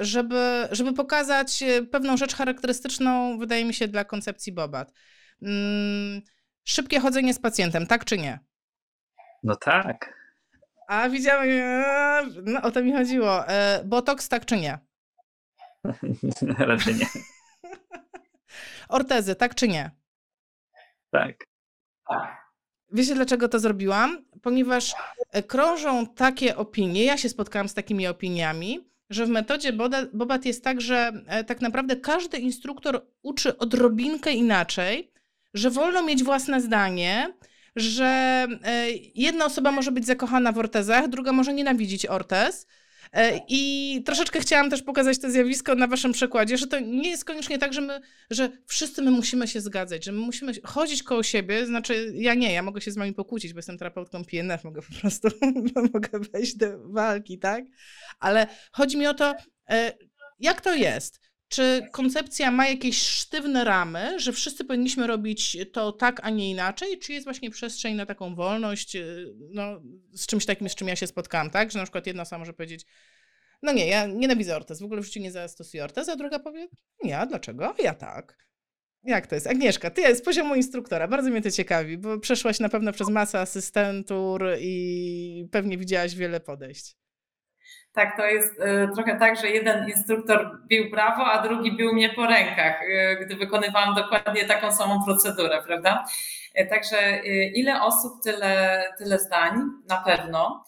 żeby, 0.00 0.68
żeby 0.70 0.92
pokazać 0.92 1.62
e, 1.62 1.82
pewną 1.82 2.16
rzecz 2.16 2.34
charakterystyczną, 2.34 3.38
wydaje 3.38 3.64
mi 3.64 3.74
się, 3.74 3.88
dla 3.88 4.04
koncepcji 4.04 4.52
Bobat. 4.52 4.92
Mm, 5.42 6.22
szybkie 6.64 7.00
chodzenie 7.00 7.34
z 7.34 7.38
pacjentem, 7.38 7.86
tak 7.86 8.04
czy 8.04 8.18
nie? 8.18 8.38
No 9.42 9.56
tak. 9.56 10.14
A 10.88 11.08
widziałem, 11.08 11.48
e, 11.50 12.22
no 12.44 12.62
o 12.62 12.70
to 12.70 12.82
mi 12.82 12.92
chodziło. 12.92 13.44
Botox, 13.84 14.28
tak 14.28 14.44
czy 14.44 14.56
nie? 14.56 14.78
Raczej 16.58 16.94
nie. 16.94 17.06
Ortezy, 18.88 19.34
tak 19.34 19.54
czy 19.54 19.68
nie? 19.68 19.90
Tak. 21.10 21.36
Wiecie, 22.92 23.14
dlaczego 23.14 23.48
to 23.48 23.58
zrobiłam? 23.58 24.24
Ponieważ 24.42 24.94
e, 25.32 25.42
krążą 25.42 26.06
takie 26.06 26.56
opinie, 26.56 27.04
ja 27.04 27.16
się 27.16 27.28
spotkałam 27.28 27.68
z 27.68 27.74
takimi 27.74 28.06
opiniami, 28.06 28.80
że 29.10 29.26
w 29.26 29.28
metodzie 29.28 29.72
Bobat 30.12 30.44
jest 30.44 30.64
tak, 30.64 30.80
że 30.80 31.12
e, 31.26 31.44
tak 31.44 31.60
naprawdę 31.60 31.96
każdy 31.96 32.38
instruktor 32.38 33.06
uczy 33.22 33.58
odrobinkę 33.58 34.32
inaczej, 34.32 35.10
że 35.54 35.70
wolno 35.70 36.02
mieć 36.02 36.24
własne 36.24 36.60
zdanie, 36.60 37.34
że 37.76 38.06
e, 38.64 38.90
jedna 39.14 39.44
osoba 39.44 39.72
może 39.72 39.92
być 39.92 40.06
zakochana 40.06 40.52
w 40.52 40.58
ortezach, 40.58 41.08
druga 41.08 41.32
może 41.32 41.54
nienawidzić 41.54 42.06
ortez, 42.06 42.66
I 43.48 44.02
troszeczkę 44.06 44.40
chciałam 44.40 44.70
też 44.70 44.82
pokazać 44.82 45.18
to 45.18 45.30
zjawisko 45.30 45.74
na 45.74 45.86
waszym 45.86 46.12
przykładzie, 46.12 46.58
że 46.58 46.66
to 46.66 46.80
nie 46.80 47.10
jest 47.10 47.24
koniecznie 47.24 47.58
tak, 47.58 47.72
że 47.72 47.80
my, 47.80 48.00
że 48.30 48.50
wszyscy 48.66 49.02
my 49.02 49.10
musimy 49.10 49.48
się 49.48 49.60
zgadzać, 49.60 50.04
że 50.04 50.12
my 50.12 50.18
musimy 50.18 50.52
chodzić 50.64 51.02
koło 51.02 51.22
siebie, 51.22 51.66
znaczy 51.66 52.12
ja 52.14 52.34
nie, 52.34 52.52
ja 52.52 52.62
mogę 52.62 52.80
się 52.80 52.90
z 52.90 52.96
wami 52.96 53.14
pokłócić, 53.14 53.52
bo 53.52 53.58
jestem 53.58 53.78
terapeutką 53.78 54.24
PNF, 54.24 54.64
mogę 54.64 54.82
po 54.82 55.00
prostu, 55.00 55.28
mogę 55.94 56.20
wejść 56.32 56.56
do 56.56 56.66
walki, 56.88 57.38
tak? 57.38 57.64
Ale 58.18 58.46
chodzi 58.72 58.96
mi 58.96 59.06
o 59.06 59.14
to, 59.14 59.34
e, 59.70 59.92
jak 60.40 60.60
to 60.60 60.74
jest? 60.74 61.20
Czy 61.48 61.88
koncepcja 61.92 62.50
ma 62.50 62.68
jakieś 62.68 63.02
sztywne 63.02 63.64
ramy, 63.64 64.20
że 64.20 64.32
wszyscy 64.32 64.64
powinniśmy 64.64 65.06
robić 65.06 65.56
to 65.72 65.92
tak, 65.92 66.20
a 66.22 66.30
nie 66.30 66.50
inaczej? 66.50 66.98
Czy 66.98 67.12
jest 67.12 67.26
właśnie 67.26 67.50
przestrzeń 67.50 67.94
na 67.94 68.06
taką 68.06 68.34
wolność, 68.34 68.96
y, 68.96 69.34
no, 69.50 69.80
z 70.12 70.26
czymś 70.26 70.46
takim, 70.46 70.68
z 70.68 70.74
czym 70.74 70.88
ja 70.88 70.96
się 70.96 71.06
spotkałam, 71.06 71.50
tak? 71.50 71.70
Że 71.70 71.78
na 71.78 71.84
przykład 71.84 72.06
jedna 72.06 72.24
sama 72.24 72.38
może 72.38 72.52
powiedzieć, 72.52 72.86
no 73.62 73.72
nie, 73.72 73.86
ja 73.86 74.06
nienawidzę 74.06 74.56
ortez, 74.56 74.80
w 74.80 74.84
ogóle 74.84 75.02
w 75.02 75.04
życiu 75.04 75.20
nie 75.20 75.32
zastosuję 75.32 75.84
ortez, 75.84 76.08
a 76.08 76.16
druga 76.16 76.38
powie, 76.38 76.68
nie, 77.04 77.26
dlaczego? 77.28 77.74
Ja 77.78 77.94
tak. 77.94 78.46
Jak 79.04 79.26
to 79.26 79.34
jest? 79.34 79.46
Agnieszka, 79.46 79.90
ty 79.90 80.16
z 80.16 80.22
poziomu 80.22 80.54
instruktora, 80.54 81.08
bardzo 81.08 81.30
mnie 81.30 81.42
to 81.42 81.50
ciekawi, 81.50 81.98
bo 81.98 82.18
przeszłaś 82.18 82.60
na 82.60 82.68
pewno 82.68 82.92
przez 82.92 83.08
masę 83.08 83.40
asystentur 83.40 84.44
i 84.60 85.48
pewnie 85.52 85.78
widziałaś 85.78 86.14
wiele 86.14 86.40
podejść. 86.40 86.96
Tak, 87.96 88.16
to 88.16 88.26
jest 88.26 88.60
y, 88.60 88.88
trochę 88.94 89.18
tak, 89.18 89.40
że 89.40 89.48
jeden 89.50 89.88
instruktor 89.88 90.58
bił 90.66 90.90
brawo, 90.90 91.24
a 91.26 91.42
drugi 91.42 91.76
bił 91.76 91.92
mnie 91.92 92.10
po 92.10 92.26
rękach, 92.26 92.82
y, 92.82 93.24
gdy 93.24 93.36
wykonywałam 93.36 93.94
dokładnie 93.94 94.44
taką 94.44 94.72
samą 94.72 95.04
procedurę, 95.04 95.62
prawda? 95.66 96.04
Y, 96.60 96.66
także 96.66 97.20
ile 97.54 97.82
osób, 97.82 98.22
tyle, 98.22 98.82
tyle 98.98 99.18
zdań, 99.18 99.60
na 99.88 99.96
pewno. 99.96 100.64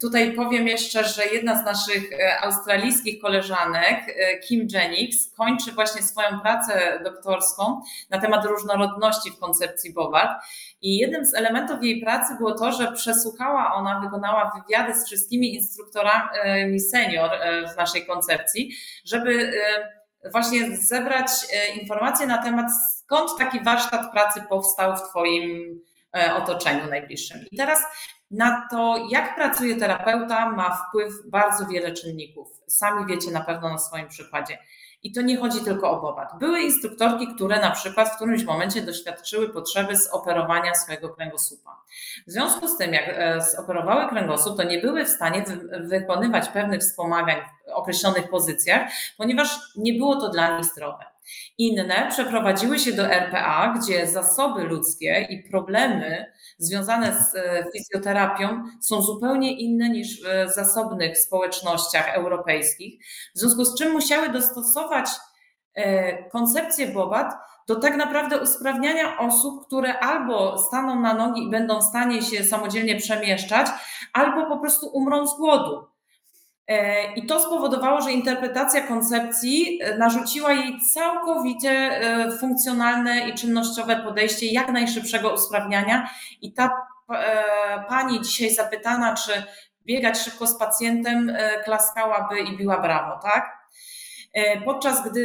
Tutaj 0.00 0.32
powiem 0.32 0.68
jeszcze, 0.68 1.04
że 1.04 1.26
jedna 1.26 1.62
z 1.62 1.64
naszych 1.64 2.12
e, 2.12 2.40
australijskich 2.40 3.22
koleżanek, 3.22 4.04
e, 4.08 4.38
Kim 4.38 4.68
Jennings, 4.72 5.34
kończy 5.36 5.72
właśnie 5.72 6.02
swoją 6.02 6.40
pracę 6.40 7.00
doktorską 7.04 7.80
na 8.10 8.20
temat 8.20 8.44
różnorodności 8.44 9.30
w 9.30 9.38
koncepcji 9.38 9.92
Bobat. 9.92 10.30
I 10.80 10.96
jednym 10.96 11.24
z 11.24 11.34
elementów 11.34 11.82
jej 11.82 12.00
pracy 12.00 12.34
było 12.38 12.54
to, 12.54 12.72
że 12.72 12.92
przesłuchała 12.92 13.74
ona, 13.74 14.00
wykonała 14.00 14.52
wywiady 14.56 14.94
z 14.94 15.06
wszystkimi 15.06 15.54
instruktorami 15.54 16.80
senior 16.80 17.30
e, 17.32 17.68
w 17.68 17.76
naszej 17.76 18.06
koncepcji, 18.06 18.70
żeby 19.04 19.52
właśnie 20.32 20.76
zebrać 20.76 21.28
informacje 21.80 22.26
na 22.26 22.42
temat, 22.42 22.66
skąd 22.98 23.38
taki 23.38 23.64
warsztat 23.64 24.12
pracy 24.12 24.42
powstał 24.48 24.96
w 24.96 25.08
Twoim 25.10 25.80
otoczeniu 26.36 26.90
najbliższym. 26.90 27.40
I 27.50 27.56
teraz 27.56 27.84
na 28.30 28.68
to, 28.70 29.06
jak 29.10 29.34
pracuje 29.34 29.76
terapeuta, 29.76 30.50
ma 30.50 30.76
wpływ 30.76 31.12
bardzo 31.26 31.66
wiele 31.66 31.92
czynników. 31.92 32.48
Sami 32.66 33.06
wiecie 33.06 33.30
na 33.30 33.40
pewno 33.40 33.68
na 33.68 33.78
swoim 33.78 34.08
przykładzie. 34.08 34.58
I 35.02 35.12
to 35.12 35.22
nie 35.22 35.36
chodzi 35.36 35.60
tylko 35.60 35.90
o 35.90 36.00
bobat. 36.00 36.38
Były 36.38 36.60
instruktorki, 36.60 37.34
które 37.34 37.60
na 37.60 37.70
przykład 37.70 38.08
w 38.08 38.16
którymś 38.16 38.44
momencie 38.44 38.82
doświadczyły 38.82 39.48
potrzeby 39.48 39.96
zoperowania 39.96 40.74
swojego 40.74 41.08
kręgosłupa. 41.08 41.82
W 42.26 42.30
związku 42.30 42.68
z 42.68 42.78
tym, 42.78 42.92
jak 42.92 43.04
e, 43.08 43.40
zoperowały 43.56 44.08
kręgosłup, 44.08 44.56
to 44.56 44.62
nie 44.62 44.78
były 44.78 45.04
w 45.04 45.08
stanie 45.08 45.44
wykonywać 45.80 46.48
pewnych 46.48 46.80
wspomagań 46.80 47.36
w 47.66 47.70
określonych 47.70 48.30
pozycjach, 48.30 48.90
ponieważ 49.16 49.58
nie 49.76 49.92
było 49.92 50.20
to 50.20 50.28
dla 50.28 50.56
nich 50.56 50.66
zdrowe. 50.66 51.15
Inne 51.58 52.06
przeprowadziły 52.10 52.78
się 52.78 52.92
do 52.92 53.06
RPA, 53.06 53.74
gdzie 53.78 54.06
zasoby 54.06 54.62
ludzkie 54.62 55.26
i 55.30 55.50
problemy 55.50 56.32
związane 56.58 57.20
z 57.20 57.34
e, 57.34 57.64
fizjoterapią 57.72 58.64
są 58.80 59.02
zupełnie 59.02 59.60
inne 59.60 59.88
niż 59.88 60.22
w 60.22 60.54
zasobnych 60.54 61.18
społecznościach 61.18 62.14
europejskich, 62.14 63.04
w 63.34 63.38
związku 63.38 63.64
z 63.64 63.78
czym 63.78 63.92
musiały 63.92 64.28
dostosować 64.28 65.08
e, 65.74 66.30
koncepcję 66.30 66.88
Bobat 66.88 67.34
do 67.66 67.76
tak 67.76 67.96
naprawdę 67.96 68.40
usprawniania 68.40 69.18
osób, 69.18 69.66
które 69.66 69.98
albo 69.98 70.58
staną 70.58 71.00
na 71.00 71.14
nogi 71.14 71.42
i 71.42 71.50
będą 71.50 71.80
w 71.80 71.84
stanie 71.84 72.22
się 72.22 72.44
samodzielnie 72.44 72.96
przemieszczać, 72.96 73.66
albo 74.12 74.46
po 74.46 74.58
prostu 74.58 74.86
umrą 74.86 75.26
z 75.26 75.36
głodu. 75.36 75.95
E, 76.68 77.12
I 77.14 77.26
to 77.26 77.40
spowodowało, 77.40 78.00
że 78.00 78.12
interpretacja 78.12 78.86
koncepcji 78.86 79.78
e, 79.82 79.98
narzuciła 79.98 80.52
jej 80.52 80.80
całkowicie 80.80 81.70
e, 81.70 82.32
funkcjonalne 82.32 83.28
i 83.28 83.34
czynnościowe 83.34 83.96
podejście 83.96 84.46
jak 84.46 84.72
najszybszego 84.72 85.34
usprawniania. 85.34 86.10
I 86.42 86.52
ta 86.52 86.70
pani 87.88 88.20
dzisiaj 88.20 88.50
zapytana, 88.50 89.14
czy 89.14 89.32
biegać 89.84 90.18
szybko 90.18 90.46
z 90.46 90.58
pacjentem, 90.58 91.36
klaskałaby 91.64 92.40
i 92.40 92.56
biła 92.56 92.80
brawo, 92.80 93.20
tak? 93.22 93.68
Podczas 94.64 95.10
gdy 95.10 95.20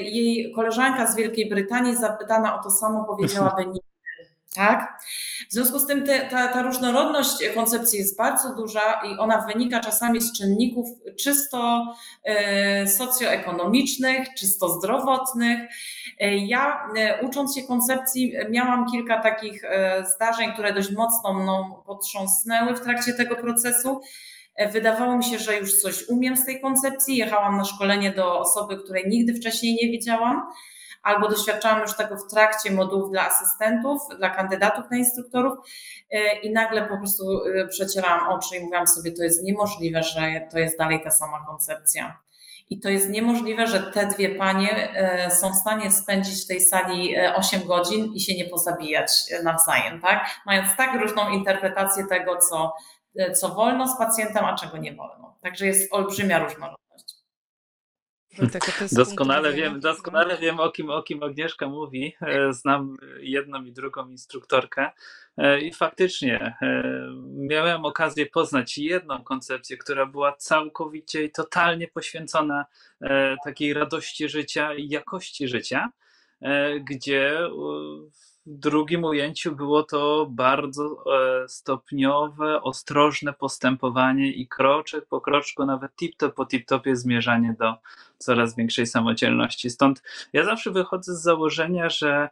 jej 0.00 0.52
koleżanka 0.52 1.06
z 1.06 1.16
Wielkiej 1.16 1.48
Brytanii 1.48 1.96
zapytana 1.96 2.60
o 2.60 2.62
to 2.62 2.70
samo 2.70 3.04
powiedziałaby 3.04 3.66
nie. 3.66 3.87
Tak? 4.58 5.02
W 5.48 5.52
związku 5.52 5.78
z 5.78 5.86
tym 5.86 6.06
te, 6.06 6.20
ta, 6.20 6.48
ta 6.48 6.62
różnorodność 6.62 7.36
koncepcji 7.54 7.98
jest 7.98 8.16
bardzo 8.16 8.54
duża 8.54 9.00
i 9.04 9.18
ona 9.18 9.46
wynika 9.46 9.80
czasami 9.80 10.20
z 10.20 10.32
czynników 10.38 10.88
czysto 11.20 11.86
e, 12.24 12.86
socjoekonomicznych, 12.86 14.34
czysto 14.34 14.68
zdrowotnych. 14.68 15.60
E, 16.20 16.36
ja 16.36 16.88
e, 16.96 17.26
ucząc 17.26 17.56
się 17.56 17.62
koncepcji 17.62 18.32
miałam 18.50 18.90
kilka 18.90 19.20
takich 19.20 19.62
zdarzeń, 20.14 20.52
które 20.52 20.72
dość 20.72 20.92
mocno 20.92 21.34
mną 21.34 21.82
potrząsnęły 21.86 22.74
w 22.74 22.80
trakcie 22.80 23.12
tego 23.12 23.36
procesu. 23.36 24.00
Wydawało 24.72 25.16
mi 25.16 25.24
się, 25.24 25.38
że 25.38 25.56
już 25.56 25.80
coś 25.80 26.08
umiem 26.08 26.36
z 26.36 26.44
tej 26.44 26.60
koncepcji. 26.60 27.16
Jechałam 27.16 27.56
na 27.56 27.64
szkolenie 27.64 28.12
do 28.12 28.40
osoby, 28.40 28.76
której 28.76 29.04
nigdy 29.08 29.34
wcześniej 29.34 29.78
nie 29.82 29.90
widziałam 29.90 30.42
albo 31.08 31.28
doświadczałam 31.28 31.80
już 31.80 31.96
tego 31.96 32.16
w 32.16 32.30
trakcie 32.30 32.70
modułów 32.70 33.10
dla 33.10 33.26
asystentów, 33.26 34.02
dla 34.18 34.30
kandydatów 34.30 34.84
na 34.90 34.96
instruktorów 34.96 35.58
e, 36.10 36.40
i 36.40 36.52
nagle 36.52 36.86
po 36.86 36.98
prostu 36.98 37.24
e, 37.44 37.68
przecierałam 37.68 38.28
oczy 38.28 38.56
i 38.56 38.60
mówiłam 38.60 38.86
sobie, 38.86 39.12
to 39.12 39.22
jest 39.22 39.42
niemożliwe, 39.42 40.02
że 40.02 40.48
to 40.52 40.58
jest 40.58 40.78
dalej 40.78 41.02
ta 41.04 41.10
sama 41.10 41.46
koncepcja. 41.46 42.18
I 42.70 42.80
to 42.80 42.88
jest 42.88 43.10
niemożliwe, 43.10 43.66
że 43.66 43.92
te 43.92 44.06
dwie 44.06 44.34
panie 44.34 44.94
e, 44.94 45.30
są 45.30 45.52
w 45.52 45.56
stanie 45.56 45.90
spędzić 45.90 46.44
w 46.44 46.46
tej 46.46 46.60
sali 46.60 47.16
8 47.18 47.62
godzin 47.66 48.12
i 48.14 48.20
się 48.20 48.36
nie 48.36 48.44
pozabijać 48.44 49.10
nawzajem, 49.42 50.00
tak? 50.00 50.30
Mając 50.46 50.76
tak 50.76 51.00
różną 51.00 51.30
interpretację 51.30 52.06
tego, 52.06 52.36
co, 52.36 52.74
co 53.34 53.48
wolno 53.48 53.88
z 53.88 53.98
pacjentem, 53.98 54.44
a 54.44 54.56
czego 54.56 54.76
nie 54.76 54.94
wolno. 54.94 55.36
Także 55.42 55.66
jest 55.66 55.94
olbrzymia 55.94 56.38
różnorodność. 56.38 56.87
Doskonale 58.92 59.52
wiem, 59.52 59.80
doskonale 59.80 60.38
wiem 60.38 60.60
o 60.60 60.70
kim, 60.70 60.90
o 60.90 61.02
kim 61.02 61.22
Agnieszka 61.22 61.68
mówi. 61.68 62.14
E, 62.20 62.52
znam 62.52 62.96
jedną 63.20 63.64
i 63.64 63.72
drugą 63.72 64.08
instruktorkę 64.08 64.90
e, 65.36 65.60
i 65.60 65.72
faktycznie 65.72 66.56
e, 66.62 66.82
miałem 67.34 67.84
okazję 67.84 68.26
poznać 68.26 68.78
jedną 68.78 69.24
koncepcję, 69.24 69.76
która 69.76 70.06
była 70.06 70.32
całkowicie 70.32 71.24
i 71.24 71.30
totalnie 71.30 71.88
poświęcona 71.88 72.66
takiej 73.44 73.74
radości 73.74 74.28
życia 74.28 74.74
i 74.74 74.88
jakości 74.88 75.48
życia, 75.48 75.90
gdzie 76.80 77.38
w 78.12 78.27
drugim 78.48 79.04
ujęciu 79.04 79.56
było 79.56 79.82
to 79.82 80.26
bardzo 80.30 81.04
stopniowe, 81.48 82.62
ostrożne 82.62 83.32
postępowanie 83.32 84.32
i 84.32 84.48
kroczek 84.48 85.06
po 85.06 85.20
kroczku, 85.20 85.66
nawet 85.66 85.92
tip-top 85.96 86.30
po 86.30 86.44
tip-topie 86.44 86.96
zmierzanie 86.96 87.56
do 87.58 87.74
coraz 88.18 88.56
większej 88.56 88.86
samodzielności. 88.86 89.70
Stąd 89.70 90.02
ja 90.32 90.44
zawsze 90.44 90.70
wychodzę 90.70 91.16
z 91.16 91.22
założenia, 91.22 91.88
że 91.88 92.28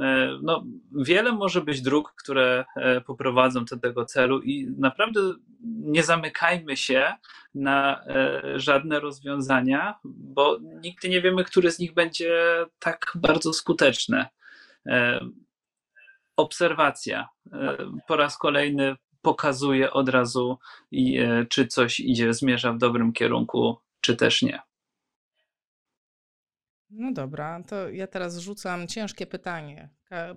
e, 0.00 0.38
no, 0.42 0.64
wiele 0.92 1.32
może 1.32 1.60
być 1.60 1.82
dróg, 1.82 2.14
które 2.16 2.64
e, 2.76 3.00
poprowadzą 3.00 3.64
do 3.64 3.78
tego 3.78 4.04
celu, 4.04 4.40
i 4.40 4.66
naprawdę 4.78 5.20
nie 5.64 6.02
zamykajmy 6.02 6.76
się 6.76 7.12
na 7.54 8.04
e, 8.06 8.42
żadne 8.56 9.00
rozwiązania, 9.00 9.94
bo 10.04 10.58
nigdy 10.82 11.08
nie 11.08 11.20
wiemy, 11.22 11.44
które 11.44 11.70
z 11.70 11.78
nich 11.78 11.94
będzie 11.94 12.30
tak 12.78 13.12
bardzo 13.14 13.52
skuteczne. 13.52 14.28
Obserwacja 16.40 17.28
po 18.06 18.16
raz 18.16 18.38
kolejny 18.38 18.96
pokazuje 19.22 19.92
od 19.92 20.08
razu, 20.08 20.58
czy 21.48 21.66
coś 21.66 22.00
idzie, 22.00 22.34
zmierza 22.34 22.72
w 22.72 22.78
dobrym 22.78 23.12
kierunku, 23.12 23.76
czy 24.00 24.16
też 24.16 24.42
nie. 24.42 24.62
No 26.90 27.12
dobra, 27.12 27.62
to 27.68 27.88
ja 27.88 28.06
teraz 28.06 28.38
rzucam 28.38 28.88
ciężkie 28.88 29.26
pytanie. 29.26 29.90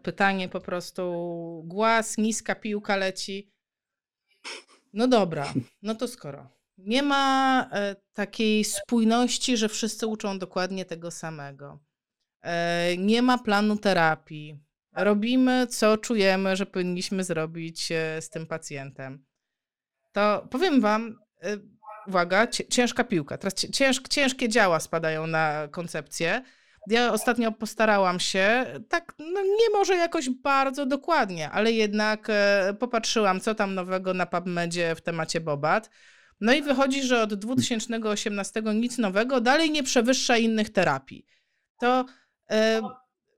Pytanie 0.03 0.49
po 0.49 0.61
prostu 0.61 1.63
głaz, 1.65 2.17
niska 2.17 2.55
piłka 2.55 2.95
leci. 2.95 3.51
No 4.93 5.07
dobra, 5.07 5.53
no 5.81 5.95
to 5.95 6.07
skoro 6.07 6.49
nie 6.77 7.03
ma 7.03 7.69
e, 7.71 7.95
takiej 8.13 8.63
spójności, 8.63 9.57
że 9.57 9.69
wszyscy 9.69 10.07
uczą 10.07 10.39
dokładnie 10.39 10.85
tego 10.85 11.11
samego, 11.11 11.79
e, 12.41 12.97
nie 12.97 13.21
ma 13.21 13.37
planu 13.37 13.77
terapii, 13.77 14.59
robimy 14.95 15.67
co 15.67 15.97
czujemy, 15.97 16.55
że 16.55 16.65
powinniśmy 16.65 17.23
zrobić 17.23 17.91
e, 17.91 18.21
z 18.21 18.29
tym 18.29 18.47
pacjentem, 18.47 19.25
to 20.11 20.47
powiem 20.51 20.81
Wam, 20.81 21.19
e, 21.43 21.57
uwaga, 22.07 22.47
ciężka 22.47 23.03
piłka. 23.03 23.37
Teraz 23.37 23.53
cięż, 23.53 24.01
ciężkie 24.09 24.49
działa 24.49 24.79
spadają 24.79 25.27
na 25.27 25.67
koncepcję. 25.71 26.41
Ja 26.87 27.13
ostatnio 27.13 27.51
postarałam 27.51 28.19
się, 28.19 28.65
tak, 28.89 29.13
no 29.19 29.41
nie 29.41 29.69
może 29.73 29.95
jakoś 29.95 30.29
bardzo 30.29 30.85
dokładnie, 30.85 31.49
ale 31.49 31.71
jednak 31.71 32.27
e, 32.29 32.73
popatrzyłam, 32.79 33.39
co 33.39 33.55
tam 33.55 33.75
nowego 33.75 34.13
na 34.13 34.25
PubMedzie 34.25 34.95
w 34.95 35.01
temacie 35.01 35.41
Bobat. 35.41 35.89
No 36.41 36.53
i 36.53 36.61
wychodzi, 36.61 37.03
że 37.03 37.21
od 37.21 37.33
2018 37.33 38.61
nic 38.75 38.97
nowego 38.97 39.41
dalej 39.41 39.71
nie 39.71 39.83
przewyższa 39.83 40.37
innych 40.37 40.69
terapii. 40.69 41.25
To 41.79 42.05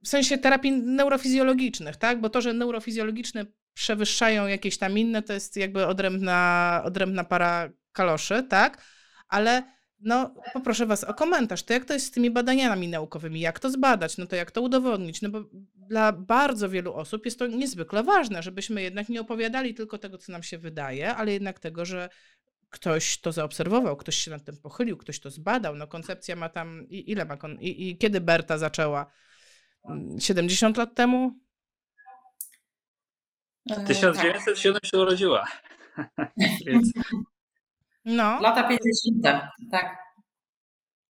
w 0.06 0.08
sensie 0.08 0.38
terapii 0.38 0.72
neurofizjologicznych, 0.72 1.96
tak? 1.96 2.20
Bo 2.20 2.30
to, 2.30 2.40
że 2.40 2.52
neurofizjologiczne 2.52 3.46
przewyższają 3.74 4.46
jakieś 4.46 4.78
tam 4.78 4.98
inne, 4.98 5.22
to 5.22 5.32
jest 5.32 5.56
jakby 5.56 5.86
odrębna, 5.86 6.82
odrębna 6.84 7.24
para 7.24 7.70
kaloszy, 7.92 8.42
tak? 8.42 8.82
Ale 9.28 9.62
no, 10.00 10.34
poproszę 10.52 10.86
Was 10.86 11.04
o 11.04 11.14
komentarz. 11.14 11.62
To 11.62 11.72
jak 11.72 11.84
to 11.84 11.94
jest 11.94 12.06
z 12.06 12.10
tymi 12.10 12.30
badaniami 12.30 12.88
naukowymi? 12.88 13.40
Jak 13.40 13.60
to 13.60 13.70
zbadać? 13.70 14.18
No 14.18 14.26
to 14.26 14.36
jak 14.36 14.50
to 14.50 14.62
udowodnić? 14.62 15.22
No 15.22 15.28
bo 15.28 15.44
dla 15.74 16.12
bardzo 16.12 16.68
wielu 16.68 16.94
osób 16.94 17.24
jest 17.24 17.38
to 17.38 17.46
niezwykle 17.46 18.02
ważne, 18.02 18.42
żebyśmy 18.42 18.82
jednak 18.82 19.08
nie 19.08 19.20
opowiadali 19.20 19.74
tylko 19.74 19.98
tego, 19.98 20.18
co 20.18 20.32
nam 20.32 20.42
się 20.42 20.58
wydaje, 20.58 21.14
ale 21.14 21.32
jednak 21.32 21.58
tego, 21.58 21.84
że 21.84 22.08
ktoś 22.70 23.18
to 23.18 23.32
zaobserwował, 23.32 23.96
ktoś 23.96 24.16
się 24.16 24.30
nad 24.30 24.44
tym 24.44 24.56
pochylił, 24.56 24.96
ktoś 24.96 25.20
to 25.20 25.30
zbadał. 25.30 25.76
No 25.76 25.86
koncepcja 25.86 26.36
ma 26.36 26.48
tam, 26.48 26.86
i, 26.88 27.10
ile 27.10 27.24
ma, 27.24 27.36
kon, 27.36 27.60
i, 27.60 27.88
i 27.88 27.98
kiedy 27.98 28.20
Berta 28.20 28.58
zaczęła? 28.58 29.06
70 30.18 30.76
lat 30.76 30.94
temu? 30.94 31.32
1907 33.86 34.80
się 34.84 34.98
urodziła. 34.98 35.46
Więc... 36.66 36.92
No. 38.04 38.40
Lata 38.40 38.68
50. 38.68 39.44
Tak. 39.70 40.06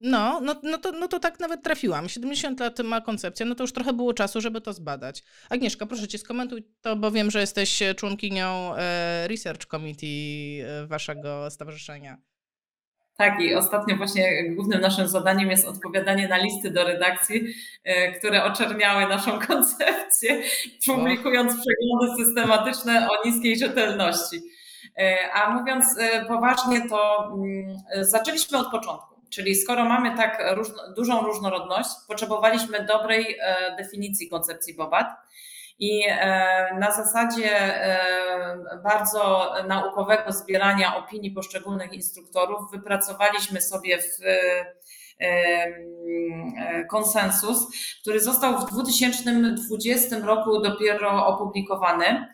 No, 0.00 0.40
no, 0.40 0.54
no, 0.62 0.78
to, 0.78 0.92
no 0.92 1.08
to 1.08 1.18
tak 1.18 1.40
nawet 1.40 1.62
trafiłam. 1.62 2.08
70 2.08 2.60
lat 2.60 2.78
ma 2.78 3.00
koncepcja, 3.00 3.46
no 3.46 3.54
to 3.54 3.64
już 3.64 3.72
trochę 3.72 3.92
było 3.92 4.14
czasu, 4.14 4.40
żeby 4.40 4.60
to 4.60 4.72
zbadać. 4.72 5.24
Agnieszka, 5.50 5.86
proszę 5.86 6.08
cię, 6.08 6.18
skomentuj 6.18 6.68
to, 6.80 6.96
bo 6.96 7.10
wiem, 7.10 7.30
że 7.30 7.40
jesteś 7.40 7.82
członkinią 7.96 8.74
e, 8.76 9.28
Research 9.28 9.66
Committee 9.66 10.60
e, 10.66 10.86
waszego 10.86 11.50
stowarzyszenia. 11.50 12.18
Tak, 13.20 13.40
i 13.40 13.54
ostatnio 13.54 13.96
właśnie 13.96 14.50
głównym 14.54 14.80
naszym 14.80 15.08
zadaniem 15.08 15.50
jest 15.50 15.68
odpowiadanie 15.68 16.28
na 16.28 16.36
listy 16.36 16.70
do 16.70 16.84
redakcji, 16.84 17.54
e, 17.84 18.12
które 18.12 18.44
oczerniały 18.44 19.08
naszą 19.08 19.38
koncepcję, 19.48 20.42
publikując 20.86 21.52
przeglądy 21.52 22.24
systematyczne 22.24 23.08
o 23.10 23.28
niskiej 23.28 23.58
rzetelności. 23.58 24.40
A 25.34 25.50
mówiąc 25.50 25.84
poważnie, 26.28 26.88
to 26.88 27.30
mm, 27.34 27.76
zaczęliśmy 28.04 28.58
od 28.58 28.70
początku. 28.70 29.14
Czyli 29.30 29.54
skoro 29.54 29.84
mamy 29.84 30.16
tak 30.16 30.42
różno, 30.54 30.94
dużą 30.96 31.22
różnorodność, 31.22 31.88
potrzebowaliśmy 32.08 32.86
dobrej 32.86 33.36
e, 33.40 33.76
definicji 33.76 34.28
koncepcji 34.28 34.74
BOBAT. 34.74 35.06
I 35.80 36.02
e, 36.08 36.76
na 36.78 36.92
zasadzie 36.92 37.50
e, 37.56 38.80
bardzo 38.84 39.52
naukowego 39.68 40.32
zbierania 40.32 40.96
opinii 40.96 41.30
poszczególnych 41.30 41.92
instruktorów 41.92 42.70
wypracowaliśmy 42.70 43.60
sobie 43.60 43.98
w 43.98 44.20
konsensus, 46.90 47.66
który 48.00 48.20
został 48.20 48.58
w 48.58 48.70
2020 48.70 50.18
roku 50.18 50.60
dopiero 50.60 51.26
opublikowany. 51.26 52.26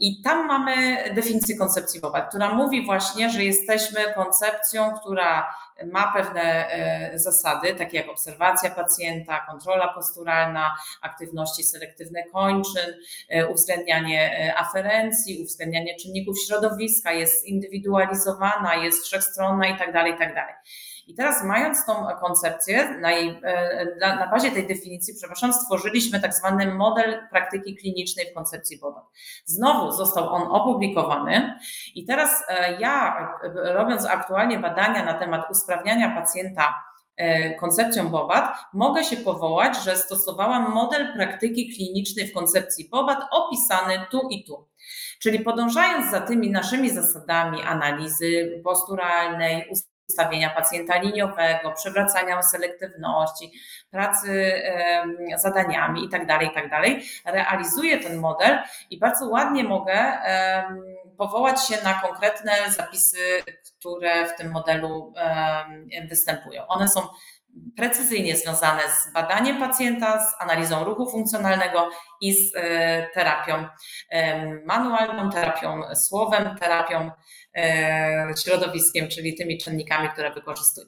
I 0.00 0.22
tam 0.22 0.46
mamy 0.46 1.04
definicję 1.14 1.56
koncepcji 1.56 2.00
WOBA, 2.00 2.20
która 2.20 2.54
mówi 2.54 2.86
właśnie, 2.86 3.30
że 3.30 3.44
jesteśmy 3.44 4.00
koncepcją, 4.14 4.92
która 5.00 5.54
ma 5.86 6.12
pewne 6.12 6.70
e, 6.70 7.18
zasady, 7.18 7.74
takie 7.74 7.96
jak 7.96 8.08
obserwacja 8.08 8.70
pacjenta, 8.70 9.46
kontrola 9.50 9.88
posturalna, 9.94 10.74
aktywności 11.02 11.62
selektywne 11.64 12.24
kończyn, 12.32 12.94
e, 13.28 13.46
uwzględnianie 13.46 14.38
e, 14.38 14.54
aferencji, 14.58 15.42
uwzględnianie 15.42 15.96
czynników 15.96 16.36
środowiska, 16.46 17.12
jest 17.12 17.46
zindywidualizowana, 17.46 18.74
jest 18.74 19.04
wszechstronna 19.04 19.68
itd. 19.68 19.92
Tak 19.92 20.06
itd. 20.06 20.44
I 21.08 21.14
teraz 21.14 21.44
mając 21.44 21.86
tą 21.86 22.06
koncepcję, 22.20 22.98
na, 23.00 23.10
jej, 23.10 23.40
e, 23.42 23.96
na 24.00 24.30
bazie 24.30 24.50
tej 24.50 24.66
definicji, 24.66 25.14
przepraszam, 25.14 25.52
stworzyliśmy 25.52 26.20
tak 26.20 26.34
zwany 26.34 26.74
model 26.74 27.28
praktyki 27.30 27.76
klinicznej 27.76 28.26
w 28.30 28.34
koncepcji 28.34 28.78
BOBAT. 28.78 29.04
Znowu 29.44 29.92
został 29.92 30.28
on 30.28 30.42
opublikowany 30.42 31.58
i 31.94 32.04
teraz 32.04 32.44
e, 32.48 32.80
ja, 32.80 33.28
e, 33.42 33.72
robiąc 33.72 34.06
aktualnie 34.06 34.58
badania 34.58 35.04
na 35.04 35.14
temat 35.14 35.50
usprawniania 35.50 36.16
pacjenta 36.20 36.74
koncepcją 37.60 38.08
BOBAT, 38.08 38.56
mogę 38.72 39.04
się 39.04 39.16
powołać, 39.16 39.84
że 39.84 39.96
stosowałam 39.96 40.72
model 40.72 41.12
praktyki 41.12 41.74
klinicznej 41.74 42.26
w 42.26 42.32
koncepcji 42.32 42.88
BOBAT 42.88 43.18
opisany 43.30 44.06
tu 44.10 44.28
i 44.30 44.44
tu. 44.44 44.68
Czyli 45.18 45.40
podążając 45.40 46.10
za 46.10 46.20
tymi 46.20 46.50
naszymi 46.50 46.90
zasadami 46.90 47.62
analizy 47.62 48.60
posturalnej, 48.64 49.70
ustawienia 50.08 50.50
pacjenta 50.50 50.98
liniowego, 50.98 51.72
przywracania 51.72 52.42
selektywności, 52.42 53.52
pracy 53.90 54.62
zadaniami 55.36 56.02
itd., 56.02 56.26
tak 56.26 56.42
itd. 56.42 56.68
Tak 56.70 57.34
realizuję 57.34 57.98
ten 57.98 58.18
model 58.18 58.58
i 58.90 58.98
bardzo 58.98 59.28
ładnie 59.28 59.64
mogę 59.64 60.18
powołać 61.18 61.66
się 61.66 61.84
na 61.84 61.94
konkretne 61.94 62.52
zapisy, 62.70 63.42
które 63.78 64.26
w 64.26 64.36
tym 64.36 64.50
modelu 64.50 65.12
występują. 66.08 66.66
One 66.66 66.88
są 66.88 67.00
precyzyjnie 67.76 68.36
związane 68.36 68.82
z 68.82 69.12
badaniem 69.12 69.58
pacjenta, 69.58 70.26
z 70.26 70.42
analizą 70.42 70.84
ruchu 70.84 71.10
funkcjonalnego 71.10 71.90
i 72.20 72.32
z 72.32 72.56
e, 72.56 73.08
terapią 73.14 73.66
manualną, 74.64 75.30
terapią 75.30 75.94
słowem, 75.94 76.56
terapią 76.56 77.10
środowiskiem, 78.44 79.08
czyli 79.08 79.34
tymi 79.34 79.58
czynnikami, 79.58 80.08
które 80.08 80.32
wykorzystuję. 80.32 80.86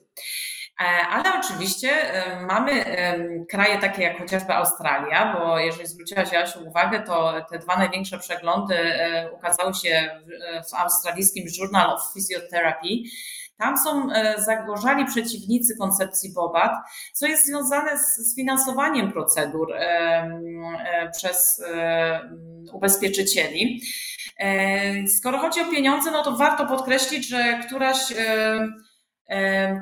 E, 0.80 0.84
ale 1.08 1.40
oczywiście 1.40 1.90
mamy 2.48 2.84
kraje 3.50 3.78
takie 3.78 4.02
jak 4.02 4.18
chociażby 4.18 4.52
Australia, 4.52 5.36
bo 5.38 5.58
jeżeli 5.58 5.88
zwróciłaś 5.88 6.32
Jasiu 6.32 6.68
uwagę, 6.68 7.00
to 7.00 7.46
te 7.50 7.58
dwa 7.58 7.76
największe 7.76 8.18
przeglądy 8.18 8.76
ukazały 9.34 9.74
się 9.74 10.20
w 10.70 10.74
australijskim 10.74 11.44
Journal 11.58 11.90
of 11.90 12.12
Physiotherapy 12.14 12.88
tam 13.60 13.78
są 13.78 14.12
e, 14.12 14.42
zagorzali 14.42 15.04
przeciwnicy 15.04 15.76
koncepcji 15.76 16.32
BOBAT, 16.32 16.72
co 17.12 17.26
jest 17.26 17.46
związane 17.46 17.98
z, 17.98 18.36
finansowaniem 18.36 19.12
procedur 19.12 19.72
e, 19.72 19.78
e, 19.80 21.10
przez 21.10 21.62
ubezpieczycieli. 22.72 23.82
Skoro 25.18 25.38
chodzi 25.38 25.60
o 25.60 25.70
pieniądze, 25.70 26.10
no 26.10 26.22
to 26.22 26.36
warto 26.36 26.66
podkreślić, 26.66 27.28
że 27.28 27.60
któraś 27.66 27.98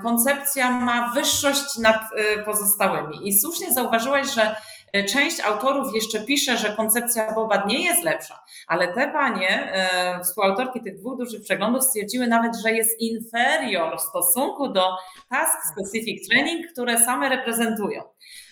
koncepcja 0.03 0.71
ma 0.71 1.13
wyższość 1.15 1.79
nad 1.79 2.01
pozostałymi. 2.45 3.29
I 3.29 3.41
słusznie 3.41 3.73
zauważyłaś, 3.73 4.35
że 4.35 4.57
E, 4.93 5.05
część 5.05 5.41
autorów 5.41 5.95
jeszcze 5.95 6.21
pisze, 6.21 6.57
że 6.57 6.77
koncepcja 6.77 7.35
Boba 7.35 7.65
nie 7.67 7.85
jest 7.85 8.05
lepsza, 8.05 8.45
ale 8.67 8.95
te 8.95 9.13
panie, 9.13 9.73
e, 9.73 10.21
współautorki 10.21 10.81
tych 10.81 10.99
dwóch 10.99 11.19
dużych 11.19 11.43
przeglądów 11.43 11.85
stwierdziły 11.85 12.27
nawet, 12.27 12.57
że 12.63 12.73
jest 12.73 13.01
inferior 13.01 13.99
w 13.99 14.01
stosunku 14.01 14.69
do 14.69 14.97
task 15.31 15.59
specific 15.73 16.29
training, 16.29 16.73
które 16.73 16.99
same 16.99 17.29
reprezentują. 17.29 18.03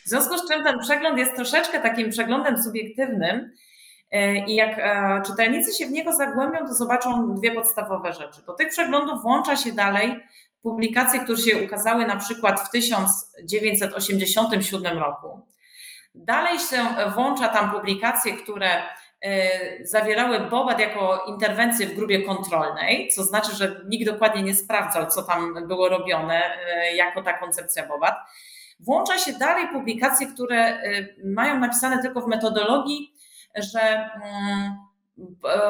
W 0.04 0.08
związku 0.08 0.38
z 0.38 0.48
czym 0.48 0.64
ten 0.64 0.78
przegląd 0.78 1.18
jest 1.18 1.36
troszeczkę 1.36 1.80
takim 1.80 2.10
przeglądem 2.10 2.62
subiektywnym, 2.62 3.36
e, 3.36 3.50
i 4.46 4.54
jak 4.54 4.80
czytelnicy 5.26 5.78
się 5.78 5.86
w 5.86 5.90
niego 5.90 6.12
zagłębią, 6.12 6.58
to 6.58 6.74
zobaczą 6.74 7.34
dwie 7.34 7.54
podstawowe 7.54 8.12
rzeczy. 8.12 8.42
Do 8.46 8.52
tych 8.52 8.68
przeglądów 8.68 9.22
włącza 9.22 9.56
się 9.56 9.72
dalej 9.72 10.20
publikacje, 10.62 11.20
które 11.20 11.38
się 11.38 11.64
ukazały 11.64 12.06
na 12.06 12.16
przykład 12.16 12.60
w 12.60 12.70
1987 12.70 14.98
roku. 14.98 15.40
Dalej 16.14 16.58
się 16.58 16.76
włącza 17.14 17.48
tam 17.48 17.70
publikacje, 17.70 18.32
które 18.32 18.82
e, 19.22 19.50
zawierały 19.84 20.40
BOBAT 20.40 20.80
jako 20.80 21.24
interwencję 21.28 21.86
w 21.86 21.94
grupie 21.94 22.22
kontrolnej, 22.22 23.08
co 23.08 23.22
znaczy, 23.22 23.56
że 23.56 23.80
nikt 23.88 24.10
dokładnie 24.10 24.42
nie 24.42 24.54
sprawdzał, 24.54 25.06
co 25.06 25.22
tam 25.22 25.68
było 25.68 25.88
robione 25.88 26.42
e, 26.44 26.96
jako 26.96 27.22
ta 27.22 27.32
koncepcja 27.32 27.86
BOBAT. 27.86 28.14
Włącza 28.80 29.18
się 29.18 29.32
dalej 29.32 29.68
publikacje, 29.72 30.26
które 30.26 30.58
e, 30.58 30.80
mają 31.24 31.58
napisane 31.58 32.02
tylko 32.02 32.20
w 32.20 32.28
metodologii, 32.28 33.15
że 33.56 34.10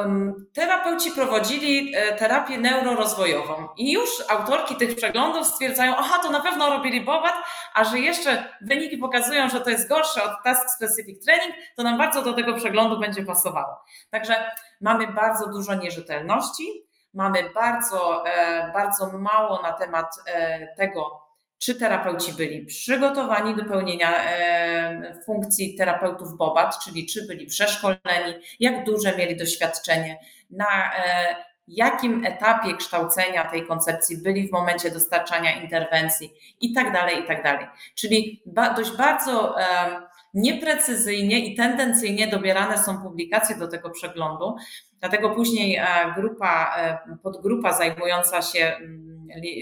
mm, 0.03 0.45
terapeuci 0.53 1.11
prowadzili 1.11 1.95
e, 1.95 2.15
terapię 2.15 2.57
neurorozwojową 2.57 3.67
i 3.77 3.91
już 3.91 4.09
autorki 4.29 4.75
tych 4.75 4.95
przeglądów 4.95 5.47
stwierdzają, 5.47 5.93
aha, 5.97 6.19
to 6.23 6.31
na 6.31 6.39
pewno 6.39 6.69
robili 6.69 7.01
BOBAT, 7.01 7.35
a 7.73 7.83
że 7.83 7.99
jeszcze 7.99 8.43
wyniki 8.61 8.97
pokazują, 8.97 9.49
że 9.49 9.61
to 9.61 9.69
jest 9.69 9.89
gorsze 9.89 10.23
od 10.23 10.43
Task 10.43 10.69
Specific 10.69 11.25
Training, 11.25 11.55
to 11.75 11.83
nam 11.83 11.97
bardzo 11.97 12.21
do 12.21 12.33
tego 12.33 12.53
przeglądu 12.53 12.99
będzie 12.99 13.25
pasowało. 13.25 13.83
Także 14.09 14.51
mamy 14.81 15.07
bardzo 15.07 15.49
dużo 15.49 15.75
nierzetelności, 15.75 16.87
mamy 17.13 17.49
bardzo, 17.49 18.25
e, 18.25 18.71
bardzo 18.73 19.17
mało 19.17 19.61
na 19.61 19.73
temat 19.73 20.15
e, 20.27 20.67
tego, 20.75 21.26
czy 21.59 21.75
terapeuci 21.75 22.33
byli 22.33 22.65
przygotowani 22.65 23.55
do 23.55 23.65
pełnienia 23.65 24.23
e, 24.23 25.21
funkcji 25.25 25.75
terapeutów 25.75 26.37
BOBAT, 26.37 26.83
czyli 26.83 27.05
czy 27.05 27.27
byli 27.27 27.45
przeszkoleni, 27.45 28.33
jak 28.59 28.85
duże 28.85 29.17
mieli 29.17 29.35
doświadczenie 29.35 30.19
na 30.49 30.95
e, 30.95 31.35
jakim 31.67 32.25
etapie 32.25 32.75
kształcenia 32.75 33.51
tej 33.51 33.65
koncepcji 33.65 34.17
byli 34.17 34.47
w 34.47 34.51
momencie 34.51 34.91
dostarczania 34.91 35.61
interwencji 35.61 36.33
i 36.61 36.73
tak 36.73 36.93
dalej, 36.93 37.23
i 37.23 37.27
tak 37.27 37.43
dalej. 37.43 37.67
Czyli 37.95 38.41
dość 38.75 38.91
bardzo 38.91 39.55
nieprecyzyjnie 40.33 41.45
i 41.45 41.55
tendencyjnie 41.55 42.27
dobierane 42.27 42.77
są 42.77 43.01
publikacje 43.01 43.55
do 43.55 43.67
tego 43.67 43.89
przeglądu, 43.89 44.55
dlatego 44.99 45.29
później 45.29 45.75
e, 45.75 45.85
grupa, 46.15 46.75
e, 46.77 47.17
podgrupa 47.23 47.73
zajmująca 47.73 48.41
się 48.41 48.59
mm, 48.59 49.16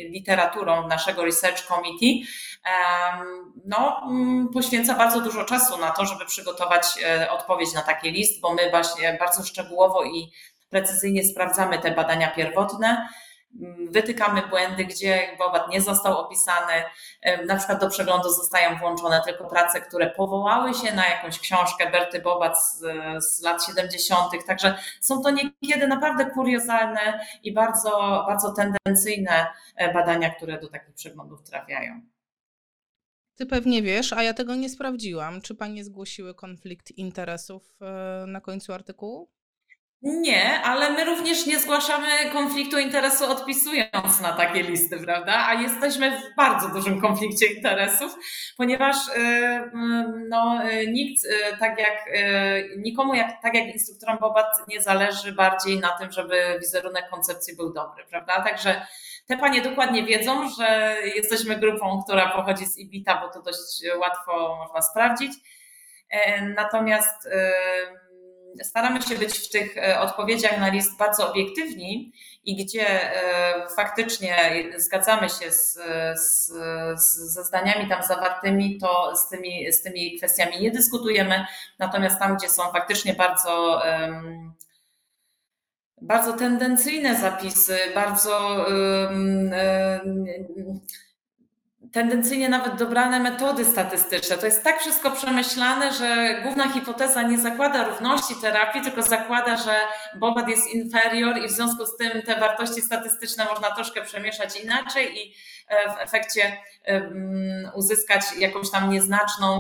literaturą 0.10 0.88
naszego 0.88 1.26
Research 1.26 1.68
Committee 1.68 2.26
no, 3.66 4.02
mm, 4.10 4.50
poświęca 4.50 4.96
bardzo 4.96 5.22
dużo 5.22 5.46
czasu 5.46 5.78
na 5.78 5.92
to, 5.92 6.06
żeby 6.06 6.26
przygotować 6.26 6.86
e, 7.06 7.32
odpowiedź 7.32 7.74
na 7.74 7.82
taki 7.82 8.12
list, 8.12 8.42
bo 8.42 8.54
my 8.54 8.70
właśnie 8.70 9.18
bardzo 9.20 9.44
szczegółowo 9.44 10.04
i 10.04 10.32
precyzyjnie 10.70 11.24
sprawdzamy 11.24 11.80
te 11.80 11.92
badania 11.92 12.32
pierwotne, 12.32 13.08
wytykamy 13.90 14.42
błędy, 14.48 14.86
gdzie 14.86 15.36
Bobat 15.38 15.70
nie 15.70 15.82
został 15.82 16.18
opisany. 16.18 16.74
Na 17.48 17.56
przykład 17.56 17.82
do 17.82 17.90
przeglądu 17.90 18.30
zostają 18.30 18.78
włączone 18.78 19.22
tylko 19.26 19.46
prace, 19.46 19.82
które 19.82 20.10
powołały 20.10 20.74
się 20.74 20.96
na 20.96 21.10
jakąś 21.10 21.40
książkę 21.40 21.92
Berty 21.92 22.22
Bobat 22.22 22.64
z, 22.64 22.80
z 23.26 23.42
lat 23.42 23.66
70. 23.66 24.32
Także 24.48 24.78
są 25.02 25.22
to 25.22 25.30
niekiedy 25.32 25.88
naprawdę 25.88 26.26
kuriozalne 26.26 27.26
i 27.44 27.54
bardzo, 27.54 28.24
bardzo 28.28 28.54
tendencyjne 28.54 29.48
e, 29.76 29.94
badania, 29.94 30.30
które 30.30 30.60
do 30.60 30.68
takich 30.68 30.94
przeglądów 30.94 31.44
trafiają. 31.44 32.02
Ty 33.36 33.46
pewnie 33.46 33.82
wiesz, 33.82 34.14
a 34.14 34.24
ja 34.24 34.34
tego 34.34 34.56
nie 34.56 34.70
sprawdziłam. 34.70 35.42
Czy 35.42 35.56
panie 35.56 35.84
zgłosiły 35.84 36.34
konflikt 36.34 36.92
interesów 36.92 37.78
e, 37.82 38.26
na 38.28 38.42
końcu 38.42 38.74
artykułu? 38.74 39.35
Nie, 40.06 40.62
ale 40.62 40.90
my 40.90 41.06
również 41.06 41.46
nie 41.46 41.60
zgłaszamy 41.60 42.08
konfliktu 42.34 42.80
interesu 42.80 43.32
odpisując 43.32 44.22
na 44.22 44.34
takie 44.34 44.64
listy, 44.64 45.00
prawda? 45.00 45.46
A 45.48 45.54
jesteśmy 45.54 46.12
w 46.12 46.36
bardzo 46.38 46.70
dużym 46.70 47.02
konflikcie 47.02 47.46
interesów, 47.46 48.16
ponieważ 48.58 48.96
y, 49.08 49.12
y, 49.20 49.72
no, 50.30 50.62
y, 50.72 50.88
nikt, 50.88 51.22
tak 51.60 51.80
jak 51.80 52.06
nikomu, 52.78 53.14
jak, 53.14 53.42
tak 53.42 53.54
jak 53.54 53.68
instruktorom 53.68 54.18
Bobat, 54.18 54.68
nie 54.68 54.82
zależy 54.82 55.32
bardziej 55.32 55.80
na 55.80 55.98
tym, 55.98 56.12
żeby 56.12 56.58
wizerunek 56.60 57.10
koncepcji 57.10 57.56
był 57.56 57.74
dobry, 57.74 58.04
prawda? 58.10 58.42
Także 58.42 58.86
te 59.28 59.38
panie 59.38 59.62
dokładnie 59.62 60.04
wiedzą, 60.04 60.50
że 60.50 60.98
jesteśmy 61.16 61.56
grupą, 61.56 62.04
która 62.04 62.30
pochodzi 62.30 62.66
z 62.66 62.78
IBITA, 62.78 63.22
bo 63.22 63.34
to 63.34 63.42
dość 63.42 63.84
łatwo 64.00 64.56
można 64.56 64.82
sprawdzić. 64.82 65.32
E, 66.10 66.42
natomiast 66.42 67.30
staramy 68.64 69.02
się 69.02 69.16
być 69.16 69.38
w 69.38 69.50
tych 69.50 69.78
e, 69.78 70.00
odpowiedziach 70.00 70.60
na 70.60 70.70
list 70.70 70.98
bardzo 70.98 71.32
obiektywni 71.32 72.14
i 72.44 72.66
gdzie 72.66 72.88
e, 72.88 73.70
faktycznie 73.76 74.36
zgadzamy 74.78 75.30
się 75.30 75.52
z, 75.52 75.80
z, 76.16 76.52
ze 77.34 77.44
zdaniami 77.44 77.90
tam 77.90 78.04
zawartymi, 78.04 78.78
to 78.78 79.16
z 79.16 79.30
tymi, 79.30 79.72
z 79.74 79.82
tymi 79.82 80.18
kwestiami 80.18 80.62
nie 80.62 80.72
dyskutujemy. 80.72 81.46
Natomiast 81.80 82.20
tam, 82.20 82.38
gdzie 82.38 82.50
są 82.50 82.72
faktycznie 82.72 83.14
bardzo 83.14 83.82
bardzo 86.02 86.34
tendencyjne 86.34 87.16
zapisy, 87.16 87.78
bardzo 87.96 88.66
tendencyjnie 91.96 92.50
nawet 92.50 92.76
dobrane 92.76 93.20
metody 93.20 93.66
statystyczne. 93.66 94.38
To 94.38 94.46
jest 94.46 94.64
tak 94.64 94.80
wszystko 94.80 95.12
przemyślane, 95.12 95.94
że 95.94 96.40
główna 96.44 96.70
hipoteza 96.70 97.22
nie 97.22 97.38
zakłada 97.38 97.88
równości 97.88 98.36
terapii, 98.42 98.82
tylko 98.82 99.02
zakłada, 99.02 99.58
że 99.58 99.76
Bobat 100.16 100.50
jest 100.50 100.74
inferior 100.74 101.38
i 101.38 101.48
w 101.48 101.52
związku 101.52 101.86
z 101.86 101.98
tym 101.98 102.22
te 102.22 102.40
wartości 102.40 102.82
statystyczne 102.82 103.46
można 103.46 103.72
troszkę 103.76 104.02
przemieszać 104.02 104.62
inaczej 104.62 105.18
i 105.18 105.34
e, 105.68 105.94
w 105.94 106.00
efekcie 106.00 106.58
uzyskać 107.76 108.24
jakąś 108.40 108.72
tam 108.72 108.90
nieznaczną 108.90 109.60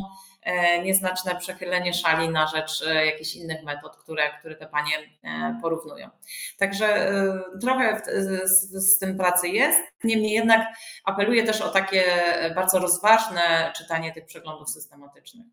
nieznaczne 0.83 1.35
przechylenie 1.35 1.93
szali 1.93 2.29
na 2.29 2.47
rzecz 2.47 2.83
e, 2.87 3.05
jakichś 3.05 3.35
innych 3.35 3.63
metod, 3.63 3.97
które, 3.97 4.39
które 4.39 4.55
te 4.55 4.67
panie 4.67 4.93
e, 5.23 5.59
porównują. 5.61 6.09
Także 6.57 7.11
trochę 7.61 8.01
z, 8.05 8.51
z 8.71 8.99
tym 8.99 9.17
pracy 9.17 9.47
jest. 9.47 9.81
Niemniej 10.03 10.31
jednak 10.31 10.67
apeluję 11.03 11.43
też 11.43 11.61
o 11.61 11.69
takie 11.69 12.03
bardzo 12.55 12.79
rozważne 12.79 13.73
czytanie 13.75 14.13
tych 14.13 14.25
przeglądów 14.25 14.69
systematycznych. 14.69 15.47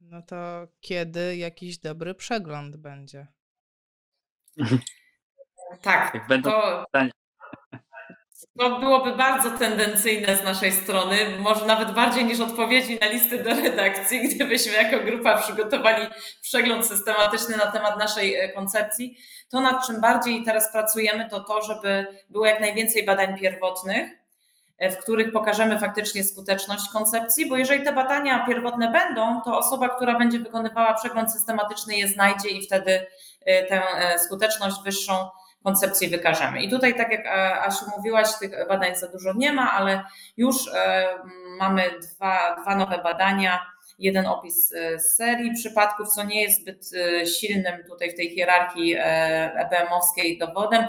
No 0.00 0.22
to 0.22 0.66
kiedy 0.80 1.36
jakiś 1.36 1.78
dobry 1.78 2.14
przegląd 2.14 2.76
będzie? 2.76 3.26
Tak, 5.82 6.14
Jak 6.14 6.26
będą 6.26 6.50
to, 6.50 6.84
pytania. 6.86 7.10
To 8.58 8.78
byłoby 8.78 9.16
bardzo 9.16 9.50
tendencyjne 9.50 10.36
z 10.36 10.44
naszej 10.44 10.72
strony, 10.72 11.16
może 11.38 11.66
nawet 11.66 11.90
bardziej 11.90 12.24
niż 12.24 12.40
odpowiedzi 12.40 12.98
na 13.00 13.06
listy 13.06 13.44
do 13.44 13.50
redakcji, 13.50 14.28
gdybyśmy 14.34 14.72
jako 14.72 15.04
grupa 15.04 15.42
przygotowali 15.42 16.06
przegląd 16.42 16.86
systematyczny 16.86 17.56
na 17.56 17.66
temat 17.66 17.98
naszej 17.98 18.34
e, 18.34 18.48
koncepcji. 18.48 19.16
To, 19.50 19.60
nad 19.60 19.86
czym 19.86 20.00
bardziej 20.00 20.44
teraz 20.44 20.72
pracujemy, 20.72 21.28
to 21.30 21.40
to, 21.40 21.62
żeby 21.62 22.06
było 22.30 22.46
jak 22.46 22.60
najwięcej 22.60 23.04
badań 23.04 23.38
pierwotnych, 23.38 24.10
e, 24.78 24.90
w 24.90 24.98
których 24.98 25.32
pokażemy 25.32 25.78
faktycznie 25.78 26.24
skuteczność 26.24 26.88
koncepcji, 26.92 27.48
bo 27.48 27.56
jeżeli 27.56 27.84
te 27.84 27.92
badania 27.92 28.46
pierwotne 28.46 28.92
będą, 28.92 29.40
to 29.44 29.58
osoba, 29.58 29.88
która 29.88 30.18
będzie 30.18 30.38
wykonywała 30.38 30.94
przegląd 30.94 31.32
systematyczny 31.32 31.96
je 31.96 32.08
znajdzie 32.08 32.48
i 32.48 32.66
wtedy 32.66 33.06
e, 33.46 33.66
tę 33.66 33.82
skuteczność 34.18 34.76
wyższą 34.84 35.28
koncepcji 35.64 36.08
wykażemy. 36.08 36.62
I 36.62 36.70
tutaj, 36.70 36.96
tak 36.96 37.12
jak 37.12 37.26
e, 37.26 37.60
Asiu 37.60 37.84
mówiłaś, 37.96 38.28
tych 38.40 38.68
badań 38.68 38.96
za 38.96 39.08
dużo 39.08 39.32
nie 39.36 39.52
ma, 39.52 39.72
ale 39.72 40.04
już 40.36 40.56
e, 40.74 41.08
mamy 41.58 41.90
dwa, 42.00 42.56
dwa 42.62 42.76
nowe 42.76 42.98
badania. 42.98 43.66
Jeden 43.98 44.26
opis 44.26 44.72
e, 44.72 44.98
serii 44.98 45.54
przypadków, 45.54 46.08
co 46.08 46.24
nie 46.24 46.42
jest 46.42 46.60
zbyt 46.60 46.90
silnym 47.40 47.84
tutaj 47.88 48.10
w 48.10 48.16
tej 48.16 48.30
hierarchii 48.30 48.96
EBM-owskiej 49.56 50.38
dowodem, 50.38 50.86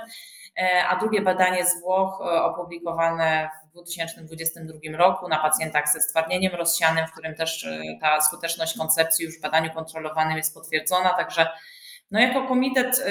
a 0.89 0.95
drugie 0.95 1.21
badanie 1.21 1.65
z 1.65 1.82
Włoch 1.82 2.21
opublikowane 2.21 3.49
w 3.69 3.71
2022 3.71 4.97
roku 4.97 5.28
na 5.28 5.38
pacjentach 5.38 5.93
ze 5.93 6.01
stwardnieniem 6.01 6.55
rozsianym, 6.55 7.07
w 7.07 7.11
którym 7.11 7.36
też 7.36 7.67
ta 8.01 8.21
skuteczność 8.21 8.78
koncepcji 8.78 9.26
już 9.26 9.38
w 9.38 9.41
badaniu 9.41 9.71
kontrolowanym 9.73 10.38
jest 10.38 10.53
potwierdzona, 10.53 11.09
także 11.09 11.47
no 12.11 12.19
jako 12.19 12.47
komitet 12.47 13.05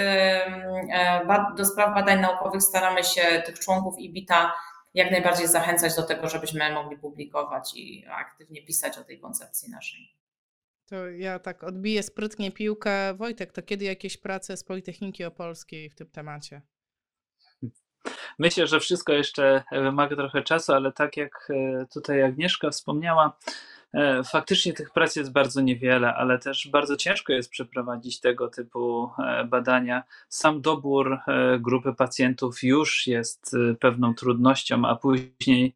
do 1.57 1.65
spraw 1.65 1.95
badań 1.95 2.21
naukowych 2.21 2.63
staramy 2.63 3.05
się 3.05 3.43
tych 3.47 3.59
członków 3.59 3.99
IBITA 3.99 4.53
jak 4.95 5.11
najbardziej 5.11 5.49
zachęcać 5.49 5.97
do 5.97 6.03
tego, 6.03 6.29
żebyśmy 6.29 6.73
mogli 6.73 6.99
publikować 6.99 7.73
i 7.75 8.07
aktywnie 8.11 8.63
pisać 8.63 8.99
o 8.99 9.05
tej 9.05 9.21
koncepcji 9.21 9.71
naszej. 9.71 10.15
To 10.87 11.09
ja 11.09 11.39
tak 11.39 11.65
odbiję 11.65 12.03
sprytnie 12.03 12.53
piłkę. 12.53 13.15
Wojtek, 13.15 13.53
to 13.53 13.63
kiedy 13.63 13.85
jakieś 13.85 14.17
prace 14.17 14.57
z 14.57 14.65
Politechniki 14.65 15.25
Opolskiej 15.25 15.91
w 15.91 15.95
tym 15.95 16.11
temacie? 16.11 16.63
Myślę, 18.39 18.67
że 18.67 18.81
wszystko 18.81 19.13
jeszcze 19.13 19.63
wymaga 19.73 20.17
trochę 20.17 20.43
czasu, 20.43 20.73
ale 20.73 20.93
tak 20.93 21.17
jak 21.17 21.49
e, 21.51 21.87
tutaj 21.87 22.23
Agnieszka 22.23 22.71
wspomniała, 22.71 23.39
E, 23.47 23.74
faktycznie 24.25 24.73
tych 24.73 24.91
prac 24.91 25.17
jest 25.17 25.33
bardzo 25.33 25.61
niewiele, 25.61 26.15
ale 26.15 26.39
też 26.39 26.69
bardzo 26.69 26.97
ciężko 26.97 27.33
jest 27.33 27.51
przeprowadzić 27.51 28.21
tego 28.21 28.49
typu 28.49 29.11
e, 29.19 29.45
badania. 29.45 30.03
Sam 30.29 30.61
dobór 30.61 31.13
e, 31.13 31.59
grupy 31.59 31.95
pacjentów 31.95 32.63
już 32.63 33.07
jest 33.07 33.57
pewną 33.81 34.15
trudnością, 34.15 34.85
a 34.85 34.97
później 34.97 35.75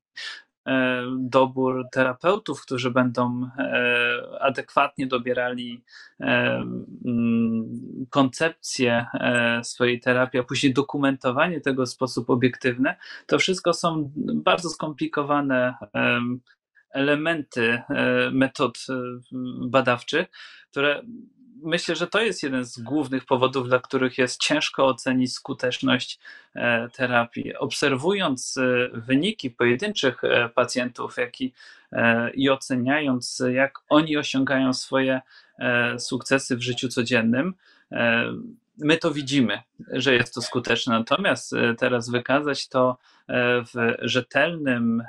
dobór 1.16 1.84
terapeutów, 1.92 2.62
którzy 2.62 2.90
będą 2.90 3.50
adekwatnie 4.40 5.06
dobierali 5.06 5.82
mm, 6.20 6.86
koncepcję 8.10 9.06
swojej 9.62 10.00
terapii, 10.00 10.40
a 10.40 10.42
później 10.42 10.74
dokumentowanie 10.74 11.60
tego 11.60 11.86
w 11.86 11.88
sposób 11.88 12.30
obiektywny, 12.30 12.94
to 13.26 13.38
wszystko 13.38 13.72
są 13.72 14.10
bardzo 14.16 14.70
skomplikowane 14.70 15.74
elementy 16.90 17.82
e, 17.90 18.30
metod 18.32 18.78
e, 18.88 18.92
badawczych, 19.68 20.26
które 20.70 21.02
myślę, 21.62 21.96
że 21.96 22.06
to 22.06 22.22
jest 22.22 22.42
jeden 22.42 22.64
z 22.64 22.78
głównych 22.78 23.24
powodów, 23.24 23.68
dla 23.68 23.78
których 23.78 24.18
jest 24.18 24.40
ciężko 24.40 24.86
ocenić 24.86 25.32
skuteczność 25.32 26.18
e, 26.54 26.88
terapii. 26.88 27.56
Obserwując 27.56 28.58
wyniki 28.92 29.50
pojedynczych 29.50 30.22
pacjentów, 30.54 31.16
jak 31.16 31.40
i, 31.40 31.52
i 32.34 32.50
oceniając, 32.50 33.42
jak 33.52 33.78
oni 33.88 34.16
osiągają 34.16 34.72
swoje 34.72 35.20
sukcesy 35.98 36.56
w 36.56 36.62
życiu 36.62 36.88
codziennym, 36.88 37.54
my 38.80 38.98
to 38.98 39.10
widzimy, 39.10 39.62
że 39.92 40.14
jest 40.14 40.34
to 40.34 40.42
skuteczne. 40.42 40.98
Natomiast 40.98 41.52
e, 41.52 41.74
teraz 41.74 42.10
wykazać 42.10 42.68
to 42.68 42.98
e, 43.28 43.62
w 43.62 43.96
rzetelnym, 44.02 45.02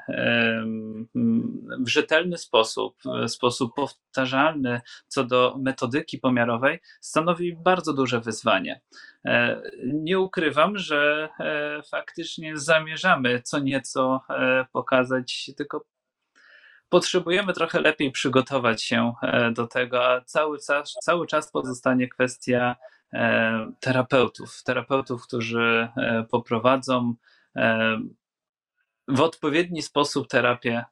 w 1.80 1.88
rzetelny 1.88 2.38
sposób, 2.38 2.96
w 3.28 3.30
sposób 3.30 3.76
powtarzalny 3.76 4.82
co 5.08 5.24
do 5.24 5.56
metodyki 5.60 6.18
pomiarowej, 6.18 6.80
stanowi 7.02 7.56
bardzo 7.56 7.94
duże 7.94 8.22
wyzwanie. 8.22 8.82
E, 9.26 9.62
nie 9.84 10.20
ukrywam, 10.20 10.78
że 10.78 11.30
faktycznie 11.92 12.58
zamierzamy 12.58 13.42
co 13.42 13.60
nieco 13.60 14.22
pokazać, 14.72 15.52
tylko 15.58 15.86
potrzebujemy 16.90 17.54
trochę 17.54 17.82
lepiej 17.82 18.12
przygotować 18.12 18.84
się 18.84 19.14
do 19.54 19.68
tego, 19.68 20.06
a 20.06 20.22
cały 20.22 20.58
cały 21.04 21.28
czas 21.28 21.52
pozostanie 21.52 22.08
kwestia 22.08 22.76
terapeutów, 23.80 24.64
terapeutów, 24.64 25.24
którzy 25.24 25.88
e, 25.98 26.26
poprowadzą 26.32 27.14
e, 27.56 27.98
w 29.08 29.22
odpowiedni 29.22 29.82
sposób 29.82 30.28
terapię 30.28 30.86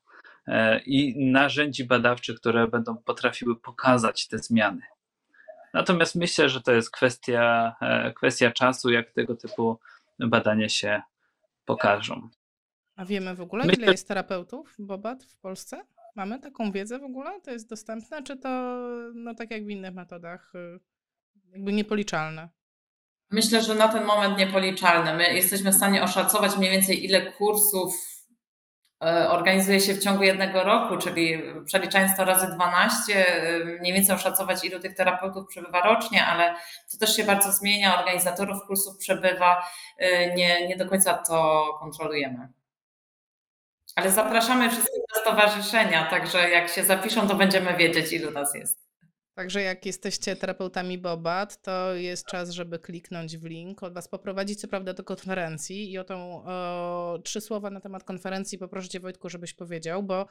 i 0.86 1.32
narzędzi 1.32 1.86
badawczych, 1.86 2.40
które 2.40 2.68
będą 2.68 2.98
potrafiły 2.98 3.60
pokazać 3.60 4.28
te 4.28 4.38
zmiany. 4.38 4.82
Natomiast 5.74 6.16
myślę, 6.16 6.50
że 6.50 6.62
to 6.62 6.72
jest 6.72 6.92
kwestia, 6.92 7.76
kwestia 8.16 8.52
czasu, 8.52 8.92
jak 8.92 9.12
tego 9.12 9.36
typu 9.36 9.80
badania 10.20 10.70
się 10.70 11.02
pokażą. 11.66 12.30
A 12.96 13.06
wiemy 13.06 13.36
w 13.36 13.42
ogóle, 13.42 13.66
ile 13.66 13.92
jest 13.92 14.08
terapeutów 14.08 14.76
Bobat 14.80 15.24
w 15.24 15.38
Polsce? 15.38 15.86
Mamy 16.16 16.40
taką 16.40 16.72
wiedzę 16.72 17.00
w 17.00 17.04
ogóle? 17.04 17.42
To 17.42 17.52
jest 17.52 17.70
dostępne, 17.70 18.24
czy 18.24 18.38
to 18.38 18.50
no, 19.16 19.36
tak 19.36 19.52
jak 19.52 19.66
w 19.66 19.70
innych 19.70 19.94
metodach 19.94 20.56
y, 20.56 20.80
jakby 21.58 21.74
niepoliczalne. 21.74 22.50
Myślę, 23.32 23.64
że 23.64 23.76
na 23.76 23.88
ten 23.88 24.06
moment 24.06 24.38
niepoliczalne. 24.38 25.14
My 25.14 25.34
jesteśmy 25.34 25.72
w 25.72 25.76
stanie 25.76 26.04
oszacować 26.04 26.58
mniej 26.58 26.72
więcej, 26.72 27.06
ile 27.06 27.32
kursów 27.32 27.96
e, 29.04 29.30
organizuje 29.30 29.80
się 29.80 29.94
w 29.94 30.04
ciągu 30.04 30.24
jednego 30.24 30.64
roku, 30.64 30.98
czyli 30.98 31.44
przeliczając 31.66 32.18
to 32.18 32.26
razy 32.26 32.48
12, 32.56 33.28
e, 33.28 33.66
mniej 33.66 33.94
więcej 33.94 34.16
oszacować, 34.16 34.66
ilu 34.66 34.80
tych 34.80 34.96
terapeutów 34.96 35.48
przebywa 35.48 35.82
rocznie, 35.82 36.26
ale 36.26 36.56
to 36.92 36.98
też 36.98 37.16
się 37.16 37.24
bardzo 37.24 37.52
zmienia. 37.52 38.00
Organizatorów 38.00 38.58
kursów 38.68 38.98
przebywa, 38.98 39.70
e, 39.98 40.36
nie, 40.36 40.68
nie 40.68 40.78
do 40.78 40.90
końca 40.90 41.14
to 41.14 41.66
kontrolujemy. 41.80 42.48
Ale 43.96 44.12
zapraszamy 44.12 44.70
wszystkich 44.70 45.02
do 45.16 45.22
stowarzyszenia, 45.22 46.10
także 46.10 46.50
jak 46.50 46.70
się 46.70 46.84
zapiszą, 46.84 47.28
to 47.28 47.36
będziemy 47.36 47.78
wiedzieć, 47.78 48.14
ilu 48.14 48.32
nas 48.32 48.56
jest. 48.56 48.87
Także 49.38 49.62
jak 49.62 49.86
jesteście 49.86 50.36
terapeutami 50.36 50.98
Bobat, 50.98 51.62
to 51.62 51.94
jest 51.94 52.26
czas, 52.26 52.50
żeby 52.50 52.80
kliknąć 52.80 53.38
w 53.38 53.44
link, 53.44 53.84
od 53.84 53.94
Was 53.94 54.08
poprowadzić 54.08 54.62
co 54.62 54.68
prawda 54.68 54.94
do 54.94 55.04
konferencji 55.04 55.92
i 55.92 55.98
o 55.98 56.04
tą 56.04 56.44
o, 56.46 57.20
trzy 57.24 57.42
słowa 57.42 57.70
na 57.70 57.82
temat 57.82 58.04
konferencji 58.04 58.58
poproszę 58.58 58.90
Cię 58.90 59.00
Wojtku, 59.00 59.30
żebyś 59.30 59.54
powiedział, 59.54 60.04
bo 60.04 60.28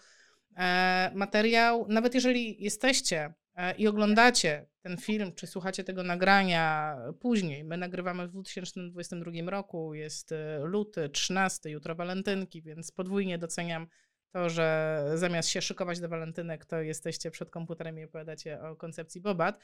e, 0.57 1.11
materiał, 1.15 1.87
nawet 1.89 2.15
jeżeli 2.15 2.65
jesteście 2.65 3.35
e, 3.57 3.75
i 3.77 3.89
oglądacie 3.89 4.67
ten 4.83 4.97
film, 4.97 5.33
czy 5.35 5.47
słuchacie 5.47 5.85
tego 5.85 6.03
nagrania 6.03 6.97
później, 7.21 7.65
my 7.65 7.77
nagrywamy 7.77 8.29
w 8.29 8.31
2022 8.31 9.51
roku, 9.51 9.95
jest 9.95 10.33
e, 10.33 10.59
luty, 10.63 11.09
13, 11.09 11.71
jutro 11.71 11.95
walentynki, 11.95 12.63
więc 12.63 12.91
podwójnie 12.91 13.39
doceniam 13.39 13.87
to, 14.33 14.51
że 14.51 15.03
zamiast 15.14 15.49
się 15.49 15.62
szykować 15.62 16.01
do 16.01 16.09
walentynek, 16.09 16.64
to 16.64 16.81
jesteście 16.81 17.31
przed 17.31 17.51
komputerem 17.51 17.99
i 17.99 18.05
opowiadacie 18.05 18.61
o 18.62 18.77
koncepcji 18.77 19.20
Bobat. 19.20 19.59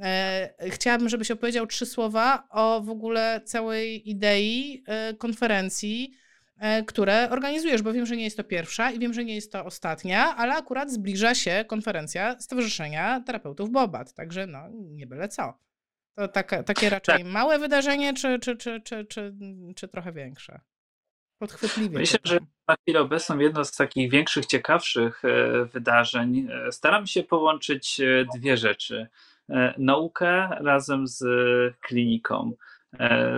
E, 0.00 0.54
chciałabym, 0.70 1.08
żebyś 1.08 1.30
opowiedział 1.30 1.66
trzy 1.66 1.86
słowa 1.86 2.46
o 2.50 2.80
w 2.80 2.90
ogóle 2.90 3.40
całej 3.44 4.10
idei 4.10 4.84
e, 4.86 5.14
konferencji, 5.14 6.14
e, 6.58 6.82
które 6.82 7.30
organizujesz, 7.30 7.82
bo 7.82 7.92
wiem, 7.92 8.06
że 8.06 8.16
nie 8.16 8.24
jest 8.24 8.36
to 8.36 8.44
pierwsza 8.44 8.90
i 8.90 8.98
wiem, 8.98 9.14
że 9.14 9.24
nie 9.24 9.34
jest 9.34 9.52
to 9.52 9.64
ostatnia, 9.64 10.36
ale 10.36 10.54
akurat 10.54 10.90
zbliża 10.90 11.34
się 11.34 11.64
konferencja 11.68 12.40
Stowarzyszenia 12.40 13.20
Terapeutów 13.20 13.70
Bobat, 13.70 14.14
także 14.14 14.46
no, 14.46 14.68
nie 14.72 15.06
byle 15.06 15.28
co. 15.28 15.58
To 16.14 16.28
taka, 16.28 16.62
takie 16.62 16.90
raczej 16.90 17.18
tak. 17.18 17.32
małe 17.32 17.58
wydarzenie, 17.58 18.14
czy, 18.14 18.38
czy, 18.38 18.56
czy, 18.56 18.80
czy, 18.80 19.04
czy, 19.04 19.34
czy 19.76 19.88
trochę 19.88 20.12
większe? 20.12 20.60
Podchwytliwie. 21.38 21.98
Myślę, 21.98 22.18
że 22.24 22.38
na 22.68 22.76
chwilę 22.76 23.00
obecną 23.00 23.38
jedno 23.38 23.64
z 23.64 23.72
takich 23.72 24.10
większych, 24.10 24.46
ciekawszych 24.46 25.24
e, 25.24 25.64
wydarzeń. 25.64 26.48
E, 26.50 26.72
staram 26.72 27.06
się 27.06 27.22
połączyć 27.22 28.00
e, 28.00 28.26
dwie 28.38 28.56
rzeczy. 28.56 29.06
Naukę 29.78 30.48
razem 30.60 31.06
z 31.06 31.24
kliniką. 31.80 32.52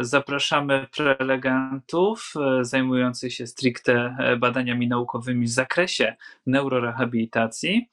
Zapraszamy 0.00 0.86
prelegentów 0.96 2.34
zajmujących 2.60 3.34
się 3.34 3.46
stricte 3.46 4.16
badaniami 4.38 4.88
naukowymi 4.88 5.46
w 5.46 5.50
zakresie 5.50 6.16
neurorehabilitacji. 6.46 7.88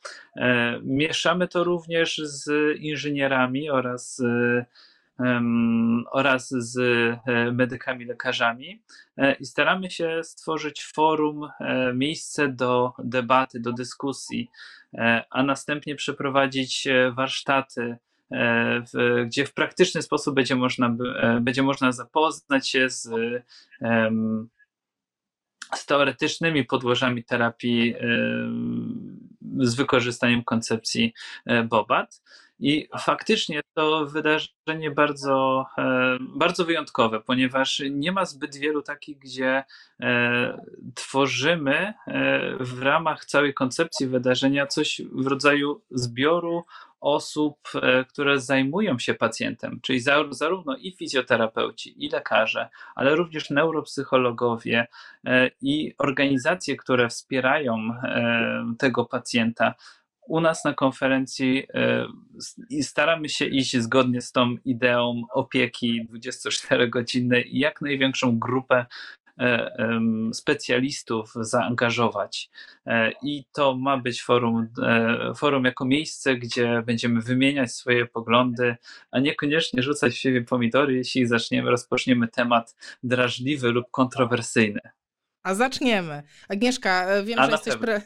Mieszamy 0.84 1.48
to 1.48 1.64
również 1.64 2.18
z 2.18 2.50
inżynierami 2.78 3.70
oraz 3.70 4.22
oraz 6.12 6.50
z 6.50 6.78
e, 6.78 7.52
medykami, 7.52 8.06
lekarzami 8.06 8.82
e, 9.18 9.34
i 9.34 9.46
staramy 9.46 9.92
się 9.92 10.20
stworzyć 10.24 10.84
forum, 10.84 11.50
e, 11.60 11.94
miejsce 11.94 12.48
do 12.48 12.94
debaty, 13.00 13.60
do 13.60 13.74
dyskusji, 13.74 14.50
a 15.30 15.44
następnie 15.44 15.96
przeprowadzić 15.96 16.88
warsztaty, 17.16 17.98
gdzie 19.26 19.46
w 19.46 19.54
praktyczny 19.54 20.02
sposób 20.02 20.36
będzie 20.36 20.56
można, 20.56 20.96
będzie 21.42 21.64
można 21.64 21.92
zapoznać 21.92 22.70
się 22.70 22.90
z, 22.90 23.10
z 25.76 25.86
teoretycznymi 25.86 26.64
podłożami 26.64 27.24
terapii 27.24 27.96
z 29.60 29.76
wykorzystaniem 29.76 30.44
koncepcji 30.44 31.14
Bobat. 31.70 32.22
I 32.60 32.88
faktycznie 33.00 33.62
to 33.74 34.06
wydarzenie 34.06 34.92
bardzo, 34.96 35.66
e, 35.78 36.18
bardzo 36.20 36.66
wyjątkowe, 36.66 37.20
ponieważ 37.20 37.82
nie 37.92 38.12
ma 38.12 38.26
zbyt 38.26 38.56
wielu 38.56 38.82
takich, 38.82 39.18
gdzie 39.20 39.64
e, 40.00 40.66
tworzymy 40.96 41.74
e, 41.74 41.94
w 42.60 42.82
ramach 42.82 43.26
całej 43.26 43.54
koncepcji 43.54 44.08
wydarzenia 44.08 44.68
coś 44.68 45.02
w 45.12 45.28
rodzaju 45.28 45.82
zbioru 45.92 46.66
osób, 47.02 47.58
które 48.10 48.40
zajmują 48.40 49.00
się 49.00 49.14
pacjentem, 49.14 49.80
czyli 49.82 50.00
zarówno 50.30 50.76
i 50.76 50.92
fizjoterapeuci, 50.92 52.06
i 52.06 52.10
lekarze, 52.10 52.70
ale 52.96 53.16
również 53.16 53.50
neuropsychologowie 53.50 54.88
i 55.62 55.94
organizacje, 55.98 56.78
które 56.78 57.10
wspierają 57.10 57.90
tego 58.78 59.06
pacjenta 59.06 59.74
u 60.28 60.42
nas 60.42 60.66
na 60.66 60.74
konferencji 60.74 61.68
y, 62.72 62.84
staramy 62.84 63.30
się 63.30 63.46
iść 63.46 63.78
zgodnie 63.78 64.22
z 64.22 64.32
tą 64.32 64.56
ideą 64.66 65.24
opieki 65.34 66.08
24-godzinnej 66.08 67.44
i 67.48 67.60
jak 67.60 67.82
największą 67.82 68.40
grupę 68.40 68.86
e, 69.40 69.72
specjalistów 70.34 71.34
zaangażować. 71.36 72.50
E, 72.86 73.12
I 73.24 73.46
to 73.54 73.76
ma 73.76 73.98
być 73.98 74.24
forum, 74.24 74.68
e, 74.84 75.34
forum 75.36 75.66
jako 75.66 75.86
miejsce, 75.86 76.36
gdzie 76.36 76.84
będziemy 76.86 77.22
wymieniać 77.22 77.72
swoje 77.72 78.06
poglądy, 78.06 78.76
a 79.12 79.20
niekoniecznie 79.20 79.84
rzucać 79.84 80.14
w 80.14 80.18
siebie 80.18 80.42
pomidory, 80.42 80.94
jeśli 80.94 81.28
zaczniemy, 81.28 81.72
rozpoczniemy 81.72 82.28
temat 82.28 82.76
drażliwy 83.04 83.72
lub 83.72 83.92
kontrowersyjny. 83.92 84.82
A 85.44 85.56
zaczniemy. 85.56 86.24
Agnieszka, 86.50 87.24
wiem, 87.24 87.40
a 87.40 87.46
że 87.46 87.52
jesteś 87.52 87.76
pre 87.76 88.02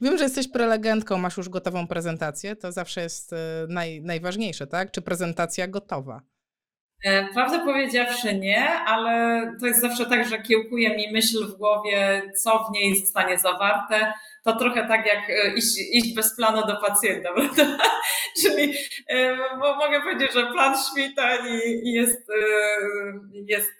Wiem, 0.00 0.18
że 0.18 0.24
jesteś 0.24 0.48
prelegentką, 0.48 1.18
masz 1.18 1.36
już 1.36 1.48
gotową 1.48 1.86
prezentację. 1.86 2.56
To 2.56 2.72
zawsze 2.72 3.00
jest 3.00 3.32
e, 3.32 3.36
naj, 3.68 4.02
najważniejsze, 4.02 4.66
tak? 4.66 4.90
Czy 4.90 5.02
prezentacja 5.02 5.68
gotowa? 5.68 6.22
E, 7.04 7.28
prawdę 7.34 7.58
powiedziawszy 7.58 8.34
nie, 8.34 8.68
ale 8.70 9.42
to 9.60 9.66
jest 9.66 9.80
zawsze 9.80 10.06
tak, 10.06 10.28
że 10.28 10.42
kiełkuje 10.42 10.96
mi 10.96 11.12
myśl 11.12 11.46
w 11.46 11.56
głowie, 11.56 12.22
co 12.36 12.64
w 12.64 12.72
niej 12.72 12.96
zostanie 12.96 13.38
zawarte. 13.38 14.12
To 14.44 14.56
trochę 14.56 14.88
tak 14.88 15.06
jak 15.06 15.30
e, 15.30 15.54
iść, 15.54 15.78
iść 15.92 16.14
bez 16.14 16.36
planu 16.36 16.66
do 16.66 16.76
pacjenta, 16.76 17.28
prawda? 17.34 17.78
Czyli 18.42 18.74
bo 19.60 19.76
mogę 19.76 20.00
powiedzieć, 20.02 20.32
że 20.34 20.46
plan 20.46 20.74
świta 20.92 21.36
i, 21.36 21.92
jest, 21.92 22.30
jest, 23.32 23.72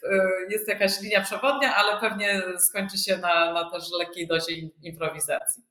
jest 0.51 0.68
jakaś 0.68 1.01
linia 1.01 1.20
przewodnia, 1.20 1.74
ale 1.74 2.01
pewnie 2.01 2.42
skończy 2.59 2.99
się 2.99 3.16
na, 3.16 3.53
na 3.53 3.70
też 3.70 3.84
lekkiej 3.99 4.26
dozie 4.26 4.55
improwizacji. 4.82 5.68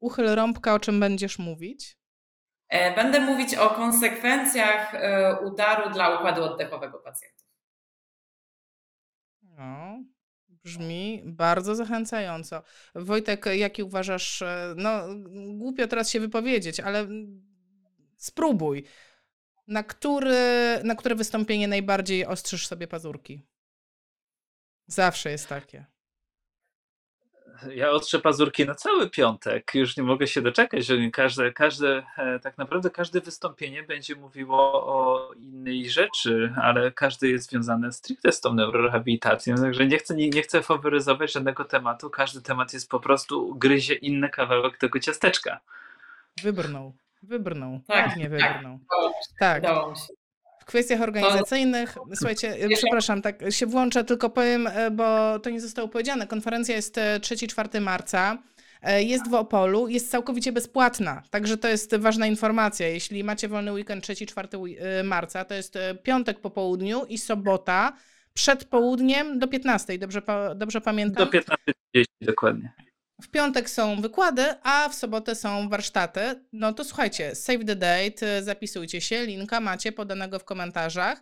Uchyl 0.00 0.34
rąbka, 0.34 0.74
o 0.74 0.80
czym 0.80 1.00
będziesz 1.00 1.38
mówić? 1.38 1.98
E, 2.68 2.94
będę 2.94 3.20
mówić 3.20 3.54
o 3.54 3.70
konsekwencjach 3.70 4.94
e, 4.94 5.36
udaru 5.44 5.90
dla 5.90 6.18
układu 6.18 6.42
oddechowego 6.44 6.98
pacjentów. 6.98 7.48
No, 9.42 9.98
brzmi 10.48 11.22
bardzo 11.24 11.74
zachęcająco. 11.74 12.62
Wojtek, 12.94 13.46
jaki 13.46 13.82
uważasz, 13.82 14.42
e, 14.42 14.74
no 14.76 15.02
głupio 15.58 15.86
teraz 15.86 16.10
się 16.10 16.20
wypowiedzieć, 16.20 16.80
ale 16.80 17.06
spróbuj. 18.16 18.84
na, 19.66 19.82
który, 19.82 20.36
na 20.84 20.94
które 20.94 21.14
wystąpienie 21.14 21.68
najbardziej 21.68 22.26
ostrzysz 22.26 22.66
sobie 22.66 22.86
pazurki? 22.88 23.46
Zawsze 24.86 25.30
jest 25.30 25.48
takie. 25.48 25.86
Ja 27.74 27.90
otrzę 27.90 28.18
pazurki 28.18 28.66
na 28.66 28.74
cały 28.74 29.10
piątek. 29.10 29.70
Już 29.74 29.96
nie 29.96 30.02
mogę 30.02 30.26
się 30.26 30.42
doczekać, 30.42 30.86
że 30.86 31.10
każde, 31.12 31.52
każde, 31.52 32.02
e, 32.18 32.38
tak 32.38 32.58
naprawdę 32.58 32.90
każde 32.90 33.20
wystąpienie 33.20 33.82
będzie 33.82 34.14
mówiło 34.14 34.72
o 34.72 35.32
innej 35.34 35.90
rzeczy, 35.90 36.54
ale 36.62 36.92
każdy 36.92 37.28
jest 37.28 37.50
związany 37.50 37.92
stricte 37.92 38.32
z 38.32 38.40
tą 38.40 38.54
neurorehabilitacją. 38.54 39.56
Także 39.56 39.86
nie 39.86 39.98
chcę, 39.98 40.14
nie, 40.14 40.30
nie 40.30 40.42
chcę 40.42 40.62
faworyzować 40.62 41.32
żadnego 41.32 41.64
tematu. 41.64 42.10
Każdy 42.10 42.42
temat 42.42 42.72
jest 42.72 42.90
po 42.90 43.00
prostu, 43.00 43.54
gryzie 43.54 43.94
inny 43.94 44.28
kawałek 44.28 44.78
tego 44.78 44.98
ciasteczka. 45.00 45.60
Wybrnął. 46.42 46.92
Wybrnął. 47.22 47.80
Tak, 47.86 48.06
Tak, 48.06 48.16
nie 48.16 48.30
tak. 48.30 48.32
wybrnął. 48.32 48.78
Się, 48.78 49.34
Tak. 49.38 49.62
W 50.60 50.64
kwestiach 50.64 51.00
organizacyjnych, 51.00 51.96
słuchajcie, 52.14 52.48
e, 52.54 52.68
przepraszam, 52.76 53.22
tak 53.22 53.40
się 53.50 53.66
włączę, 53.66 54.04
tylko 54.04 54.30
powiem, 54.30 54.66
e, 54.66 54.90
bo 54.90 55.38
to 55.38 55.50
nie 55.50 55.60
zostało 55.60 55.88
powiedziane. 55.88 56.26
Konferencja 56.26 56.76
jest 56.76 56.98
e, 56.98 57.20
3-4 57.20 57.80
marca. 57.80 58.38
e, 58.82 59.02
Jest 59.02 59.28
w 59.30 59.34
Opolu, 59.34 59.88
jest 59.88 60.10
całkowicie 60.10 60.52
bezpłatna, 60.52 61.22
także 61.30 61.56
to 61.56 61.68
jest 61.68 61.96
ważna 61.96 62.26
informacja. 62.26 62.88
Jeśli 62.88 63.24
macie 63.24 63.48
wolny 63.48 63.72
weekend 63.72 64.04
3-4 64.04 64.64
wi- 64.64 64.76
e, 64.78 65.02
marca, 65.02 65.44
to 65.44 65.54
jest 65.54 65.76
e, 65.76 65.94
piątek 65.94 66.40
po 66.40 66.50
południu 66.50 67.04
i 67.08 67.18
sobota 67.18 67.92
przed 68.34 68.64
południem 68.64 69.38
do 69.38 69.48
15, 69.48 69.98
dobrze, 69.98 70.22
dobrze 70.56 70.80
pamiętam? 70.80 71.26
Do 71.26 71.32
15.30 71.32 72.04
dokładnie. 72.20 72.72
W 73.22 73.28
piątek 73.28 73.70
są 73.70 74.00
wykłady, 74.00 74.44
a 74.62 74.88
w 74.88 74.94
sobotę 74.94 75.34
są 75.34 75.68
warsztaty. 75.68 76.20
No 76.52 76.72
to 76.72 76.84
słuchajcie, 76.84 77.34
save 77.34 77.64
the 77.64 77.76
date, 77.76 78.38
y, 78.38 78.42
zapisujcie 78.42 79.00
się, 79.00 79.26
linka 79.26 79.60
macie 79.60 79.92
podanego 79.92 80.38
w 80.38 80.44
komentarzach. 80.44 81.20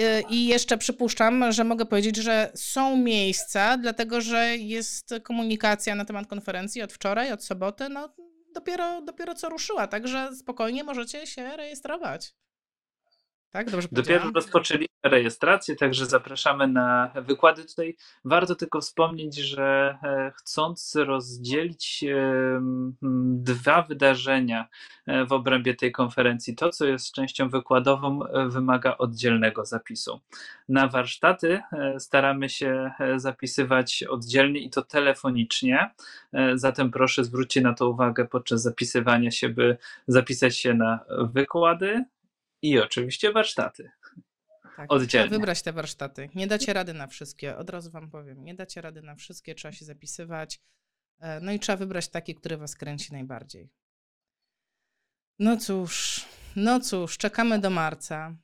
Y, 0.00 0.22
I 0.30 0.46
jeszcze 0.46 0.78
przypuszczam, 0.78 1.52
że 1.52 1.64
mogę 1.64 1.86
powiedzieć, 1.86 2.16
że 2.16 2.52
są 2.54 2.96
miejsca, 2.96 3.76
dlatego 3.76 4.20
że 4.20 4.56
jest 4.56 5.14
komunikacja 5.22 5.94
na 5.94 6.04
temat 6.04 6.26
konferencji 6.26 6.82
od 6.82 6.92
wczoraj, 6.92 7.32
od 7.32 7.44
soboty, 7.44 7.88
no 7.88 8.14
dopiero, 8.54 9.02
dopiero 9.02 9.34
co 9.34 9.48
ruszyła, 9.48 9.86
także 9.86 10.30
spokojnie 10.36 10.84
możecie 10.84 11.26
się 11.26 11.56
rejestrować. 11.56 12.34
Tak, 13.50 13.70
dobrze 13.70 13.88
Dopiero 13.92 14.30
rozpoczęliśmy 14.34 14.88
rejestrację, 15.02 15.76
także 15.76 16.06
zapraszamy 16.06 16.68
na 16.68 17.12
wykłady. 17.14 17.64
Tutaj 17.64 17.96
warto 18.24 18.54
tylko 18.54 18.80
wspomnieć, 18.80 19.36
że 19.36 19.98
e, 20.02 20.32
chcąc 20.36 20.94
rozdzielić 20.94 22.04
dwa 23.32 23.82
wydarzenia 23.82 24.68
e, 25.06 25.24
w 25.24 25.32
obrębie 25.32 25.74
tej 25.74 25.92
konferencji, 25.92 26.54
to 26.54 26.70
co 26.70 26.86
jest 26.86 27.12
częścią 27.12 27.48
wykładową 27.48 28.26
e, 28.26 28.48
wymaga 28.48 28.96
oddzielnego 28.98 29.64
zapisu. 29.64 30.20
Na 30.68 30.88
warsztaty 30.88 31.60
staramy 31.98 32.48
się 32.48 32.90
zapisywać 33.16 34.02
oddzielnie 34.02 34.60
i 34.60 34.70
to 34.70 34.82
telefonicznie, 34.82 35.90
zatem 36.54 36.90
proszę 36.90 37.24
zwróćcie 37.24 37.60
na 37.60 37.74
to 37.74 37.88
uwagę 37.88 38.24
podczas 38.24 38.62
zapisywania 38.62 39.30
się, 39.30 39.48
by 39.48 39.76
zapisać 40.06 40.56
się 40.58 40.74
na 40.74 41.00
wykłady 41.32 42.04
i 42.62 42.78
oczywiście 42.78 43.32
warsztaty. 43.32 43.90
Tak, 44.76 44.92
Oddzielnie. 44.92 45.30
Wybrać 45.30 45.62
te 45.62 45.72
warsztaty. 45.72 46.28
Nie 46.34 46.46
dacie 46.46 46.72
rady 46.72 46.94
na 46.94 47.06
wszystkie, 47.06 47.56
od 47.56 47.70
razu 47.70 47.90
wam 47.90 48.10
powiem. 48.10 48.44
Nie 48.44 48.54
dacie 48.54 48.80
rady 48.80 49.02
na 49.02 49.14
wszystkie, 49.14 49.54
trzeba 49.54 49.72
się 49.72 49.84
zapisywać. 49.84 50.60
E, 51.20 51.40
No 51.40 51.52
i 51.52 51.58
trzeba 51.58 51.76
wybrać 51.76 52.08
taki, 52.08 52.34
który 52.34 52.56
was 52.56 52.76
kręci 52.76 53.12
najbardziej. 53.12 53.70
No 55.38 55.56
cóż, 55.56 56.24
no 56.56 56.80
cóż, 56.80 57.18
czekamy 57.18 57.58
do 57.58 57.70
marca. 57.70 58.36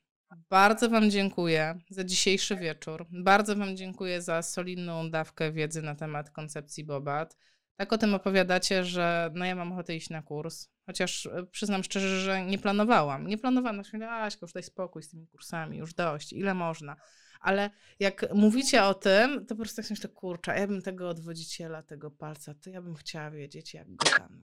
Bardzo 0.49 0.89
Wam 0.89 1.11
dziękuję 1.11 1.79
za 1.89 2.03
dzisiejszy 2.03 2.55
wieczór. 2.55 3.05
Bardzo 3.11 3.55
Wam 3.55 3.77
dziękuję 3.77 4.21
za 4.21 4.41
solidną 4.41 5.09
dawkę 5.11 5.51
wiedzy 5.51 5.81
na 5.81 5.95
temat 5.95 6.29
koncepcji 6.31 6.83
Bobat. 6.83 7.37
Tak 7.75 7.93
o 7.93 7.97
tym 7.97 8.13
opowiadacie, 8.13 8.83
że 8.83 9.31
no 9.33 9.45
ja 9.45 9.55
mam 9.55 9.71
ochotę 9.71 9.95
iść 9.95 10.09
na 10.09 10.21
kurs. 10.21 10.69
Chociaż 10.85 11.25
e, 11.25 11.45
przyznam 11.51 11.83
szczerze, 11.83 12.19
że 12.19 12.45
nie 12.45 12.57
planowałam. 12.57 13.27
Nie 13.27 13.37
planowałam. 13.37 13.77
Myślę, 13.77 14.11
Aśka, 14.11 14.39
już 14.41 14.53
daj 14.53 14.63
spokój 14.63 15.03
z 15.03 15.09
tymi 15.09 15.27
kursami, 15.27 15.77
już 15.77 15.93
dość, 15.93 16.33
ile 16.33 16.53
można. 16.53 16.95
Ale 17.41 17.69
jak 17.99 18.33
mówicie 18.33 18.83
o 18.83 18.93
tym, 18.93 19.45
to 19.45 19.55
po 19.55 19.61
prostu 19.61 19.81
tak 19.81 19.89
myślę, 19.89 20.09
kurczę, 20.09 20.51
a 20.51 20.55
ja 20.55 20.67
bym 20.67 20.81
tego 20.81 21.09
odwodziciela, 21.09 21.83
tego 21.83 22.11
palca, 22.11 22.53
to 22.53 22.69
ja 22.69 22.81
bym 22.81 22.95
chciała 22.95 23.31
wiedzieć, 23.31 23.73
jak 23.73 23.95
go 23.95 24.05
tam. 24.17 24.41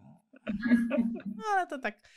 No 1.37 1.45
ale 1.55 1.67
to 1.67 1.79
tak, 1.79 2.09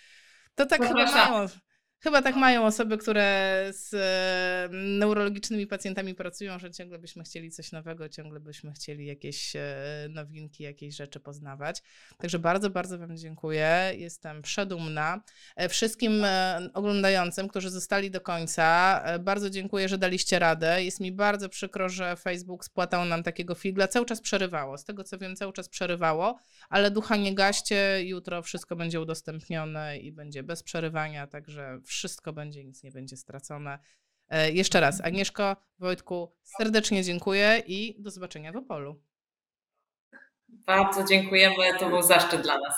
to 0.55 0.66
tak 0.66 0.82
chyba 0.82 1.07
Zapraszam. 1.07 1.59
Chyba 2.06 2.22
tak 2.22 2.36
mają 2.36 2.66
osoby, 2.66 2.97
które 2.97 3.68
z 3.72 3.93
e, 3.93 4.70
neurologicznymi 4.76 5.68
pacjentami 5.68 6.16
pracują, 6.16 6.60
że 6.60 6.72
ciągle 6.72 6.99
byśmy 6.99 7.24
chcieli 7.24 7.51
coś 7.51 7.72
nowego, 7.72 8.10
ciągle 8.10 8.39
byśmy 8.39 8.72
chcieli 8.72 9.06
jakieś 9.06 9.56
e, 9.56 9.66
nowinki, 10.10 10.64
jakieś 10.64 10.95
rzeczy 10.95 11.20
poznawać. 11.20 11.84
Także 12.18 12.39
bardzo, 12.39 12.70
bardzo 12.70 12.97
Wam 12.97 13.18
dziękuję. 13.18 13.91
Jestem 13.95 14.41
przedumna. 14.41 15.22
E, 15.56 15.70
Wszystkim 15.70 16.26
oglądającym, 16.74 17.47
którzy 17.47 17.70
zostali 17.70 18.12
do 18.12 18.22
końca, 18.22 19.01
bardzo 19.20 19.49
dziękuję, 19.49 19.89
że 19.89 19.97
daliście 19.97 20.39
radę. 20.39 20.84
Jest 20.84 20.99
mi 20.99 21.12
bardzo 21.12 21.49
przykro, 21.49 21.89
że 21.89 22.16
Facebook 22.16 22.66
spłatał 22.66 23.06
nam 23.06 23.24
takiego 23.24 23.56
figla. 23.56 23.88
Cały 23.88 24.06
czas 24.06 24.22
przerywało. 24.22 24.78
Z 24.78 24.86
tego 24.86 25.03
co 25.03 25.18
wiem, 25.18 25.36
cały 25.36 25.53
czas 25.53 25.70
przerywało, 25.70 26.39
ale 26.70 26.91
ducha 26.91 27.16
nie 27.16 27.36
gaście. 27.36 28.03
Jutro 28.03 28.41
wszystko 28.41 28.76
będzie 28.76 29.01
udostępnione 29.01 29.97
i 29.97 30.12
będzie 30.12 30.43
bez 30.43 30.64
przerywania, 30.64 31.28
także 31.28 31.80
będzie, 32.34 32.64
nic 32.64 32.84
nie 32.84 32.91
będzie 32.91 33.18
stracone. 33.18 33.80
E, 34.30 34.52
Jeszcze 34.52 34.80
raz, 34.80 35.02
Agnieszko, 35.02 35.56
Wojtku, 35.80 36.36
serdecznie 36.43 37.04
dziękuję 37.04 37.64
i 37.68 37.96
do 38.02 38.12
zobaczenia 38.12 38.52
w 38.52 38.56
Opolu. 38.56 39.02
Bardzo 40.48 41.04
dziękujemy, 41.04 41.80
to 41.80 41.89
był 41.89 42.02
zaszczyt 42.02 42.41
dla 42.41 42.60
nas. 42.60 42.76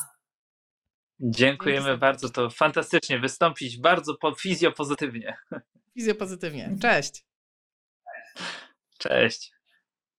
Dziękujemy 1.20 1.98
bardzo, 1.98 2.30
to 2.30 2.50
fantastycznie 2.50 3.20
wystąpić, 3.20 3.78
bardzo 3.78 4.16
po, 4.16 4.36
fizjopozytywnie. 4.36 5.38
Fizjopozytywnie. 5.94 6.76
Cześć! 6.82 7.26
Cześć. 8.98 9.57